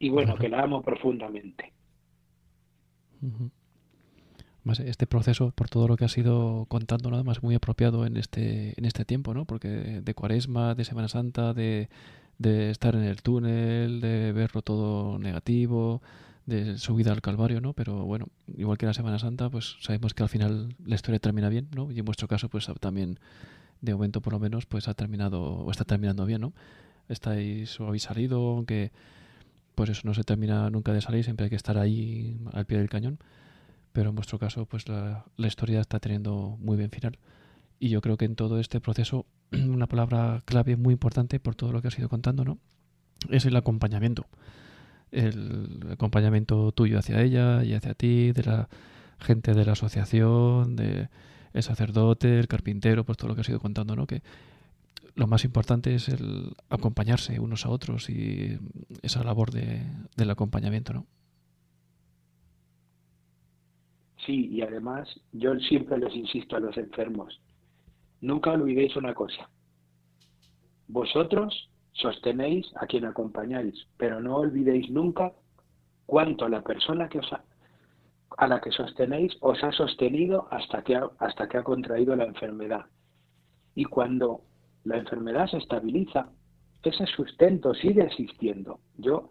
y 0.01 0.11
bueno, 0.11 0.35
que 0.37 0.49
la 0.49 0.63
amo 0.63 0.83
profundamente. 0.83 1.76
Este 4.85 5.07
proceso, 5.07 5.53
por 5.53 5.69
todo 5.69 5.87
lo 5.87 5.97
que 5.97 6.05
has 6.05 6.19
ido 6.19 6.67
contando, 6.69 7.11
nada 7.11 7.23
más 7.23 7.43
muy 7.43 7.55
apropiado 7.55 8.05
en 8.05 8.17
este, 8.17 8.75
en 8.77 8.85
este 8.85 9.05
tiempo, 9.05 9.33
¿no? 9.33 9.45
Porque 9.45 9.69
de 9.69 10.15
Cuaresma, 10.15 10.75
de 10.75 10.85
Semana 10.85 11.07
Santa, 11.07 11.55
de, 11.55 11.89
de 12.39 12.71
estar 12.71 12.97
en 12.97 13.05
el 13.05 13.23
túnel, 13.23 14.01
de 14.01 14.33
verlo 14.33 14.63
todo 14.63 15.19
negativo, 15.21 16.03
de 16.47 16.79
subida 16.79 17.13
al 17.13 17.23
Calvario, 17.23 17.61
¿no? 17.61 17.75
Pero 17.75 18.05
bueno, 18.05 18.27
igual 18.57 18.77
que 18.77 18.87
la 18.87 18.95
Semana 18.95 19.21
Santa, 19.21 19.51
pues 19.51 19.77
sabemos 19.81 20.15
que 20.15 20.25
al 20.25 20.29
final 20.29 20.75
la 20.85 20.97
historia 20.97 21.21
termina 21.21 21.49
bien, 21.49 21.69
¿no? 21.75 21.93
Y 21.93 22.01
en 22.01 22.05
vuestro 22.05 22.27
caso, 22.27 22.49
pues 22.49 22.69
también, 22.81 23.21
de 23.81 23.93
momento 23.95 24.21
por 24.21 24.33
lo 24.33 24.41
menos, 24.41 24.67
pues 24.67 24.89
ha 24.89 24.95
terminado, 24.95 25.43
o 25.43 25.71
está 25.71 25.85
terminando 25.85 26.27
bien, 26.27 26.41
¿no? 26.41 26.53
Estáis 27.09 27.79
o 27.81 27.87
habéis 27.87 28.03
salido, 28.03 28.41
aunque 28.57 28.91
pues 29.77 29.91
eso 29.91 30.03
no 30.05 30.15
se 30.15 30.25
termina 30.25 30.71
nunca 30.71 30.93
de 30.93 31.03
salir, 31.03 31.23
siempre 31.23 31.45
hay 31.45 31.51
que 31.51 31.57
estar 31.57 31.79
ahí 31.79 32.37
al 32.53 32.65
pie 32.65 32.79
del 32.79 32.89
cañón. 32.89 33.19
Pero 33.93 34.09
en 34.11 34.17
vuestro 34.17 34.39
caso, 34.39 34.67
pues 34.67 34.89
la, 34.89 35.25
historia 35.39 35.81
está 35.81 36.01
teniendo 36.01 36.57
muy 36.61 36.77
bien 36.77 36.91
final. 36.91 37.19
Y 37.79 37.91
yo 37.91 38.01
creo 38.01 38.17
que 38.17 38.25
en 38.25 38.37
todo 38.37 38.59
este 38.59 38.81
proceso, 38.81 39.27
una 39.53 39.87
palabra 39.87 40.43
clave 40.47 40.77
muy 40.77 40.95
importante 40.95 41.39
por 41.39 41.55
todo 41.55 41.73
lo 41.73 41.83
que 41.83 41.89
has 41.89 41.99
ido 41.99 42.09
contando, 42.09 42.45
¿no? 42.45 42.59
Es 43.31 43.45
el 43.45 43.55
acompañamiento. 43.55 44.27
El 45.13 45.79
acompañamiento 45.93 46.73
tuyo 46.73 46.99
hacia 46.99 47.21
ella 47.21 47.63
y 47.63 47.75
hacia 47.75 47.95
ti, 47.95 48.33
de 48.33 48.43
la 48.45 48.69
gente 49.19 49.53
de 49.53 49.65
la 49.65 49.73
asociación, 49.73 50.75
de 50.77 51.09
el 51.53 51.63
sacerdote, 51.63 52.39
el 52.39 52.49
carpintero, 52.49 53.05
pues 53.05 53.19
todo 53.19 53.29
lo 53.29 53.35
que 53.35 53.43
has 53.43 53.49
ido 53.49 53.61
contando, 53.61 53.95
¿no? 53.95 54.07
Lo 55.17 55.27
más 55.27 55.45
importante 55.45 55.95
es 55.95 56.09
el 56.09 56.55
acompañarse 56.69 57.41
unos 57.41 57.65
a 57.65 57.71
otros 57.71 58.09
y 58.11 58.59
esa 59.03 59.25
labor 59.25 59.51
de, 59.51 59.83
del 60.17 60.31
acompañamiento, 60.31 60.93
¿no? 60.93 61.07
Sí, 64.25 64.49
y 64.49 64.61
además 64.61 65.09
yo 65.33 65.55
siempre 65.61 65.99
les 65.99 66.15
insisto 66.15 66.57
a 66.57 66.61
los 66.61 66.77
enfermos, 66.77 67.41
nunca 68.21 68.51
olvidéis 68.51 68.95
una 68.97 69.15
cosa, 69.15 69.49
vosotros 70.89 71.71
sostenéis 71.93 72.67
a 72.77 72.87
quien 72.87 73.07
acompañáis, 73.07 73.87
pero 73.97 74.21
no 74.21 74.37
olvidéis 74.37 74.91
nunca 74.91 75.33
cuánto 76.05 76.49
la 76.49 76.63
persona 76.63 77.09
que 77.09 77.21
os 77.21 77.31
a 78.37 78.47
la 78.49 78.61
que 78.61 78.71
sostenéis 78.71 79.33
os 79.41 79.63
ha 79.65 79.73
sostenido 79.73 80.49
hasta 80.51 80.83
que 80.83 81.01
hasta 81.19 81.49
que 81.49 81.59
ha 81.59 81.63
contraído 81.63 82.15
la 82.17 82.25
enfermedad. 82.25 82.87
Y 83.75 83.85
cuando 83.85 84.43
la 84.87 84.99
enfermedad 84.99 85.49
se 85.49 85.59
estabiliza, 85.59 86.31
ese 86.85 87.07
sustento 87.07 87.75
sigue 87.75 88.03
existiendo. 88.03 88.79
Yo 88.97 89.31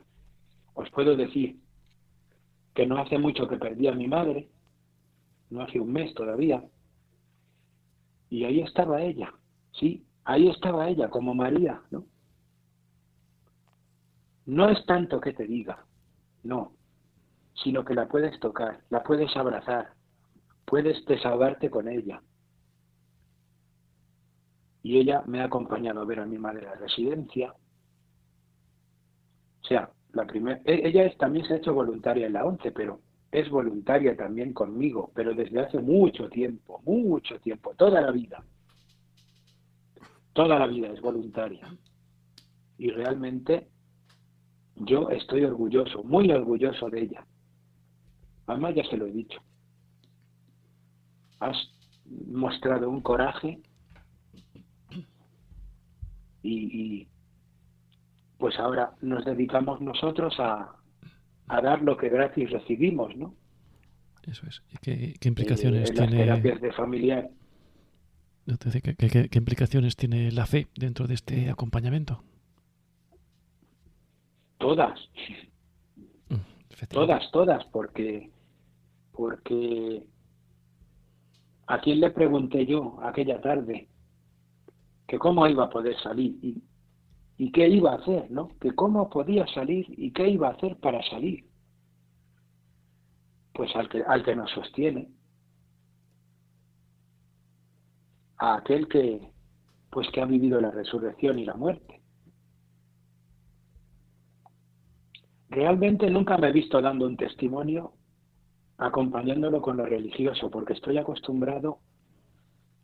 os 0.73 0.89
puedo 0.89 1.15
decir 1.15 1.57
que 2.73 2.85
no 2.85 2.97
hace 2.97 3.17
mucho 3.17 3.47
que 3.47 3.55
perdí 3.55 3.87
a 3.87 3.93
mi 3.93 4.07
madre, 4.07 4.49
no 5.49 5.61
hace 5.61 5.79
un 5.79 5.93
mes 5.93 6.13
todavía, 6.13 6.61
y 8.29 8.43
ahí 8.43 8.59
estaba 8.59 9.01
ella, 9.01 9.33
sí, 9.71 10.05
ahí 10.25 10.49
estaba 10.49 10.89
ella 10.89 11.09
como 11.09 11.33
María, 11.33 11.81
¿no? 11.89 12.03
No 14.45 14.69
es 14.69 14.85
tanto 14.85 15.21
que 15.21 15.31
te 15.31 15.47
diga, 15.47 15.85
no, 16.43 16.73
sino 17.63 17.85
que 17.85 17.93
la 17.93 18.09
puedes 18.09 18.37
tocar, 18.41 18.81
la 18.89 19.03
puedes 19.03 19.33
abrazar, 19.37 19.93
puedes 20.65 21.05
desahogarte 21.05 21.69
con 21.69 21.87
ella, 21.87 22.21
y 24.85 24.99
ella 24.99 25.23
me 25.25 25.41
ha 25.41 25.45
acompañado 25.45 26.01
a 26.01 26.05
ver 26.05 26.19
a 26.19 26.27
mi 26.27 26.37
madre 26.37 26.67
a 26.67 26.69
la 26.69 26.75
residencia. 26.75 27.55
O 29.63 29.67
sea, 29.67 29.89
la 30.13 30.27
primera, 30.27 30.61
e, 30.63 30.87
ella 30.87 31.11
también 31.17 31.43
se 31.47 31.55
ha 31.55 31.57
hecho 31.57 31.73
voluntaria 31.73 32.27
en 32.27 32.33
la 32.33 32.45
ONCE, 32.45 32.71
pero 32.71 32.99
es 33.31 33.49
voluntaria 33.49 34.15
también 34.15 34.53
conmigo, 34.53 35.11
pero 35.15 35.33
desde 35.33 35.59
hace 35.59 35.79
mucho 35.79 36.29
tiempo, 36.29 36.83
mucho 36.85 37.39
tiempo, 37.39 37.73
toda 37.73 37.99
la 37.99 38.11
vida. 38.11 38.43
Toda 40.33 40.59
la 40.59 40.67
vida 40.67 40.89
es 40.89 41.01
voluntaria. 41.01 41.67
Y 42.77 42.91
realmente 42.91 43.67
yo 44.75 45.09
estoy 45.09 45.45
orgulloso, 45.45 46.03
muy 46.03 46.29
orgulloso 46.29 46.91
de 46.91 47.01
ella. 47.01 47.25
Además 48.45 48.75
ya 48.75 48.83
se 48.83 48.97
lo 48.97 49.07
he 49.07 49.11
dicho. 49.11 49.41
Has 51.39 51.57
mostrado 52.27 52.87
un 52.87 53.01
coraje 53.01 53.63
y, 56.45 57.07
pues 58.37 58.59
ahora 58.59 58.93
nos 59.01 59.25
dedicamos 59.25 59.81
nosotros 59.81 60.35
a, 60.39 60.75
dar 61.47 61.81
lo 61.81 61.95
que 61.97 62.09
gratis 62.09 62.49
recibimos, 62.49 63.15
¿no? 63.15 63.35
Eso 64.27 64.45
es. 64.47 64.61
qué, 64.81 65.15
implicaciones 65.23 65.91
eh, 65.91 65.93
tiene? 65.93 66.17
terapias 66.17 66.61
de 66.61 66.73
familiar. 66.73 67.29
¿qué, 68.97 69.29
implicaciones 69.37 69.95
tiene 69.95 70.31
la 70.31 70.45
fe 70.45 70.67
dentro 70.75 71.07
de 71.07 71.13
este 71.13 71.49
acompañamiento? 71.49 72.23
Todas. 74.57 74.99
Mm, 76.29 76.87
todas, 76.89 77.31
todas, 77.31 77.63
porque 77.65 78.31
porque 79.11 80.03
a 81.67 81.79
quién 81.79 81.99
le 81.99 82.11
pregunté 82.11 82.65
yo 82.65 82.99
aquella 83.01 83.41
tarde 83.41 83.87
que 85.07 85.19
cómo 85.19 85.47
iba 85.47 85.65
a 85.65 85.69
poder 85.69 85.97
salir 86.01 86.37
y, 86.41 86.63
y 87.37 87.51
qué 87.51 87.67
iba 87.67 87.91
a 87.91 87.95
hacer, 87.95 88.29
¿no? 88.31 88.49
Que 88.59 88.73
cómo 88.73 89.09
podía 89.09 89.45
salir 89.47 89.85
y 89.97 90.11
qué 90.11 90.29
iba 90.29 90.47
a 90.47 90.51
hacer 90.51 90.77
para 90.77 91.01
salir. 91.09 91.45
Pues 93.53 93.75
al 93.75 93.89
que, 93.89 94.03
al 94.03 94.23
que 94.23 94.35
nos 94.35 94.51
sostiene, 94.51 95.09
a 98.37 98.55
aquel 98.55 98.87
que, 98.87 99.31
pues 99.91 100.09
que 100.11 100.21
ha 100.21 100.25
vivido 100.25 100.59
la 100.59 100.71
resurrección 100.71 101.39
y 101.39 101.45
la 101.45 101.53
muerte. 101.53 102.01
Realmente 105.49 106.09
nunca 106.09 106.37
me 106.37 106.49
he 106.49 106.51
visto 106.51 106.81
dando 106.81 107.05
un 107.05 107.15
testimonio 107.15 107.93
acompañándolo 108.77 109.61
con 109.61 109.77
lo 109.77 109.85
religioso, 109.85 110.49
porque 110.49 110.73
estoy 110.73 110.97
acostumbrado 110.97 111.79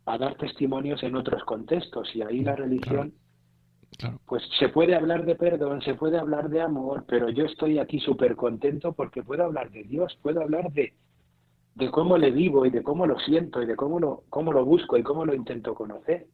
dar 0.04 0.36
testimonios 0.36 1.02
en 1.02 1.16
otros 1.16 1.44
contextos 1.44 2.14
y 2.14 2.22
ahí 2.22 2.42
la 2.42 2.56
religión, 2.56 3.14
pues 4.26 4.42
se 4.58 4.68
puede 4.68 4.94
hablar 4.94 5.24
de 5.24 5.36
perdón, 5.36 5.82
se 5.82 5.94
puede 5.94 6.18
hablar 6.18 6.48
de 6.48 6.60
amor, 6.60 7.04
pero 7.06 7.28
yo 7.28 7.44
estoy 7.44 7.78
aquí 7.78 8.00
súper 8.00 8.34
contento 8.36 8.92
porque 8.92 9.22
puedo 9.22 9.44
hablar 9.44 9.70
de 9.70 9.84
Dios, 9.84 10.18
puedo 10.22 10.40
hablar 10.40 10.72
de, 10.72 10.94
de 11.74 11.90
cómo 11.90 12.18
le 12.18 12.30
vivo 12.30 12.66
y 12.66 12.70
de 12.70 12.82
cómo 12.82 13.06
lo 13.06 13.18
siento 13.20 13.62
y 13.62 13.66
de 13.66 13.76
cómo 13.76 14.00
lo, 14.00 14.24
cómo 14.28 14.52
lo 14.52 14.64
busco 14.64 14.96
y 14.96 15.02
cómo 15.02 15.24
lo 15.24 15.34
intento 15.34 15.74
conocer. 15.74 16.26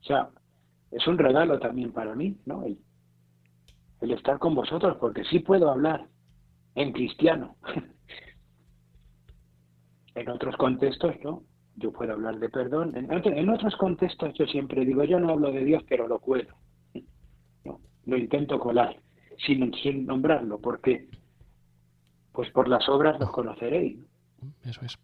O 0.00 0.04
sea, 0.04 0.30
es 0.90 1.06
un 1.06 1.18
regalo 1.18 1.58
también 1.58 1.92
para 1.92 2.14
mí, 2.14 2.36
¿no? 2.46 2.64
El, 2.64 2.78
el 4.00 4.10
estar 4.12 4.38
con 4.38 4.54
vosotros, 4.54 4.96
porque 4.98 5.24
sí 5.24 5.40
puedo 5.40 5.70
hablar 5.70 6.06
en 6.74 6.92
cristiano. 6.92 7.56
en 10.14 10.28
otros 10.28 10.56
contextos, 10.56 11.14
¿no? 11.22 11.42
Yo 11.76 11.92
puedo 11.92 12.12
hablar 12.12 12.38
de 12.38 12.48
perdón. 12.48 12.94
En, 12.96 13.48
otros 13.48 13.76
contextos 13.76 14.34
yo 14.34 14.46
siempre 14.46 14.84
digo, 14.84 15.04
yo 15.04 15.18
no 15.18 15.30
hablo 15.30 15.50
de 15.52 15.64
Dios, 15.64 15.82
pero 15.88 16.06
lo. 16.06 16.20
No, 17.64 17.80
lo 18.06 18.16
intento 18.16 18.58
colar, 18.58 18.96
sin, 19.46 19.72
sin 19.74 20.06
nombrarlo, 20.06 20.58
porque 20.58 21.08
pues 22.32 22.50
por 22.50 22.68
las 22.68 22.88
obras 22.88 23.18
los 23.20 23.30
conoceréis. 23.30 23.98
Eso 24.64 24.84
es. 24.84 24.98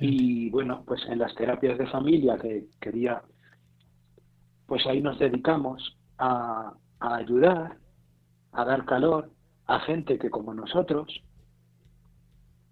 Y 0.00 0.50
bueno, 0.50 0.84
pues 0.86 1.00
en 1.08 1.18
las 1.18 1.34
terapias 1.34 1.78
de 1.78 1.86
familia 1.86 2.36
que 2.36 2.66
quería, 2.80 3.22
pues 4.66 4.86
ahí 4.86 5.00
nos 5.00 5.18
dedicamos 5.18 5.96
a, 6.18 6.74
a 6.98 7.14
ayudar, 7.16 7.78
a 8.52 8.64
dar 8.64 8.84
calor 8.84 9.30
a 9.66 9.80
gente 9.80 10.18
que 10.18 10.30
como 10.30 10.52
nosotros 10.52 11.22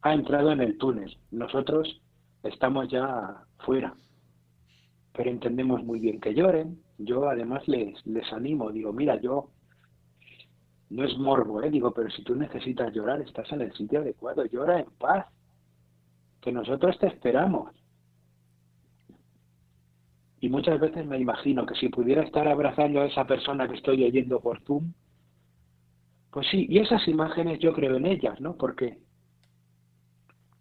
ha 0.03 0.15
entrado 0.15 0.53
en 0.53 0.61
el 0.61 0.79
túnel. 0.79 1.17
Nosotros 1.31 2.01
estamos 2.43 2.89
ya 2.89 3.45
fuera, 3.59 3.95
pero 5.13 5.31
entendemos 5.31 5.83
muy 5.85 6.01
bien 6.01 6.21
que 6.21 6.35
lloren. 6.35 6.81
Yo 6.99 7.29
además 7.29 7.67
les, 7.69 8.05
les 8.07 8.33
animo, 8.33 8.71
digo, 8.71 8.93
mira, 8.93 9.21
yo 9.21 9.51
no 10.91 11.05
es 11.05 11.17
morbo, 11.19 11.63
¿eh? 11.63 11.71
digo, 11.71 11.93
pero 11.93 12.11
si 12.11 12.23
tú 12.23 12.35
necesitas 12.35 12.93
llorar, 12.95 13.21
estás 13.21 13.51
en 13.53 13.61
el 13.61 13.73
sitio 13.75 14.01
adecuado, 14.01 14.45
llora 14.47 14.81
en 14.81 14.91
paz, 14.99 15.27
que 16.41 16.51
nosotros 16.51 16.99
te 16.99 17.09
esperamos. 17.09 17.75
Y 20.41 20.49
muchas 20.49 20.79
veces 20.81 21.05
me 21.05 21.19
imagino 21.19 21.67
que 21.67 21.75
si 21.75 21.89
pudiera 21.89 22.23
estar 22.23 22.47
abrazando 22.47 23.01
a 23.01 23.07
esa 23.07 23.27
persona 23.27 23.69
que 23.69 23.75
estoy 23.75 24.05
oyendo 24.05 24.41
por 24.41 24.61
Zoom, 24.63 24.93
pues 26.31 26.47
sí, 26.51 26.67
y 26.69 26.79
esas 26.79 27.07
imágenes 27.09 27.59
yo 27.59 27.73
creo 27.73 27.97
en 27.97 28.07
ellas, 28.07 28.41
¿no? 28.41 28.57
Porque, 28.57 28.99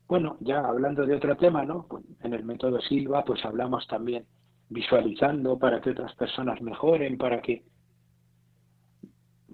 bueno, 0.08 0.38
ya 0.39 0.60
hablando 0.60 1.05
de 1.05 1.16
otro 1.16 1.36
tema, 1.36 1.66
¿no? 1.66 1.86
Pues 1.88 2.03
en 2.24 2.34
el 2.34 2.43
método 2.45 2.80
Silva, 2.82 3.26
pues 3.26 3.43
hablamos 3.43 3.88
también 3.88 4.26
visualizando 4.70 5.58
para 5.58 5.82
que 5.82 5.91
otras 5.91 6.14
personas 6.16 6.62
mejoren, 6.62 7.18
para 7.18 7.41
que... 7.41 7.64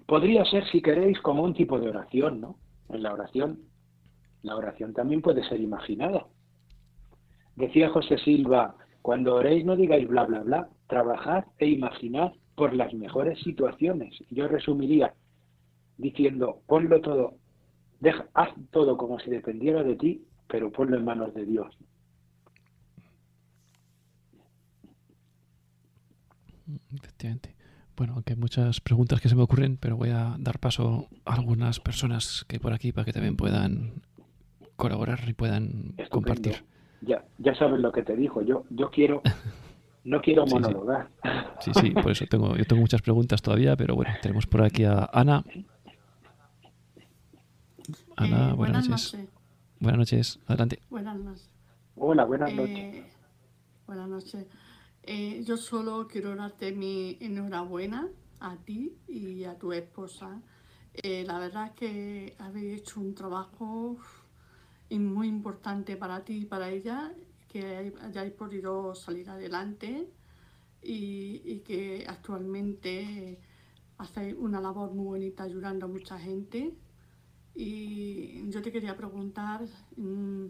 Podría 0.06 0.44
ser, 0.44 0.64
si 0.70 0.82
queréis, 0.82 1.20
como 1.20 1.42
un 1.42 1.54
tipo 1.54 1.80
de 1.80 1.88
oración, 1.88 2.40
¿no? 2.40 2.56
En 2.88 3.02
la 3.02 3.12
oración, 3.12 3.60
la 4.42 4.56
oración 4.56 4.92
también 4.92 5.22
puede 5.22 5.42
ser 5.48 5.60
imaginada. 5.60 6.26
Decía 7.56 7.88
José 7.88 8.18
Silva, 8.18 8.76
cuando 9.00 9.34
oréis 9.36 9.64
no 9.64 9.76
digáis 9.76 10.06
bla, 10.06 10.24
bla, 10.24 10.40
bla, 10.40 10.68
trabajad 10.88 11.44
e 11.58 11.68
imaginad 11.68 12.32
por 12.54 12.74
las 12.74 12.92
mejores 12.94 13.40
situaciones. 13.40 14.14
Yo 14.30 14.46
resumiría 14.46 15.14
diciendo, 15.96 16.60
ponlo 16.66 17.00
todo, 17.00 17.34
deja, 18.00 18.26
haz 18.34 18.50
todo 18.70 18.96
como 18.96 19.18
si 19.20 19.30
dependiera 19.30 19.82
de 19.82 19.96
ti, 19.96 20.24
pero 20.48 20.70
ponlo 20.70 20.96
en 20.96 21.04
manos 21.04 21.34
de 21.34 21.44
Dios. 21.44 21.76
Efectivamente. 26.94 27.54
Bueno, 27.96 28.14
aunque 28.14 28.32
hay 28.32 28.38
muchas 28.38 28.80
preguntas 28.80 29.20
que 29.20 29.28
se 29.28 29.36
me 29.36 29.42
ocurren, 29.42 29.76
pero 29.76 29.96
voy 29.96 30.10
a 30.10 30.36
dar 30.38 30.58
paso 30.58 31.08
a 31.24 31.34
algunas 31.34 31.78
personas 31.78 32.44
que 32.48 32.56
hay 32.56 32.60
por 32.60 32.72
aquí 32.72 32.92
para 32.92 33.04
que 33.04 33.12
también 33.12 33.36
puedan 33.36 34.02
colaborar 34.76 35.20
y 35.28 35.32
puedan 35.32 35.94
compartir 36.10 36.64
ya, 37.06 37.24
ya 37.38 37.54
sabes 37.54 37.80
lo 37.80 37.92
que 37.92 38.02
te 38.02 38.16
dijo. 38.16 38.42
Yo, 38.42 38.64
yo 38.70 38.90
quiero, 38.90 39.22
no 40.04 40.20
quiero 40.20 40.46
monologar. 40.46 41.08
Sí. 41.60 41.72
sí, 41.74 41.90
por 41.90 42.10
eso 42.10 42.26
tengo, 42.26 42.56
yo 42.56 42.64
tengo 42.64 42.80
muchas 42.80 43.02
preguntas 43.02 43.42
todavía, 43.42 43.76
pero 43.76 43.94
bueno, 43.94 44.12
tenemos 44.22 44.46
por 44.46 44.62
aquí 44.62 44.84
a 44.84 45.08
Ana. 45.12 45.44
Ana, 48.16 48.50
eh, 48.50 48.54
buenas, 48.54 48.88
noches. 48.88 49.28
Buenas 49.84 49.98
noches, 49.98 50.40
adelante. 50.46 50.80
Buenas 50.88 51.18
noches. 51.18 51.50
Hola, 51.96 52.24
buenas 52.24 52.50
eh, 52.52 52.54
noches. 52.54 53.04
buenas 53.86 54.08
noches. 54.08 54.46
Eh, 55.02 55.44
yo 55.44 55.58
solo 55.58 56.08
quiero 56.08 56.34
darte 56.34 56.72
mi 56.72 57.18
enhorabuena 57.20 58.08
a 58.40 58.56
ti 58.56 58.96
y 59.06 59.44
a 59.44 59.58
tu 59.58 59.74
esposa. 59.74 60.40
la 61.02 61.38
verdad 61.38 61.66
es 61.66 61.72
que 61.72 62.34
habéis 62.38 62.80
hecho 62.80 62.98
un 62.98 63.14
trabajo 63.14 63.98
y 64.88 64.98
muy 64.98 65.28
importante 65.28 65.98
para 65.98 66.24
ti 66.24 66.38
y 66.38 66.44
para 66.46 66.70
ella 66.70 67.12
que 67.50 67.92
hayáis 68.00 68.32
podido 68.32 68.94
salir 68.94 69.28
adelante 69.28 70.08
y, 70.80 71.58
que 71.66 72.06
actualmente 72.08 73.38
hacéis 73.98 74.34
una 74.38 74.62
labor 74.62 74.94
muy 74.94 75.04
bonita 75.04 75.42
ayudando 75.42 75.84
a 75.84 75.88
mucha 75.90 76.18
gente. 76.18 76.72
Y 77.54 78.50
yo 78.50 78.62
te 78.62 78.72
quería 78.72 78.96
preguntar 78.96 79.62
mm, 79.96 80.46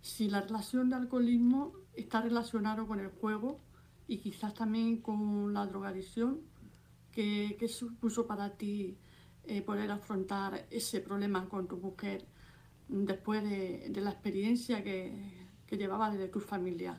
si 0.00 0.28
la 0.28 0.40
relación 0.40 0.90
de 0.90 0.96
alcoholismo 0.96 1.72
está 1.94 2.20
relacionado 2.20 2.86
con 2.86 3.00
el 3.00 3.08
juego 3.08 3.60
y 4.06 4.18
quizás 4.18 4.54
también 4.54 4.98
con 4.98 5.52
la 5.52 5.66
drogadicción. 5.66 6.40
¿Qué, 7.12 7.56
supuso 7.68 8.26
para 8.28 8.50
ti 8.50 8.96
eh, 9.44 9.62
poder 9.62 9.90
afrontar 9.90 10.66
ese 10.70 11.00
problema 11.00 11.48
con 11.48 11.66
tu 11.66 11.76
mujer? 11.76 12.24
después 12.88 13.42
de, 13.44 14.00
la 14.00 14.10
experiencia 14.10 14.82
que, 14.82 15.12
que 15.66 15.76
llevaba 15.76 16.10
desde 16.10 16.28
tu 16.28 16.40
familia? 16.40 16.98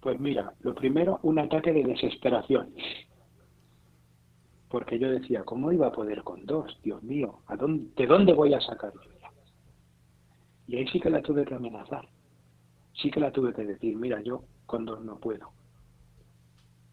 Pues 0.00 0.20
mira, 0.20 0.54
lo 0.60 0.74
primero, 0.74 1.18
un 1.22 1.38
ataque 1.38 1.72
de 1.72 1.84
desesperación. 1.84 2.72
Porque 4.68 4.98
yo 4.98 5.10
decía, 5.10 5.44
¿cómo 5.44 5.72
iba 5.72 5.86
a 5.86 5.92
poder 5.92 6.22
con 6.22 6.44
dos? 6.44 6.78
Dios 6.82 7.02
mío, 7.02 7.40
¿a 7.46 7.56
dónde, 7.56 7.90
¿de 7.96 8.06
dónde 8.06 8.34
voy 8.34 8.52
a 8.52 8.60
sacar 8.60 8.92
yo 8.92 9.10
Y 10.66 10.76
ahí 10.76 10.86
sí 10.88 11.00
que 11.00 11.10
la 11.10 11.22
tuve 11.22 11.44
que 11.44 11.54
amenazar. 11.54 12.06
Sí 12.94 13.10
que 13.10 13.20
la 13.20 13.32
tuve 13.32 13.54
que 13.54 13.64
decir, 13.64 13.96
mira, 13.96 14.20
yo 14.20 14.44
con 14.66 14.84
dos 14.84 15.02
no 15.02 15.18
puedo. 15.18 15.50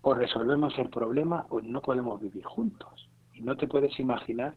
O 0.02 0.14
resolvemos 0.14 0.78
el 0.78 0.90
problema 0.90 1.46
o 1.50 1.60
no 1.62 1.82
podemos 1.82 2.22
vivir 2.22 2.46
juntos. 2.46 3.10
Y 3.34 3.42
no 3.42 3.58
te 3.58 3.68
puedes 3.68 4.00
imaginar 4.00 4.56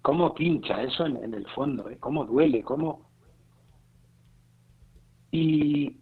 cómo 0.00 0.34
pincha 0.34 0.82
eso 0.82 1.06
en, 1.06 1.34
el 1.34 1.46
fondo, 1.48 1.88
¿eh? 1.88 1.96
cómo 1.98 2.24
duele, 2.24 2.62
cómo... 2.62 3.08
Y... 5.30 6.01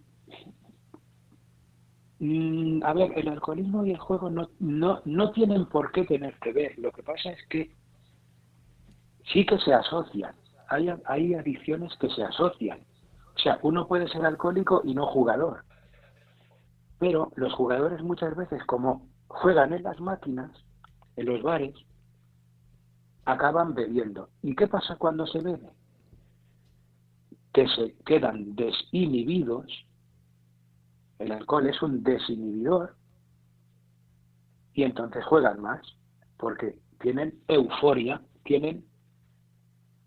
Mm, 2.21 2.83
a 2.85 2.93
ver, 2.93 3.18
el 3.18 3.29
alcoholismo 3.29 3.85
y 3.87 3.93
el 3.93 3.99
juego 3.99 4.29
no, 4.29 4.51
no, 4.59 5.01
no 5.07 5.33
tienen 5.33 5.66
por 5.66 5.91
qué 5.91 6.05
tener 6.05 6.39
que 6.41 6.53
ver. 6.53 6.79
Lo 6.79 6.93
que 6.93 7.03
pasa 7.03 7.31
es 7.31 7.39
que 7.49 7.75
sí 9.33 9.47
que 9.47 9.59
se 9.59 9.73
asocian. 9.73 10.35
Hay, 10.68 10.93
hay 11.07 11.35
adicciones 11.35 11.97
que 11.97 12.11
se 12.11 12.23
asocian. 12.23 12.81
O 13.35 13.39
sea, 13.39 13.59
uno 13.62 13.89
puede 13.89 14.07
ser 14.09 14.25
alcohólico 14.27 14.83
y 14.85 14.95
no 14.95 15.07
jugador. 15.07 15.64
Pero 16.99 17.33
los 17.37 17.55
jugadores 17.55 18.03
muchas 18.03 18.37
veces, 18.37 18.62
como 18.66 19.09
juegan 19.29 19.73
en 19.73 19.83
las 19.83 19.99
máquinas, 19.99 20.51
en 21.16 21.25
los 21.25 21.43
bares, 21.43 21.75
acaban 23.25 23.75
bebiendo. 23.75 24.29
¿Y 24.43 24.55
qué 24.55 24.66
pasa 24.66 24.97
cuando 24.97 25.27
se 25.27 25.41
bebe? 25.41 25.71
Que 27.55 27.66
se 27.68 27.95
quedan 28.05 28.55
desinhibidos. 28.55 29.66
El 31.21 31.31
alcohol 31.31 31.68
es 31.68 31.81
un 31.83 32.03
desinhibidor 32.03 32.97
y 34.75 34.83
entonces 34.83 35.25
juegan 35.25 35.61
más 35.61 35.81
porque 36.37 36.77
tienen 37.01 37.39
euforia, 37.47 38.21
tienen 38.45 38.85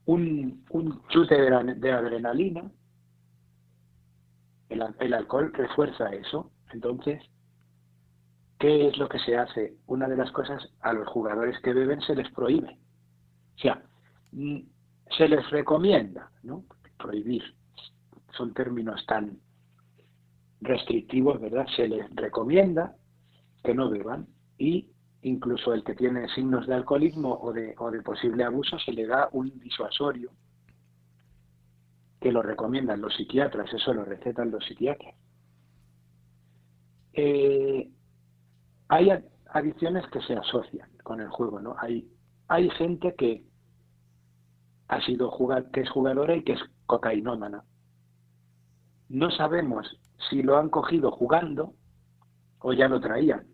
un, 0.06 0.66
un 0.70 1.02
chute 1.08 1.36
de, 1.40 1.92
adrenalina. 1.92 2.70
El, 4.68 4.84
el 5.00 5.14
alcohol 5.14 5.54
refuerza 5.54 6.10
eso. 6.10 6.52
Entonces, 6.74 7.24
¿qué 8.60 8.90
es 8.90 8.98
lo 8.98 9.08
que 9.08 9.20
se 9.20 9.38
hace? 9.38 9.78
Una 9.86 10.10
de 10.10 10.18
las 10.18 10.32
cosas 10.32 10.68
a 10.82 10.92
los 10.92 11.08
jugadores 11.08 11.58
que 11.62 11.74
beben 11.74 12.02
se 12.02 12.16
les 12.16 12.30
prohíbe 12.32 12.78
o 13.56 13.60
sea, 13.60 13.84
mm, 14.32 14.60
se 15.18 15.28
les 15.28 15.50
recomienda, 15.50 16.32
¿no? 16.44 16.66
Prohibir. 16.98 17.44
Son 18.36 18.54
términos 18.54 19.06
tan 19.06 19.40
restrictivos, 20.64 21.40
¿verdad? 21.40 21.68
Se 21.76 21.88
les 21.88 22.10
recomienda 22.16 22.96
que 23.64 23.74
no 23.74 23.90
beban 23.90 24.28
y 24.58 24.90
incluso 25.22 25.74
el 25.74 25.84
que 25.84 25.96
tiene 25.96 26.28
signos 26.30 26.68
de 26.68 26.76
alcoholismo 26.76 27.34
o 27.42 27.54
de, 27.54 27.76
o 27.78 27.92
de 27.92 28.02
posible 28.02 28.44
abuso 28.44 28.78
se 28.80 28.92
le 28.92 29.08
da 29.08 29.30
un 29.32 29.58
disuasorio 29.60 30.32
que 32.20 32.32
lo 32.32 32.42
recomiendan 32.42 33.02
los 33.02 33.14
psiquiatras, 33.16 33.74
eso 33.74 33.94
lo 33.94 34.06
recetan 34.06 34.50
los 34.50 34.66
psiquiatras. 34.66 35.14
Eh, 37.14 37.90
hay 38.88 39.10
adicciones 39.48 40.08
que 40.08 40.22
se 40.22 40.34
asocian 40.34 40.90
con 41.04 41.20
el 41.20 41.28
juego, 41.30 41.60
¿no? 41.60 41.76
Hay, 41.78 42.10
hay 42.48 42.70
gente 42.72 43.14
que 43.16 43.44
ha 44.88 45.02
sido 45.02 45.32
que 45.72 45.82
es 45.82 45.90
jugadora 45.90 46.36
y 46.36 46.44
que 46.44 46.54
es 46.54 46.62
cocainómana. 46.86 47.64
No 49.10 49.30
sabemos 49.32 50.00
si 50.30 50.42
lo 50.42 50.58
han 50.58 50.70
cogido 50.70 51.12
jugando 51.12 51.74
o 52.60 52.74
ya 52.74 52.88
lo 52.88 53.00
traían. 53.00 53.46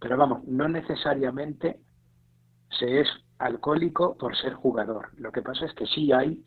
Pero 0.00 0.16
vamos, 0.16 0.44
no 0.44 0.68
necesariamente 0.68 1.80
se 2.78 3.00
es 3.00 3.08
alcohólico 3.38 4.16
por 4.16 4.36
ser 4.36 4.54
jugador. 4.54 5.08
Lo 5.16 5.32
que 5.32 5.42
pasa 5.42 5.66
es 5.66 5.74
que 5.74 5.86
sí 5.86 6.12
hay 6.12 6.42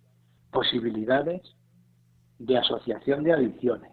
posibilidades 0.52 1.42
de 2.40 2.58
asociación 2.58 3.24
de 3.24 3.34
adicciones. 3.34 3.92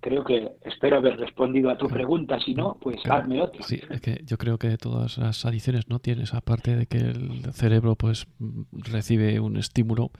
Creo 0.00 0.24
que 0.24 0.56
espero 0.62 0.96
haber 0.96 1.16
respondido 1.16 1.70
a 1.70 1.78
tu 1.78 1.86
pregunta, 1.86 2.40
si 2.40 2.54
no, 2.54 2.76
pues 2.80 2.96
hazme 3.08 3.40
otra. 3.40 3.62
Sí, 3.62 3.80
es 3.88 4.00
que 4.00 4.20
yo 4.24 4.36
creo 4.36 4.58
que 4.58 4.76
todas 4.76 5.16
las 5.16 5.44
adicciones 5.46 5.88
no 5.88 6.00
tienen 6.00 6.24
esa 6.24 6.40
parte 6.40 6.74
de 6.74 6.86
que 6.86 6.98
el 6.98 7.52
cerebro 7.52 7.94
pues 7.94 8.26
recibe 8.72 9.38
un 9.38 9.56
estímulo 9.56 10.10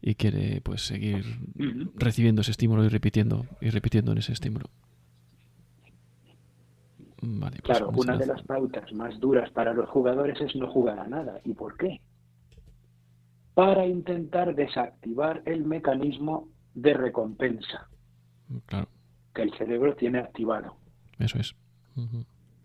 y 0.00 0.14
quiere 0.14 0.60
pues 0.60 0.82
seguir 0.86 1.24
recibiendo 1.94 2.42
ese 2.42 2.52
estímulo 2.52 2.84
y 2.84 2.88
repitiendo 2.88 3.46
y 3.60 3.70
repitiendo 3.70 4.12
en 4.12 4.18
ese 4.18 4.32
estímulo. 4.32 4.66
Vale, 7.20 7.58
pues 7.62 7.78
claro, 7.78 7.90
una 7.96 8.16
de 8.16 8.26
las 8.26 8.42
pautas 8.42 8.92
más 8.92 9.18
duras 9.18 9.50
para 9.50 9.74
los 9.74 9.88
jugadores 9.88 10.40
es 10.40 10.54
no 10.54 10.68
jugar 10.70 11.00
a 11.00 11.08
nada. 11.08 11.40
¿Y 11.44 11.52
por 11.52 11.76
qué? 11.76 12.00
Para 13.54 13.86
intentar 13.86 14.54
desactivar 14.54 15.42
el 15.44 15.64
mecanismo 15.64 16.48
de 16.74 16.94
recompensa 16.94 17.88
que 19.34 19.42
el 19.42 19.52
cerebro 19.58 19.96
tiene 19.96 20.20
activado. 20.20 20.76
Eso 21.18 21.38
es. 21.38 21.56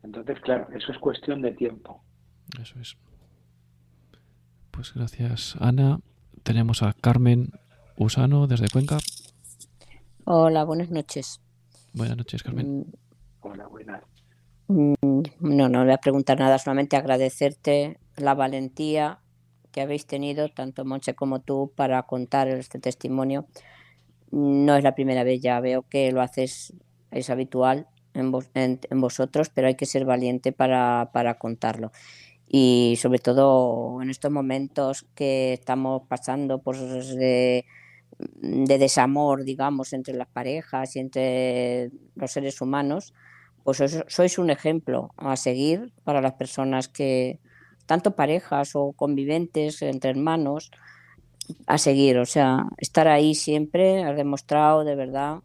Entonces, 0.04 0.40
claro, 0.42 0.68
eso 0.76 0.92
es 0.92 1.00
cuestión 1.00 1.42
de 1.42 1.52
tiempo. 1.54 2.04
Eso 2.62 2.80
es. 2.80 2.96
Pues 4.70 4.94
gracias, 4.94 5.56
Ana. 5.60 6.00
Tenemos 6.44 6.84
a 6.84 6.92
Carmen 6.92 7.52
Usano 7.98 8.48
desde 8.48 8.68
Cuenca. 8.68 8.98
Hola, 10.26 10.66
buenas 10.66 10.92
noches. 10.92 11.40
Buenas 11.94 12.18
noches, 12.18 12.44
Carmen. 12.44 12.80
Mm. 12.80 12.84
Hola, 13.42 13.68
buenas. 13.68 14.04
Mm, 14.68 14.94
no, 15.40 15.70
no 15.70 15.84
voy 15.84 15.94
a 15.94 15.98
preguntar 15.98 16.40
nada, 16.40 16.60
solamente 16.60 16.98
agradecerte 16.98 17.98
la 18.18 18.34
valentía 18.34 19.20
que 19.72 19.82
habéis 19.82 20.06
tenido, 20.06 20.50
tanto 20.50 20.84
Monche 20.84 21.16
como 21.16 21.40
tú, 21.40 21.72
para 21.76 22.04
contar 22.04 22.50
este 22.50 22.78
testimonio. 22.78 23.48
No 24.32 24.76
es 24.76 24.84
la 24.84 24.96
primera 24.96 25.24
vez, 25.24 25.40
ya 25.42 25.60
veo 25.62 25.84
que 25.84 26.12
lo 26.12 26.22
haces, 26.22 26.74
es 27.12 27.30
habitual 27.30 27.88
en, 28.14 28.34
en, 28.54 29.02
vosotros, 29.02 29.50
pero 29.50 29.68
hay 29.68 29.76
que 29.76 29.86
ser 29.86 30.04
valiente 30.04 30.52
para, 30.52 31.10
para 31.14 31.36
contarlo 31.36 31.92
y 32.48 32.96
sobre 33.02 33.20
todo 33.20 34.02
en 34.02 34.10
estos 34.10 34.32
momentos 34.32 35.06
que 35.16 35.54
estamos 35.54 36.04
pasando 36.08 36.60
pues, 36.62 36.80
de, 37.16 37.66
de, 38.20 38.78
desamor, 38.78 39.44
digamos, 39.44 39.94
entre 39.94 40.14
las 40.14 40.28
parejas 40.28 40.96
y 40.96 41.00
entre 41.00 41.92
los 42.16 42.32
seres 42.32 42.62
humanos, 42.62 43.14
pues 43.64 43.82
sois 44.08 44.38
un 44.38 44.50
ejemplo 44.50 45.12
a 45.18 45.36
seguir 45.36 45.94
para 46.04 46.22
las 46.22 46.34
personas 46.34 46.90
que, 46.90 47.40
tanto 47.86 48.16
parejas 48.16 48.76
o 48.76 48.94
conviventes 48.94 49.82
entre 49.82 50.12
hermanos, 50.12 50.72
a 51.68 51.78
seguir. 51.78 52.18
O 52.18 52.26
sea, 52.26 52.66
estar 52.78 53.08
ahí 53.08 53.36
siempre, 53.36 54.04
has 54.04 54.16
demostrado 54.16 54.84
de 54.84 54.96
verdad 54.96 55.40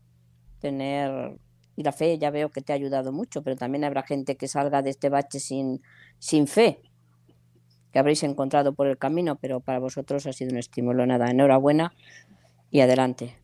tener... 0.60 1.38
Y 1.76 1.84
la 1.84 1.92
fe 1.92 2.18
ya 2.18 2.30
veo 2.32 2.50
que 2.50 2.60
te 2.60 2.72
ha 2.72 2.76
ayudado 2.76 3.12
mucho, 3.12 3.42
pero 3.42 3.54
también 3.54 3.84
habrá 3.84 4.02
gente 4.02 4.36
que 4.36 4.48
salga 4.48 4.82
de 4.82 4.90
este 4.90 5.10
bache 5.10 5.38
sin, 5.38 5.80
sin 6.18 6.48
fe 6.48 6.82
que 7.92 7.98
habréis 7.98 8.22
encontrado 8.22 8.74
por 8.74 8.86
el 8.86 8.98
camino, 8.98 9.36
pero 9.36 9.60
para 9.60 9.78
vosotros 9.78 10.26
ha 10.26 10.32
sido 10.32 10.52
un 10.52 10.58
estímulo. 10.58 11.06
Nada, 11.06 11.30
enhorabuena 11.30 11.92
y 12.70 12.80
adelante. 12.80 13.36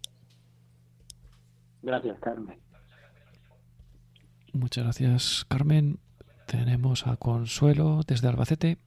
Gracias, 1.82 2.18
Carmen. 2.20 2.58
Muchas 4.52 4.84
gracias, 4.84 5.44
Carmen. 5.48 5.98
Tenemos 6.46 7.06
a 7.06 7.16
Consuelo 7.16 8.00
desde 8.06 8.28
Albacete. 8.28 8.78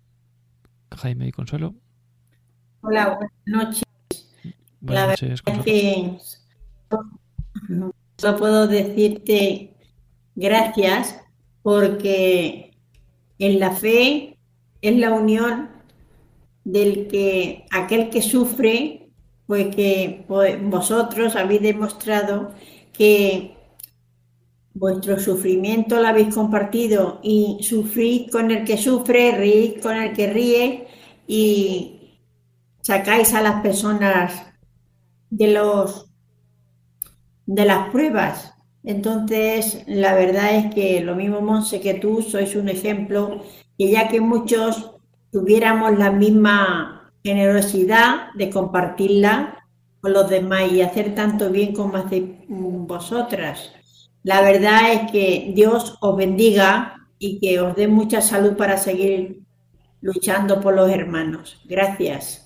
Jaime 0.95 1.28
y 1.28 1.32
Consuelo. 1.32 1.76
Hola, 2.82 3.18
buenas 3.18 3.32
noches. 3.45 3.84
Buenas 4.80 5.10
noches, 5.10 5.41
Consuelo. 5.41 6.20
solo 8.18 8.38
puedo 8.38 8.68
decirte 8.68 9.76
gracias 10.36 11.20
porque 11.62 12.78
en 13.39 13.60
la 13.60 13.72
fe 13.72 14.37
es 14.82 14.98
la 14.98 15.12
unión 15.12 15.70
del 16.64 17.08
que 17.08 17.66
aquel 17.72 18.10
que 18.10 18.22
sufre, 18.22 19.10
pues 19.46 19.76
que 19.76 20.26
vosotros 20.64 21.36
habéis 21.36 21.62
demostrado 21.62 22.52
que 22.92 23.56
vuestro 24.74 25.20
sufrimiento 25.20 26.00
lo 26.00 26.08
habéis 26.08 26.36
compartido 26.36 27.20
y 27.24 27.58
sufrís 27.62 28.30
con 28.32 28.52
el 28.52 28.66
que 28.66 28.78
sufre, 28.78 29.32
reís 29.32 29.82
con 29.82 29.96
el 29.96 30.14
que 30.14 30.28
ríe 30.32 30.88
y 31.26 32.20
sacáis 32.82 33.34
a 33.34 33.42
las 33.42 33.62
personas 33.62 34.34
de 35.30 35.54
los 35.54 36.06
de 37.46 37.66
las 37.66 37.90
pruebas. 37.90 38.54
Entonces, 38.84 39.84
la 39.88 40.14
verdad 40.16 40.56
es 40.56 40.74
que 40.74 41.02
lo 41.02 41.16
mismo 41.16 41.42
Monse 41.42 41.82
que 41.82 41.96
tú 41.96 42.22
sois 42.22 42.56
un 42.56 42.70
ejemplo 42.70 43.42
que 43.78 43.92
ya 43.92 44.08
que 44.08 44.22
muchos 44.22 44.92
tuviéramos 45.32 45.98
la 45.98 46.12
misma 46.12 47.12
generosidad 47.24 48.34
de 48.34 48.50
compartirla 48.50 49.66
con 50.02 50.14
los 50.14 50.30
demás 50.30 50.72
y 50.72 50.82
hacer 50.82 51.16
tanto 51.16 51.50
bien 51.50 51.74
como 51.74 51.98
hacéis 51.98 52.30
vosotras. 52.48 53.74
La 54.24 54.42
verdad 54.42 54.94
es 54.94 55.12
que 55.12 55.52
Dios 55.56 55.98
os 56.02 56.16
bendiga 56.16 57.08
y 57.20 57.40
que 57.40 57.60
os 57.62 57.76
dé 57.76 57.88
mucha 57.88 58.22
salud 58.22 58.56
para 58.56 58.78
seguir 58.78 59.42
luchando 60.02 60.60
por 60.60 60.76
los 60.76 60.90
hermanos. 60.90 61.62
Gracias. 61.66 62.44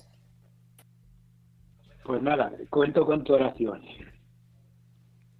Pues 2.04 2.22
nada, 2.22 2.52
cuento 2.70 3.06
con 3.06 3.22
tu 3.22 3.34
oración. 3.34 3.82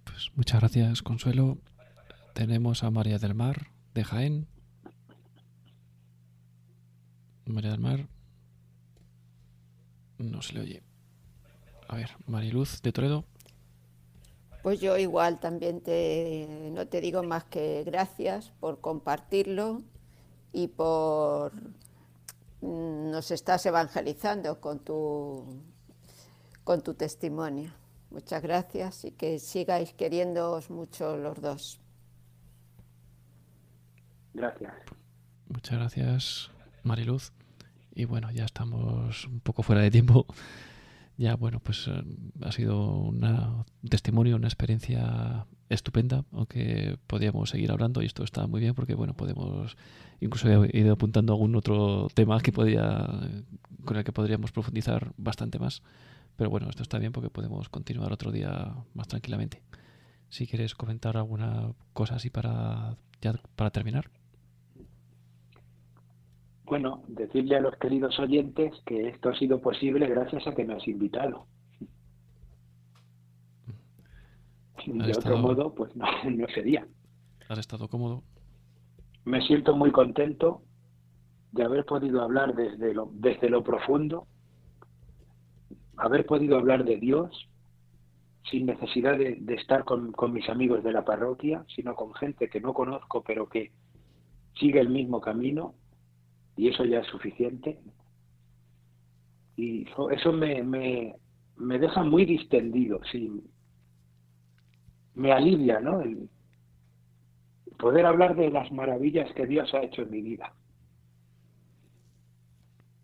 Pues 0.03 0.31
muchas 0.35 0.61
gracias, 0.61 1.01
Consuelo. 1.01 1.57
Tenemos 2.33 2.83
a 2.83 2.91
María 2.91 3.19
del 3.19 3.35
Mar 3.35 3.67
de 3.93 4.03
Jaén. 4.03 4.52
María 7.45 7.71
del 7.71 7.79
Mar. 7.79 8.07
No 10.17 10.41
se 10.41 10.53
le 10.53 10.61
oye. 10.61 10.83
A 11.87 11.95
ver, 11.95 12.11
Mariluz 12.27 12.81
de 12.81 12.91
Toledo. 12.91 13.25
Pues 14.61 14.79
yo 14.79 14.97
igual 14.97 15.39
también 15.39 15.81
te, 15.81 16.71
no 16.71 16.87
te 16.87 17.01
digo 17.01 17.21
más 17.21 17.43
que 17.43 17.83
gracias 17.83 18.51
por 18.61 18.79
compartirlo 18.79 19.81
y 20.53 20.69
por 20.69 21.53
mm, 22.61 23.11
nos 23.11 23.31
estás 23.31 23.65
evangelizando 23.65 24.61
con 24.61 24.79
tu 24.79 25.61
con 26.63 26.81
tu 26.81 26.93
testimonio. 26.93 27.73
Muchas 28.09 28.41
gracias 28.41 29.03
y 29.05 29.11
que 29.11 29.39
sigáis 29.39 29.93
queriéndoos 29.93 30.69
mucho 30.69 31.17
los 31.17 31.41
dos. 31.41 31.81
Gracias. 34.33 34.73
Muchas 35.47 35.77
gracias. 35.77 36.52
Mariluz. 36.83 37.31
Y 37.95 38.05
bueno, 38.05 38.31
ya 38.31 38.45
estamos 38.45 39.25
un 39.25 39.39
poco 39.39 39.63
fuera 39.63 39.81
de 39.81 39.91
tiempo. 39.91 40.25
Ya, 41.17 41.35
bueno, 41.35 41.59
pues 41.59 41.87
eh, 41.87 42.03
ha 42.41 42.51
sido 42.51 42.89
un 42.89 43.65
testimonio, 43.87 44.35
una 44.35 44.47
experiencia 44.47 45.45
estupenda, 45.69 46.25
aunque 46.31 46.97
podíamos 47.07 47.49
seguir 47.51 47.71
hablando 47.71 48.01
y 48.01 48.05
esto 48.05 48.23
está 48.23 48.47
muy 48.47 48.59
bien 48.61 48.73
porque, 48.73 48.95
bueno, 48.95 49.13
podemos, 49.13 49.77
incluso 50.21 50.49
he 50.63 50.79
ido 50.79 50.93
apuntando 50.93 51.33
algún 51.33 51.55
otro 51.55 52.07
tema 52.13 52.39
que 52.39 52.51
podía, 52.51 53.07
con 53.85 53.97
el 53.97 54.03
que 54.03 54.11
podríamos 54.11 54.51
profundizar 54.51 55.13
bastante 55.17 55.59
más. 55.59 55.83
Pero 56.35 56.49
bueno, 56.49 56.67
esto 56.69 56.81
está 56.81 56.97
bien 56.97 57.11
porque 57.11 57.29
podemos 57.29 57.69
continuar 57.69 58.11
otro 58.11 58.31
día 58.31 58.73
más 58.95 59.07
tranquilamente. 59.07 59.61
Si 60.29 60.47
quieres 60.47 60.73
comentar 60.73 61.15
alguna 61.15 61.73
cosa 61.93 62.15
así 62.15 62.31
para, 62.31 62.97
ya, 63.21 63.33
para 63.55 63.69
terminar. 63.69 64.09
Bueno, 66.73 67.03
decirle 67.07 67.55
a 67.55 67.61
los 67.61 67.75
queridos 67.75 68.17
oyentes 68.17 68.73
que 68.87 69.09
esto 69.09 69.29
ha 69.29 69.37
sido 69.37 69.61
posible 69.61 70.07
gracias 70.07 70.47
a 70.47 70.55
que 70.55 70.65
me 70.65 70.73
has 70.73 70.87
invitado. 70.87 71.45
De 74.87 75.11
otro 75.11 75.37
modo, 75.37 75.75
pues 75.75 75.95
no, 75.95 76.07
no 76.31 76.47
sería. 76.47 76.87
¿Has 77.47 77.59
estado 77.59 77.87
cómodo? 77.87 78.23
Me 79.23 79.39
siento 79.45 79.75
muy 79.75 79.91
contento 79.91 80.63
de 81.51 81.63
haber 81.63 81.85
podido 81.85 82.23
hablar 82.23 82.55
desde 82.55 82.91
lo, 82.95 83.11
desde 83.13 83.51
lo 83.51 83.63
profundo, 83.63 84.25
haber 85.95 86.25
podido 86.25 86.57
hablar 86.57 86.85
de 86.85 86.97
Dios 86.97 87.49
sin 88.49 88.65
necesidad 88.65 89.15
de, 89.15 89.43
estar 89.53 89.83
con, 89.83 90.11
con, 90.11 90.33
mis 90.33 90.49
amigos 90.49 90.83
de 90.83 90.91
la 90.91 91.05
parroquia, 91.05 91.63
sino 91.75 91.93
con 91.93 92.15
gente 92.15 92.49
que 92.49 92.59
no 92.59 92.73
conozco 92.73 93.23
pero 93.23 93.47
que 93.47 93.71
sigue 94.55 94.79
el 94.79 94.89
mismo 94.89 95.21
camino 95.21 95.75
y 96.55 96.69
eso 96.69 96.85
ya 96.85 96.99
es 96.99 97.07
suficiente. 97.07 97.79
Y 99.55 99.85
eso 100.11 100.33
me, 100.33 100.63
me, 100.63 101.15
me 101.57 101.79
deja 101.79 102.03
muy 102.03 102.25
distendido, 102.25 102.99
sí. 103.11 103.29
Me 105.15 105.31
alivia, 105.31 105.79
¿no? 105.79 106.01
El 106.01 106.29
poder 107.77 108.05
hablar 108.05 108.35
de 108.35 108.49
las 108.49 108.71
maravillas 108.71 109.31
que 109.33 109.45
Dios 109.45 109.73
ha 109.73 109.83
hecho 109.83 110.03
en 110.03 110.09
mi 110.09 110.21
vida. 110.21 110.53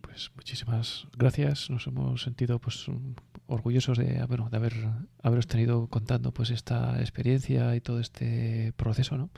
Pues 0.02 0.32
muchísimas 0.36 1.08
gracias. 1.18 1.70
Nos 1.70 1.86
hemos 1.88 2.24
sentido 2.24 2.60
pues 2.60 2.88
orgullosos 3.48 3.98
de, 3.98 4.26
bueno, 4.28 4.50
de 4.50 4.58
haber 4.58 4.74
haberos 5.22 5.48
tenido 5.48 5.88
contando 5.88 6.32
pues 6.32 6.50
esta 6.50 7.00
experiencia 7.00 7.76
y 7.76 7.82
todo 7.82 8.00
este 8.00 8.74
proceso, 8.76 9.18
¿no? 9.18 9.30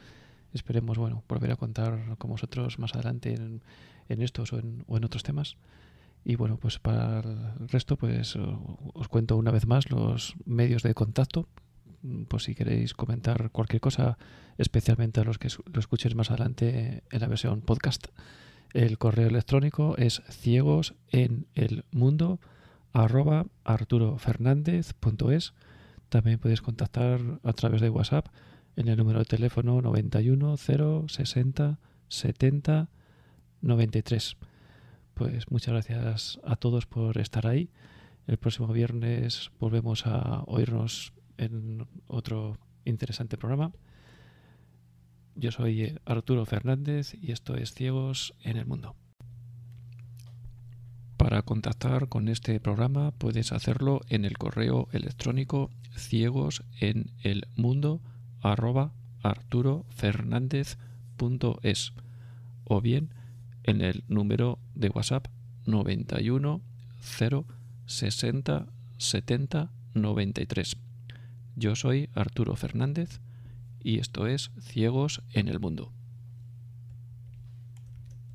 Esperemos, 0.53 0.97
bueno, 0.97 1.23
volver 1.29 1.51
a 1.51 1.55
contar 1.55 2.17
con 2.17 2.29
vosotros 2.29 2.77
más 2.77 2.93
adelante 2.93 3.33
en, 3.33 3.61
en 4.11 4.21
estos 4.21 4.53
o 4.53 4.59
en, 4.59 4.85
otros 5.03 5.23
temas. 5.23 5.57
Y 6.23 6.35
bueno, 6.35 6.57
pues 6.57 6.77
para 6.79 7.19
el 7.19 7.69
resto, 7.69 7.97
pues 7.97 8.35
os 8.35 9.07
cuento 9.07 9.37
una 9.37 9.51
vez 9.51 9.65
más 9.65 9.89
los 9.89 10.35
medios 10.45 10.83
de 10.83 10.93
contacto, 10.93 11.47
pues 12.27 12.43
si 12.43 12.55
queréis 12.55 12.93
comentar 12.93 13.51
cualquier 13.51 13.81
cosa, 13.81 14.17
especialmente 14.57 15.19
a 15.19 15.23
los 15.23 15.37
que 15.37 15.49
lo 15.71 15.79
escuchen 15.79 16.15
más 16.15 16.29
adelante 16.29 17.03
en 17.09 17.21
la 17.21 17.27
versión 17.27 17.61
podcast. 17.61 18.07
El 18.73 18.97
correo 18.97 19.27
electrónico 19.27 19.95
es 19.97 20.21
ciegos 20.29 20.95
en 21.09 21.47
el 21.55 21.85
mundo 21.91 22.39
arroba. 22.93 23.45
También 26.09 26.39
podéis 26.39 26.61
contactar 26.61 27.21
a 27.43 27.53
través 27.53 27.81
de 27.81 27.89
WhatsApp 27.89 28.27
en 28.75 28.87
el 28.87 28.97
número 28.97 29.19
de 29.19 29.25
teléfono 29.25 29.81
91 29.81 30.57
0 30.57 31.05
60 31.07 31.79
70 32.09 32.89
93. 33.61 34.37
Pues 35.13 35.51
muchas 35.51 35.73
gracias 35.73 36.39
a 36.43 36.55
todos 36.55 36.85
por 36.85 37.17
estar 37.17 37.47
ahí. 37.47 37.69
El 38.27 38.37
próximo 38.37 38.67
viernes 38.67 39.51
volvemos 39.59 40.05
a 40.05 40.43
oírnos 40.47 41.13
en 41.37 41.87
otro 42.07 42.57
interesante 42.85 43.37
programa. 43.37 43.71
Yo 45.35 45.51
soy 45.51 45.99
Arturo 46.05 46.45
Fernández 46.45 47.13
y 47.13 47.31
esto 47.31 47.55
es 47.55 47.73
Ciegos 47.73 48.33
en 48.43 48.57
el 48.57 48.65
Mundo. 48.65 48.95
Para 51.17 51.43
contactar 51.43 52.09
con 52.09 52.29
este 52.29 52.59
programa 52.59 53.11
puedes 53.11 53.51
hacerlo 53.51 54.01
en 54.09 54.25
el 54.25 54.39
correo 54.39 54.87
electrónico 54.91 55.69
ciegos 55.95 56.63
en 56.79 57.11
el 57.21 57.45
mundo 57.55 58.01
arroba 58.41 58.91
arturofernandez.es 59.21 61.93
o 62.63 62.81
bien 62.81 63.13
en 63.63 63.81
el 63.81 64.03
número 64.07 64.59
de 64.75 64.89
WhatsApp 64.89 65.27
91 65.65 66.61
0 66.99 67.45
60 67.85 68.67
70 68.97 69.71
93. 69.93 70.77
Yo 71.55 71.75
soy 71.75 72.09
Arturo 72.13 72.55
Fernández 72.55 73.19
y 73.83 73.99
esto 73.99 74.27
es 74.27 74.51
Ciegos 74.59 75.21
en 75.33 75.47
el 75.47 75.59
Mundo. 75.59 75.91